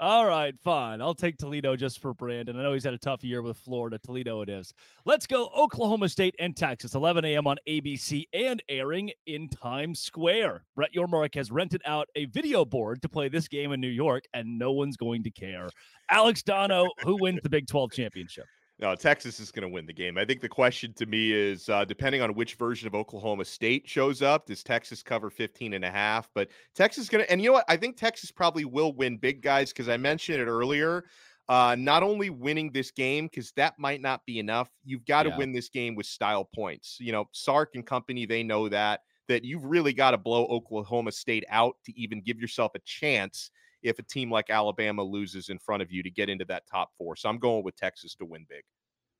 All 0.00 0.26
right, 0.26 0.54
fine. 0.62 1.00
I'll 1.00 1.12
take 1.12 1.38
Toledo 1.38 1.74
just 1.74 1.98
for 1.98 2.14
Brandon. 2.14 2.56
I 2.56 2.62
know 2.62 2.72
he's 2.72 2.84
had 2.84 2.94
a 2.94 2.98
tough 2.98 3.24
year 3.24 3.42
with 3.42 3.56
Florida. 3.56 3.98
Toledo 3.98 4.42
it 4.42 4.48
is. 4.48 4.72
Let's 5.04 5.26
go 5.26 5.50
Oklahoma 5.56 6.08
State 6.08 6.36
and 6.38 6.56
Texas, 6.56 6.94
11 6.94 7.24
a.m. 7.24 7.48
on 7.48 7.56
ABC 7.68 8.26
and 8.32 8.62
airing 8.68 9.10
in 9.26 9.48
Times 9.48 9.98
Square. 9.98 10.62
Brett 10.76 10.90
Yormark 10.94 11.34
has 11.34 11.50
rented 11.50 11.82
out 11.84 12.06
a 12.14 12.26
video 12.26 12.64
board 12.64 13.02
to 13.02 13.08
play 13.08 13.28
this 13.28 13.48
game 13.48 13.72
in 13.72 13.80
New 13.80 13.88
York, 13.88 14.22
and 14.32 14.56
no 14.56 14.70
one's 14.70 14.96
going 14.96 15.24
to 15.24 15.32
care. 15.32 15.68
Alex 16.08 16.44
Dono, 16.44 16.86
who 17.02 17.16
wins 17.20 17.40
the 17.42 17.50
Big 17.50 17.66
12 17.66 17.90
championship? 17.90 18.44
No, 18.80 18.94
Texas 18.94 19.40
is 19.40 19.50
going 19.50 19.62
to 19.62 19.68
win 19.68 19.86
the 19.86 19.92
game. 19.92 20.16
I 20.16 20.24
think 20.24 20.40
the 20.40 20.48
question 20.48 20.92
to 20.94 21.06
me 21.06 21.32
is 21.32 21.68
uh, 21.68 21.84
depending 21.84 22.22
on 22.22 22.34
which 22.34 22.54
version 22.54 22.86
of 22.86 22.94
Oklahoma 22.94 23.44
State 23.44 23.88
shows 23.88 24.22
up, 24.22 24.46
does 24.46 24.62
Texas 24.62 25.02
cover 25.02 25.30
15 25.30 25.74
and 25.74 25.84
a 25.84 25.90
half? 25.90 26.28
But 26.32 26.48
Texas 26.76 27.04
is 27.04 27.10
going 27.10 27.24
to, 27.24 27.30
and 27.30 27.42
you 27.42 27.48
know 27.48 27.54
what? 27.54 27.64
I 27.68 27.76
think 27.76 27.96
Texas 27.96 28.30
probably 28.30 28.64
will 28.64 28.92
win 28.92 29.16
big 29.16 29.42
guys 29.42 29.72
because 29.72 29.88
I 29.88 29.96
mentioned 29.96 30.40
it 30.40 30.46
earlier. 30.46 31.04
Uh, 31.48 31.74
not 31.76 32.04
only 32.04 32.30
winning 32.30 32.70
this 32.70 32.90
game, 32.92 33.26
because 33.26 33.52
that 33.52 33.76
might 33.78 34.00
not 34.00 34.24
be 34.26 34.38
enough, 34.38 34.68
you've 34.84 35.06
got 35.06 35.24
to 35.24 35.30
yeah. 35.30 35.38
win 35.38 35.50
this 35.50 35.70
game 35.70 35.96
with 35.96 36.06
style 36.06 36.44
points. 36.44 36.98
You 37.00 37.10
know, 37.10 37.24
Sark 37.32 37.70
and 37.74 37.84
company, 37.84 38.26
they 38.26 38.44
know 38.44 38.68
that, 38.68 39.00
that 39.28 39.44
you've 39.44 39.64
really 39.64 39.92
got 39.92 40.12
to 40.12 40.18
blow 40.18 40.46
Oklahoma 40.46 41.10
State 41.10 41.44
out 41.48 41.76
to 41.86 41.98
even 41.98 42.20
give 42.20 42.38
yourself 42.38 42.72
a 42.76 42.80
chance 42.80 43.50
if 43.82 43.98
a 43.98 44.02
team 44.02 44.30
like 44.30 44.50
Alabama 44.50 45.02
loses 45.02 45.48
in 45.48 45.58
front 45.58 45.82
of 45.82 45.90
you 45.90 46.02
to 46.02 46.10
get 46.10 46.28
into 46.28 46.44
that 46.46 46.66
top 46.66 46.90
four. 46.96 47.16
So 47.16 47.28
I'm 47.28 47.38
going 47.38 47.64
with 47.64 47.76
Texas 47.76 48.14
to 48.16 48.24
win 48.24 48.46
big. 48.48 48.62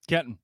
Kenton. 0.07 0.39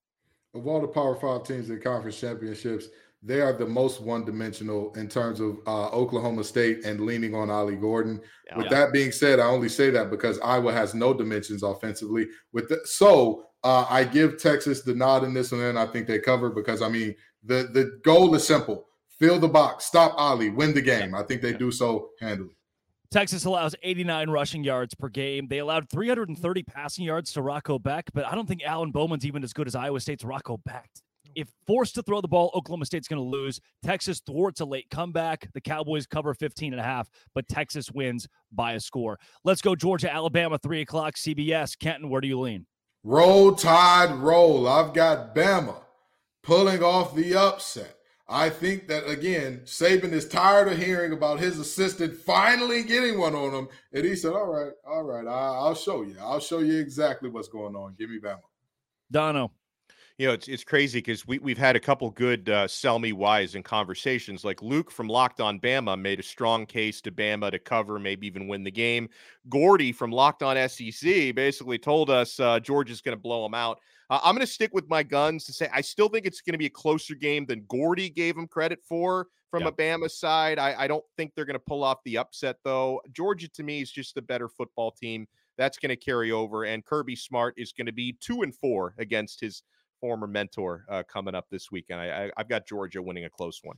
Of 0.54 0.66
all 0.66 0.80
the 0.80 0.88
Power 0.88 1.16
Five 1.16 1.44
teams 1.44 1.70
in 1.70 1.80
conference 1.80 2.20
championships, 2.20 2.86
they 3.22 3.40
are 3.40 3.52
the 3.54 3.66
most 3.66 4.02
one-dimensional 4.02 4.92
in 4.94 5.08
terms 5.08 5.40
of 5.40 5.58
uh, 5.66 5.88
Oklahoma 5.88 6.44
State 6.44 6.84
and 6.84 7.00
leaning 7.00 7.34
on 7.34 7.50
Ollie 7.50 7.74
Gordon. 7.74 8.20
Yeah, 8.46 8.58
With 8.58 8.70
that 8.70 8.92
being 8.92 9.10
said, 9.10 9.40
I 9.40 9.46
only 9.46 9.70
say 9.70 9.90
that 9.90 10.10
because 10.10 10.38
Iowa 10.40 10.72
has 10.72 10.94
no 10.94 11.14
dimensions 11.14 11.62
offensively. 11.62 12.28
With 12.52 12.68
the, 12.68 12.80
so 12.84 13.46
uh, 13.64 13.86
I 13.88 14.04
give 14.04 14.38
Texas 14.38 14.82
the 14.82 14.94
nod 14.94 15.24
in 15.24 15.32
this 15.32 15.50
one, 15.50 15.62
and 15.62 15.78
I 15.78 15.86
think 15.86 16.06
they 16.06 16.18
cover 16.18 16.50
because 16.50 16.82
I 16.82 16.88
mean 16.88 17.14
the 17.42 17.70
the 17.72 17.98
goal 18.04 18.34
is 18.34 18.46
simple: 18.46 18.86
fill 19.18 19.38
the 19.38 19.48
box, 19.48 19.86
stop 19.86 20.12
Ollie, 20.16 20.50
win 20.50 20.74
the 20.74 20.82
game. 20.82 21.14
I 21.14 21.22
think 21.22 21.40
they 21.40 21.54
do 21.54 21.72
so 21.72 22.10
handily. 22.20 22.56
Texas 23.14 23.44
allows 23.44 23.76
89 23.84 24.28
rushing 24.28 24.64
yards 24.64 24.92
per 24.92 25.08
game. 25.08 25.46
They 25.46 25.58
allowed 25.58 25.88
330 25.88 26.64
passing 26.64 27.04
yards 27.04 27.32
to 27.34 27.42
Rocco 27.42 27.78
Becht, 27.78 28.08
but 28.12 28.26
I 28.26 28.34
don't 28.34 28.48
think 28.48 28.64
Alan 28.64 28.90
Bowman's 28.90 29.24
even 29.24 29.44
as 29.44 29.52
good 29.52 29.68
as 29.68 29.76
Iowa 29.76 30.00
State's 30.00 30.24
Rocco 30.24 30.60
Becht. 30.68 31.00
If 31.36 31.46
forced 31.64 31.94
to 31.94 32.02
throw 32.02 32.20
the 32.20 32.26
ball, 32.26 32.50
Oklahoma 32.56 32.86
State's 32.86 33.06
going 33.06 33.22
to 33.22 33.28
lose. 33.28 33.60
Texas 33.84 34.20
thwarts 34.26 34.58
a 34.58 34.64
late 34.64 34.90
comeback. 34.90 35.48
The 35.54 35.60
Cowboys 35.60 36.08
cover 36.08 36.34
15 36.34 36.72
and 36.72 36.80
a 36.80 36.82
half, 36.82 37.08
but 37.36 37.46
Texas 37.46 37.88
wins 37.92 38.26
by 38.50 38.72
a 38.72 38.80
score. 38.80 39.20
Let's 39.44 39.60
go 39.60 39.76
Georgia, 39.76 40.12
Alabama, 40.12 40.58
3 40.58 40.80
o'clock, 40.80 41.14
CBS. 41.14 41.78
Kenton, 41.78 42.10
where 42.10 42.20
do 42.20 42.26
you 42.26 42.40
lean? 42.40 42.66
Roll 43.04 43.54
Tide 43.54 44.10
roll. 44.16 44.66
I've 44.66 44.92
got 44.92 45.36
Bama 45.36 45.76
pulling 46.42 46.82
off 46.82 47.14
the 47.14 47.36
upset. 47.36 47.94
I 48.26 48.48
think 48.48 48.88
that 48.88 49.06
again, 49.08 49.60
Saban 49.64 50.12
is 50.12 50.26
tired 50.26 50.68
of 50.68 50.78
hearing 50.78 51.12
about 51.12 51.40
his 51.40 51.58
assistant 51.58 52.16
finally 52.16 52.82
getting 52.82 53.18
one 53.18 53.34
on 53.34 53.52
him, 53.52 53.68
and 53.92 54.04
he 54.04 54.16
said, 54.16 54.32
"All 54.32 54.46
right, 54.46 54.72
all 54.86 55.02
right, 55.02 55.26
I, 55.26 55.68
will 55.68 55.74
show 55.74 56.02
you. 56.02 56.16
I'll 56.20 56.40
show 56.40 56.60
you 56.60 56.78
exactly 56.78 57.28
what's 57.28 57.48
going 57.48 57.76
on. 57.76 57.94
Give 57.98 58.08
me 58.08 58.18
Bama." 58.18 58.40
Dono, 59.10 59.50
you 60.18 60.28
know, 60.28 60.32
it's 60.32 60.46
it's 60.46 60.62
crazy 60.62 60.98
because 60.98 61.26
we 61.26 61.38
we've 61.40 61.58
had 61.58 61.74
a 61.74 61.80
couple 61.80 62.08
good 62.10 62.48
uh, 62.48 62.68
sell 62.68 63.00
me 63.00 63.12
whys 63.12 63.56
in 63.56 63.64
conversations. 63.64 64.44
Like 64.44 64.62
Luke 64.62 64.92
from 64.92 65.08
Locked 65.08 65.40
On 65.40 65.58
Bama 65.58 66.00
made 66.00 66.20
a 66.20 66.22
strong 66.22 66.66
case 66.66 67.00
to 67.00 67.10
Bama 67.10 67.50
to 67.50 67.58
cover, 67.58 67.98
maybe 67.98 68.26
even 68.26 68.46
win 68.46 68.62
the 68.62 68.70
game. 68.70 69.08
Gordy 69.48 69.90
from 69.90 70.12
Locked 70.12 70.44
On 70.44 70.56
SEC 70.68 71.34
basically 71.34 71.78
told 71.78 72.10
us 72.10 72.38
uh, 72.38 72.60
Georgia's 72.60 73.00
going 73.00 73.16
to 73.16 73.20
blow 73.20 73.42
them 73.42 73.54
out. 73.54 73.80
Uh, 74.08 74.20
I'm 74.22 74.36
going 74.36 74.46
to 74.46 74.52
stick 74.52 74.70
with 74.72 74.88
my 74.88 75.02
guns 75.02 75.44
to 75.46 75.52
say 75.52 75.68
I 75.72 75.80
still 75.80 76.08
think 76.08 76.26
it's 76.26 76.42
going 76.42 76.54
to 76.54 76.58
be 76.58 76.66
a 76.66 76.70
closer 76.70 77.16
game 77.16 77.44
than 77.44 77.64
Gordy 77.66 78.08
gave 78.08 78.36
him 78.36 78.46
credit 78.46 78.80
for 78.88 79.26
from 79.50 79.62
yeah. 79.62 79.68
a 79.68 79.72
Bama 79.72 80.10
side. 80.10 80.60
I, 80.60 80.74
I 80.78 80.86
don't 80.86 81.04
think 81.16 81.32
they're 81.34 81.44
going 81.44 81.54
to 81.54 81.64
pull 81.66 81.82
off 81.82 81.98
the 82.04 82.18
upset, 82.18 82.56
though. 82.62 83.00
Georgia, 83.12 83.48
to 83.48 83.62
me, 83.64 83.80
is 83.80 83.90
just 83.90 84.14
the 84.14 84.22
better 84.22 84.48
football 84.48 84.92
team. 84.92 85.26
That's 85.56 85.78
going 85.78 85.90
to 85.90 85.96
carry 85.96 86.32
over, 86.32 86.64
and 86.64 86.84
Kirby 86.84 87.14
Smart 87.14 87.54
is 87.56 87.72
going 87.72 87.86
to 87.86 87.92
be 87.92 88.16
two 88.20 88.42
and 88.42 88.54
four 88.54 88.94
against 88.98 89.40
his 89.40 89.62
former 90.04 90.26
mentor 90.26 90.84
uh, 90.90 91.02
coming 91.10 91.34
up 91.34 91.46
this 91.48 91.72
weekend. 91.72 91.98
I, 91.98 92.24
I, 92.26 92.30
I've 92.36 92.46
got 92.46 92.66
Georgia 92.66 93.00
winning 93.00 93.24
a 93.24 93.30
close 93.30 93.60
one. 93.64 93.76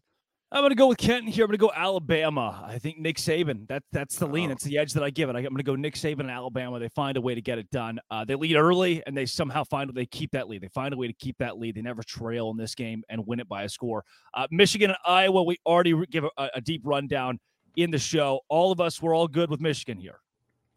I'm 0.50 0.60
going 0.60 0.70
to 0.70 0.76
go 0.76 0.88
with 0.88 0.98
Kenton 0.98 1.30
here. 1.30 1.44
I'm 1.44 1.50
going 1.50 1.58
to 1.58 1.64
go 1.64 1.70
Alabama. 1.72 2.64
I 2.66 2.80
think 2.80 2.98
Nick 2.98 3.18
Saban. 3.18 3.68
That 3.68 3.84
that's 3.92 4.16
the 4.16 4.26
lean. 4.26 4.50
It's 4.50 4.64
the 4.64 4.76
edge 4.76 4.92
that 4.94 5.04
I 5.04 5.10
give 5.10 5.28
it. 5.28 5.36
I'm 5.36 5.42
going 5.44 5.56
to 5.56 5.62
go 5.62 5.76
Nick 5.76 5.94
Saban 5.94 6.20
and 6.20 6.30
Alabama. 6.32 6.80
They 6.80 6.88
find 6.88 7.16
a 7.16 7.20
way 7.20 7.36
to 7.36 7.40
get 7.40 7.58
it 7.58 7.70
done. 7.70 8.00
Uh, 8.10 8.24
they 8.24 8.34
lead 8.34 8.56
early, 8.56 9.04
and 9.06 9.16
they 9.16 9.24
somehow 9.24 9.62
find 9.62 9.88
they 9.94 10.06
keep 10.06 10.32
that 10.32 10.48
lead. 10.48 10.62
They 10.62 10.68
find 10.68 10.92
a 10.92 10.96
way 10.96 11.06
to 11.06 11.12
keep 11.12 11.38
that 11.38 11.58
lead. 11.58 11.76
They 11.76 11.82
never 11.82 12.02
trail 12.02 12.50
in 12.50 12.56
this 12.56 12.74
game 12.74 13.04
and 13.08 13.24
win 13.24 13.38
it 13.38 13.48
by 13.48 13.62
a 13.62 13.68
score. 13.68 14.04
Uh, 14.34 14.48
Michigan 14.50 14.90
and 14.90 14.98
Iowa. 15.04 15.44
We 15.44 15.58
already 15.64 15.94
give 16.10 16.24
a, 16.24 16.50
a, 16.54 16.60
deep 16.60 16.80
rundown 16.84 17.38
in 17.76 17.92
the 17.92 17.98
show. 17.98 18.40
All 18.48 18.72
of 18.72 18.80
us, 18.80 19.00
we're 19.00 19.14
all 19.14 19.28
good 19.28 19.48
with 19.48 19.60
Michigan 19.60 19.98
here. 19.98 20.18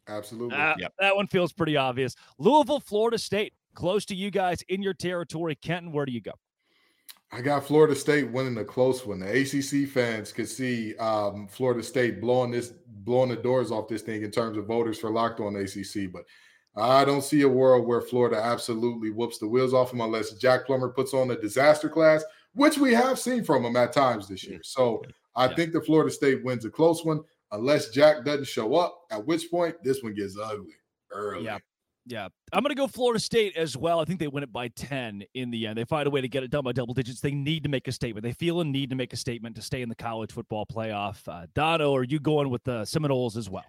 Absolutely. 0.08 0.56
Uh, 0.56 0.76
yep. 0.78 0.93
That 1.00 1.16
one 1.16 1.26
feels 1.28 1.54
pretty 1.54 1.76
obvious. 1.76 2.16
Louisville, 2.38 2.80
Florida 2.80 3.18
State, 3.18 3.54
close 3.80 4.03
to 4.03 4.13
you 4.13 4.30
guys 4.30 4.61
in 4.67 4.82
your 4.82 4.93
territory. 4.93 5.55
Kenton, 5.55 5.93
where 5.93 6.05
do 6.05 6.11
you 6.11 6.19
go? 6.19 6.34
I 7.32 7.39
got 7.39 7.65
Florida 7.65 7.95
State 7.95 8.30
winning 8.30 8.57
a 8.57 8.65
close 8.65 9.05
one. 9.05 9.19
The 9.19 9.41
ACC 9.41 9.88
fans 9.89 10.34
could 10.34 10.49
see 10.49 10.97
um, 10.97 11.47
Florida 11.47 11.82
State 11.82 12.19
blowing 12.19 12.51
this, 12.51 12.73
blowing 12.88 13.30
the 13.30 13.38
doors 13.38 13.71
off 13.71 13.88
this 13.88 14.01
thing 14.01 14.23
in 14.23 14.32
terms 14.32 14.57
of 14.57 14.65
voters 14.65 14.99
for 14.99 15.09
locked 15.09 15.39
on 15.39 15.55
ACC. 15.55 16.11
But 16.11 16.25
I 16.75 17.05
don't 17.05 17.23
see 17.23 17.43
a 17.43 17.47
world 17.47 17.88
where 17.88 18.01
Florida 18.01 18.36
absolutely 18.36 19.11
whoops 19.11 19.38
the 19.38 19.47
wheels 19.47 19.73
off 19.73 19.91
them 19.91 20.01
unless 20.01 20.34
Jack 20.34 20.65
Plummer 20.65 20.89
puts 20.89 21.13
on 21.13 21.32
a 21.32 21.39
disaster 21.39 21.88
class, 21.88 22.25
which 22.55 22.77
we 22.77 22.93
have 22.93 23.17
seen 23.17 23.45
from 23.45 23.63
him 23.63 23.77
at 23.77 23.93
times 23.93 24.27
this 24.27 24.43
year. 24.43 24.59
So 24.61 25.03
I 25.38 25.45
yeah. 25.45 25.55
think 25.55 25.71
the 25.71 25.82
Florida 25.82 26.11
State 26.11 26.43
wins 26.43 26.65
a 26.65 26.69
close 26.69 27.05
one 27.05 27.21
unless 27.53 27.91
Jack 27.91 28.25
doesn't 28.25 28.47
show 28.47 28.75
up. 28.75 29.03
At 29.09 29.25
which 29.25 29.49
point 29.49 29.75
this 29.84 30.03
one 30.03 30.15
gets 30.15 30.38
ugly 30.38 30.75
early. 31.11 31.45
Yeah. 31.45 31.59
Yeah, 32.10 32.28
I'm 32.51 32.64
going 32.64 32.72
to 32.72 32.76
go 32.76 32.88
Florida 32.88 33.20
State 33.20 33.55
as 33.55 33.78
well. 33.78 33.99
I 33.99 34.05
think 34.05 34.20
they 34.20 34.28
win 34.28 34.41
it 34.41 34.51
by 34.51 34.70
10 34.70 35.26
in 35.36 35.51
the 35.51 35.68
end. 35.68 35.78
They 35.78 35.86
find 35.86 36.07
a 36.07 36.10
way 36.10 36.22
to 36.22 36.28
get 36.28 36.41
it 36.41 36.49
done 36.49 36.64
by 36.64 36.72
double 36.72 36.95
digits. 36.95 37.22
They 37.22 37.32
need 37.32 37.62
to 37.64 37.70
make 37.70 37.88
a 37.88 37.91
statement. 37.91 38.24
They 38.24 38.34
feel 38.34 38.62
a 38.62 38.66
need 38.66 38.89
to 38.89 38.95
make 38.95 39.14
a 39.14 39.16
statement 39.16 39.55
to 39.57 39.62
stay 39.62 39.84
in 39.84 39.89
the 39.89 39.95
college 39.95 40.32
football 40.32 40.66
playoff. 40.66 41.28
Uh, 41.28 41.45
Dono, 41.53 41.95
are 41.95 42.03
you 42.03 42.20
going 42.20 42.49
with 42.49 42.64
the 42.64 42.84
Seminoles 42.86 43.38
as 43.38 43.47
well? 43.47 43.66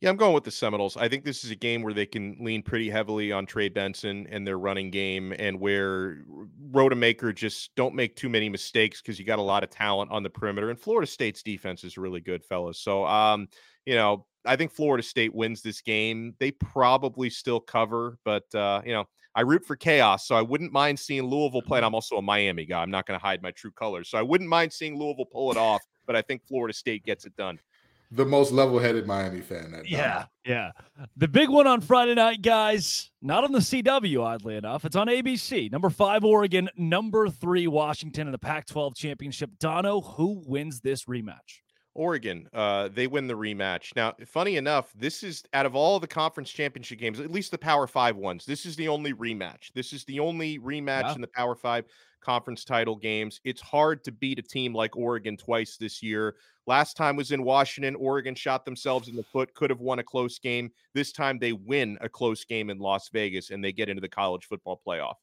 Yeah, 0.00 0.10
I'm 0.10 0.16
going 0.16 0.34
with 0.34 0.42
the 0.42 0.50
Seminoles. 0.50 0.96
I 0.96 1.08
think 1.08 1.24
this 1.24 1.44
is 1.44 1.52
a 1.52 1.56
game 1.56 1.82
where 1.82 1.94
they 1.94 2.04
can 2.04 2.36
lean 2.40 2.62
pretty 2.62 2.90
heavily 2.90 3.30
on 3.30 3.46
Trey 3.46 3.68
Benson 3.68 4.26
and 4.28 4.44
their 4.44 4.58
running 4.58 4.90
game, 4.90 5.32
and 5.38 5.60
where 5.60 6.18
Rodemaker 6.72 7.32
just 7.32 7.74
don't 7.76 7.94
make 7.94 8.16
too 8.16 8.28
many 8.28 8.48
mistakes 8.48 9.00
because 9.00 9.20
you 9.20 9.24
got 9.24 9.38
a 9.38 9.42
lot 9.42 9.62
of 9.62 9.70
talent 9.70 10.10
on 10.10 10.24
the 10.24 10.30
perimeter. 10.30 10.68
And 10.68 10.78
Florida 10.78 11.06
State's 11.06 11.44
defense 11.44 11.84
is 11.84 11.96
really 11.96 12.20
good, 12.20 12.44
fellas. 12.44 12.80
So, 12.80 13.06
um, 13.06 13.46
you 13.86 13.94
know, 13.94 14.26
I 14.44 14.56
think 14.56 14.72
Florida 14.72 15.02
State 15.02 15.34
wins 15.34 15.62
this 15.62 15.80
game. 15.80 16.34
They 16.38 16.50
probably 16.52 17.30
still 17.30 17.60
cover, 17.60 18.18
but 18.24 18.52
uh, 18.54 18.82
you 18.84 18.92
know, 18.92 19.04
I 19.34 19.40
root 19.40 19.64
for 19.64 19.74
chaos, 19.74 20.26
so 20.26 20.34
I 20.34 20.42
wouldn't 20.42 20.72
mind 20.72 20.98
seeing 20.98 21.24
Louisville 21.24 21.62
play. 21.62 21.78
And 21.78 21.84
mm-hmm. 21.84 21.88
I'm 21.88 21.94
also 21.94 22.16
a 22.16 22.22
Miami 22.22 22.66
guy. 22.66 22.82
I'm 22.82 22.90
not 22.90 23.06
going 23.06 23.18
to 23.18 23.24
hide 23.24 23.42
my 23.42 23.50
true 23.50 23.72
colors, 23.72 24.08
so 24.08 24.18
I 24.18 24.22
wouldn't 24.22 24.48
mind 24.48 24.72
seeing 24.72 24.98
Louisville 24.98 25.26
pull 25.26 25.50
it 25.50 25.56
off. 25.56 25.82
But 26.06 26.16
I 26.16 26.22
think 26.22 26.46
Florida 26.46 26.74
State 26.74 27.04
gets 27.04 27.24
it 27.24 27.34
done. 27.36 27.58
The 28.10 28.24
most 28.24 28.52
level-headed 28.52 29.06
Miami 29.08 29.40
fan. 29.40 29.72
That 29.72 29.88
yeah, 29.88 30.26
yeah. 30.44 30.70
The 31.16 31.26
big 31.26 31.48
one 31.48 31.66
on 31.66 31.80
Friday 31.80 32.14
night, 32.14 32.42
guys. 32.42 33.10
Not 33.22 33.42
on 33.42 33.50
the 33.50 33.58
CW, 33.58 34.22
oddly 34.22 34.56
enough. 34.56 34.84
It's 34.84 34.94
on 34.94 35.08
ABC. 35.08 35.72
Number 35.72 35.90
five, 35.90 36.22
Oregon. 36.22 36.68
Number 36.76 37.28
three, 37.28 37.66
Washington 37.66 38.28
in 38.28 38.32
the 38.32 38.38
Pac-12 38.38 38.94
championship. 38.94 39.50
Dono, 39.58 40.00
who 40.00 40.44
wins 40.46 40.80
this 40.80 41.06
rematch? 41.06 41.63
Oregon, 41.94 42.48
uh, 42.52 42.88
they 42.92 43.06
win 43.06 43.26
the 43.26 43.34
rematch. 43.34 43.94
Now, 43.94 44.14
funny 44.26 44.56
enough, 44.56 44.92
this 44.96 45.22
is 45.22 45.44
out 45.52 45.64
of 45.64 45.76
all 45.76 46.00
the 46.00 46.06
conference 46.06 46.50
championship 46.50 46.98
games, 46.98 47.20
at 47.20 47.30
least 47.30 47.50
the 47.50 47.58
Power 47.58 47.86
Five 47.86 48.16
ones, 48.16 48.44
this 48.44 48.66
is 48.66 48.76
the 48.76 48.88
only 48.88 49.12
rematch. 49.12 49.72
This 49.74 49.92
is 49.92 50.04
the 50.04 50.20
only 50.20 50.58
rematch 50.58 51.02
yeah. 51.02 51.14
in 51.14 51.20
the 51.20 51.28
Power 51.28 51.54
Five 51.54 51.84
conference 52.20 52.64
title 52.64 52.96
games. 52.96 53.40
It's 53.44 53.60
hard 53.60 54.02
to 54.04 54.12
beat 54.12 54.38
a 54.38 54.42
team 54.42 54.74
like 54.74 54.96
Oregon 54.96 55.36
twice 55.36 55.76
this 55.76 56.02
year. 56.02 56.36
Last 56.66 56.96
time 56.96 57.16
was 57.16 57.30
in 57.30 57.44
Washington. 57.44 57.94
Oregon 57.96 58.34
shot 58.34 58.64
themselves 58.64 59.08
in 59.08 59.16
the 59.16 59.22
foot, 59.22 59.54
could 59.54 59.70
have 59.70 59.80
won 59.80 59.98
a 59.98 60.02
close 60.02 60.38
game. 60.38 60.70
This 60.94 61.12
time 61.12 61.38
they 61.38 61.52
win 61.52 61.98
a 62.00 62.08
close 62.08 62.44
game 62.44 62.70
in 62.70 62.78
Las 62.78 63.10
Vegas 63.10 63.50
and 63.50 63.62
they 63.62 63.72
get 63.72 63.88
into 63.88 64.00
the 64.00 64.08
college 64.08 64.46
football 64.46 64.80
playoff. 64.84 65.14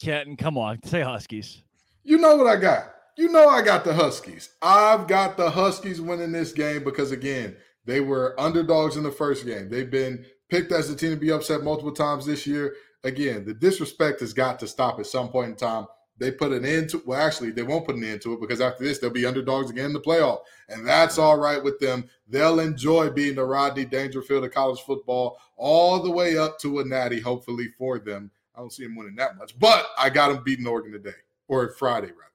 Kenton, 0.00 0.36
come 0.36 0.58
on, 0.58 0.82
say 0.84 1.00
Huskies. 1.00 1.62
You 2.02 2.18
know 2.18 2.36
what 2.36 2.46
I 2.46 2.56
got. 2.56 2.94
You 3.16 3.30
know 3.30 3.48
I 3.48 3.62
got 3.62 3.84
the 3.84 3.94
Huskies. 3.94 4.50
I've 4.60 5.06
got 5.06 5.36
the 5.36 5.50
Huskies 5.50 6.00
winning 6.00 6.32
this 6.32 6.52
game 6.52 6.82
because 6.82 7.12
again, 7.12 7.56
they 7.84 8.00
were 8.00 8.34
underdogs 8.40 8.96
in 8.96 9.04
the 9.04 9.12
first 9.12 9.46
game. 9.46 9.68
They've 9.68 9.90
been 9.90 10.24
picked 10.48 10.72
as 10.72 10.88
the 10.88 10.96
team 10.96 11.10
to 11.10 11.16
be 11.16 11.30
upset 11.30 11.62
multiple 11.62 11.92
times 11.92 12.26
this 12.26 12.44
year. 12.44 12.74
Again, 13.04 13.44
the 13.44 13.54
disrespect 13.54 14.18
has 14.18 14.32
got 14.32 14.58
to 14.58 14.66
stop 14.66 14.98
at 14.98 15.06
some 15.06 15.28
point 15.28 15.50
in 15.50 15.56
time. 15.56 15.86
They 16.18 16.32
put 16.32 16.52
an 16.52 16.64
end 16.64 16.90
to 16.90 17.02
well, 17.06 17.20
actually, 17.20 17.52
they 17.52 17.62
won't 17.62 17.86
put 17.86 17.94
an 17.94 18.02
end 18.02 18.20
to 18.22 18.32
it 18.32 18.40
because 18.40 18.60
after 18.60 18.82
this, 18.82 18.98
they'll 18.98 19.10
be 19.10 19.26
underdogs 19.26 19.70
again 19.70 19.86
in 19.86 19.92
the 19.92 20.00
playoff. 20.00 20.40
And 20.68 20.86
that's 20.86 21.16
all 21.16 21.38
right 21.38 21.62
with 21.62 21.78
them. 21.78 22.08
They'll 22.28 22.58
enjoy 22.58 23.10
being 23.10 23.36
the 23.36 23.44
Rodney 23.44 23.84
Dangerfield 23.84 24.44
of 24.44 24.50
college 24.50 24.80
football 24.80 25.38
all 25.56 26.02
the 26.02 26.10
way 26.10 26.36
up 26.36 26.58
to 26.60 26.80
a 26.80 26.84
natty, 26.84 27.20
hopefully, 27.20 27.68
for 27.78 28.00
them. 28.00 28.32
I 28.56 28.60
don't 28.60 28.72
see 28.72 28.84
them 28.84 28.96
winning 28.96 29.16
that 29.16 29.36
much, 29.36 29.56
but 29.56 29.86
I 29.96 30.10
got 30.10 30.32
them 30.32 30.42
beating 30.42 30.66
Oregon 30.66 30.92
today 30.92 31.16
or 31.46 31.70
Friday, 31.70 32.08
rather. 32.08 32.33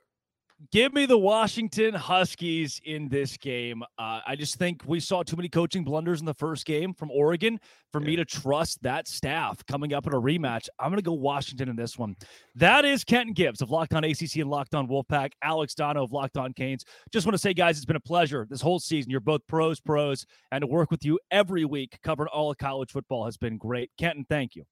Give 0.74 0.94
me 0.94 1.06
the 1.06 1.18
Washington 1.18 1.94
Huskies 1.94 2.82
in 2.84 3.08
this 3.08 3.38
game. 3.38 3.82
Uh, 3.98 4.20
I 4.28 4.36
just 4.36 4.58
think 4.58 4.84
we 4.86 5.00
saw 5.00 5.24
too 5.24 5.38
many 5.38 5.48
coaching 5.48 5.86
blunders 5.86 6.20
in 6.20 6.26
the 6.26 6.34
first 6.34 6.66
game 6.66 6.94
from 6.94 7.10
Oregon 7.12 7.62
for 7.94 8.02
yeah. 8.02 8.08
me 8.08 8.16
to 8.18 8.26
trust 8.26 8.84
that 8.84 9.08
staff 9.08 9.66
coming 9.68 9.94
up 9.94 10.06
in 10.06 10.14
a 10.14 10.20
rematch. 10.20 10.68
I'm 10.78 10.90
going 10.90 10.98
to 10.98 11.02
go 11.02 11.14
Washington 11.14 11.70
in 11.70 11.78
this 11.78 11.98
one. 11.98 12.18
That 12.56 12.84
is 12.84 13.06
Kenton 13.06 13.34
Gibbs 13.34 13.62
of 13.62 13.72
Locked 13.72 13.94
On 13.94 14.04
ACC 14.04 14.36
and 14.36 14.50
Locked 14.50 14.76
On 14.76 14.86
Wolfpack, 14.86 15.32
Alex 15.42 15.76
Dono 15.76 16.04
of 16.04 16.12
Locked 16.12 16.36
On 16.36 16.52
Canes. 16.52 16.84
Just 17.14 17.26
want 17.26 17.36
to 17.36 17.40
say, 17.40 17.54
guys, 17.54 17.78
it's 17.78 17.86
been 17.86 17.96
a 17.96 18.02
pleasure 18.02 18.46
this 18.50 18.60
whole 18.60 18.80
season. 18.80 19.10
You're 19.10 19.22
both 19.22 19.48
pros, 19.48 19.80
pros, 19.80 20.26
and 20.52 20.62
to 20.62 20.68
work 20.68 20.92
with 20.92 21.06
you 21.06 21.22
every 21.32 21.64
week 21.64 21.98
covering 22.04 22.30
all 22.34 22.52
of 22.52 22.58
college 22.58 22.92
football 22.92 23.24
has 23.24 23.38
been 23.38 23.58
great. 23.58 23.92
Kenton, 23.98 24.26
thank 24.28 24.58
you. 24.58 24.66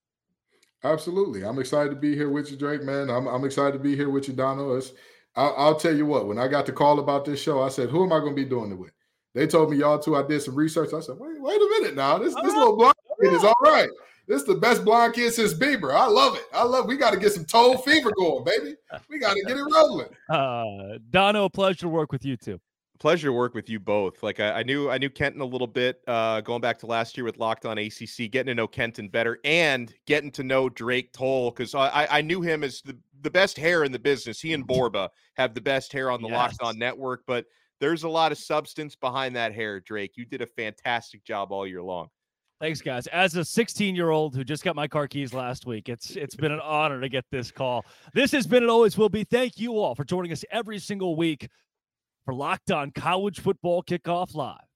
Absolutely. 0.84 1.46
I'm 1.46 1.60
excited 1.60 1.92
to 1.92 1.96
be 1.96 2.14
here 2.14 2.30
with 2.30 2.52
you, 2.52 2.58
Drake, 2.58 2.84
man. 2.84 3.10
I'm, 3.10 3.26
I'm 3.26 3.46
excited 3.46 3.72
to 3.72 3.80
be 3.80 3.96
here 3.96 4.10
with 4.10 4.28
you, 4.28 4.34
Dono. 4.34 4.76
It's, 4.76 4.92
I'll, 5.38 5.54
I'll, 5.56 5.76
tell 5.76 5.96
you 5.96 6.06
what, 6.06 6.28
when 6.28 6.40
I 6.40 6.48
got 6.48 6.66
the 6.66 6.72
call 6.72 7.00
about 7.00 7.24
this 7.24 7.42
show, 7.42 7.62
I 7.62 7.70
said, 7.70 7.90
who 7.90 8.04
am 8.04 8.12
I 8.12 8.20
going 8.20 8.36
to 8.36 8.44
be 8.44 8.50
doing 8.50 8.72
it 8.72 8.78
with? 8.78 8.92
They 9.36 9.46
told 9.46 9.70
me 9.70 9.78
y'all 9.78 10.00
too. 10.00 10.16
I 10.16 10.24
did 10.24 10.42
some 10.42 10.56
research. 10.56 10.94
I 10.94 11.00
said, 11.00 11.16
wait, 11.20 11.40
wait 11.40 11.62
a 11.62 11.80
minute 11.80 11.96
now. 11.96 12.18
This, 12.18 12.34
this 12.34 12.54
little 12.56 12.76
blind 12.76 12.96
kid 13.22 13.34
is 13.34 13.44
all 13.44 13.54
right. 13.64 13.90
This 14.28 14.42
is 14.42 14.48
the 14.48 14.56
best 14.56 14.84
blind 14.84 15.14
kid 15.14 15.32
since 15.32 15.54
Bieber. 15.54 15.94
I 15.94 16.08
love 16.08 16.36
it. 16.36 16.44
I 16.52 16.64
love. 16.64 16.88
We 16.88 16.98
got 16.98 17.14
to 17.14 17.20
get 17.20 17.34
some 17.34 17.46
toe 17.46 17.78
fever 17.78 18.12
going, 18.18 18.44
baby. 18.44 18.76
We 19.10 19.20
got 19.20 19.36
to 19.36 19.44
get 19.44 19.58
it 19.58 19.64
rolling. 19.64 20.10
Uh, 20.30 20.98
Donno, 21.12 21.46
a 21.46 21.50
pleasure 21.50 21.82
to 21.82 21.90
work 21.90 22.12
with 22.12 22.26
you 22.26 22.36
too 22.36 22.60
pleasure 22.98 23.28
to 23.28 23.34
work 23.34 23.54
with 23.54 23.70
you 23.70 23.80
both. 23.80 24.24
Like 24.24 24.40
I, 24.40 24.52
I, 24.60 24.64
knew 24.64 24.90
I 24.90 24.98
knew 24.98 25.10
Kenton 25.10 25.42
a 25.42 25.46
little 25.46 25.68
bit 25.68 26.02
uh, 26.08 26.42
going 26.42 26.62
back 26.62 26.80
to 26.80 26.86
last 26.86 27.18
year 27.18 27.24
with 27.24 27.38
Locked 27.38 27.66
On 27.66 27.78
ACC, 27.78 28.30
getting 28.32 28.48
to 28.48 28.56
know 28.56 28.68
Kenton 28.68 29.08
better 29.08 29.40
and 29.44 29.94
getting 30.06 30.32
to 30.32 30.44
know 30.44 30.70
Drake 30.70 31.14
Toll 31.14 31.52
because 31.52 31.76
I, 31.76 32.08
I 32.10 32.22
knew 32.22 32.42
him 32.42 32.64
as 32.64 32.82
the, 32.82 32.98
the 33.22 33.32
best 33.32 33.58
hair 33.58 33.84
in 33.84 33.92
the 33.92 34.00
business. 34.00 34.40
He 34.40 34.54
and 34.54 34.64
mm-hmm. 34.64 34.74
Borba 34.74 35.10
have 35.36 35.54
the 35.54 35.62
best 35.62 35.92
hair 35.92 36.12
on 36.12 36.22
the 36.22 36.30
yes. 36.30 36.36
Locked 36.36 36.62
On 36.62 36.78
network, 36.78 37.24
but 37.28 37.46
there's 37.80 38.04
a 38.04 38.10
lot 38.10 38.32
of 38.32 38.38
substance 38.38 38.96
behind 38.96 39.36
that 39.36 39.54
hair, 39.54 39.80
Drake. 39.80 40.14
You 40.16 40.26
did 40.26 40.42
a 40.42 40.48
fantastic 40.48 41.24
job 41.24 41.52
all 41.52 41.68
year 41.68 41.82
long. 41.82 42.08
Thanks, 42.60 42.82
guys. 42.82 43.06
As 43.08 43.36
a 43.36 43.46
16 43.46 43.96
year 43.96 44.10
old 44.10 44.36
who 44.36 44.44
just 44.44 44.64
got 44.64 44.76
my 44.76 44.88
car 44.88 45.08
keys 45.08 45.32
last 45.32 45.68
week, 45.68 45.90
it's 45.90 46.16
it's 46.16 46.36
been 46.36 46.52
an 46.52 46.60
honor 46.60 47.00
to 47.00 47.08
get 47.08 47.24
this 47.32 47.52
call. 47.52 47.86
This 48.14 48.32
has 48.32 48.48
been 48.48 48.64
and 48.64 48.72
always 48.72 48.98
will 48.98 49.10
be. 49.10 49.24
Thank 49.24 49.60
you 49.60 49.78
all 49.78 49.94
for 49.94 50.04
joining 50.04 50.32
us 50.32 50.44
every 50.50 50.80
single 50.80 51.16
week 51.16 51.48
for 52.26 52.34
Locked 52.34 52.72
On 52.72 52.90
College 52.92 53.40
Football 53.40 53.84
Kickoff 53.84 54.34
Live. 54.34 54.67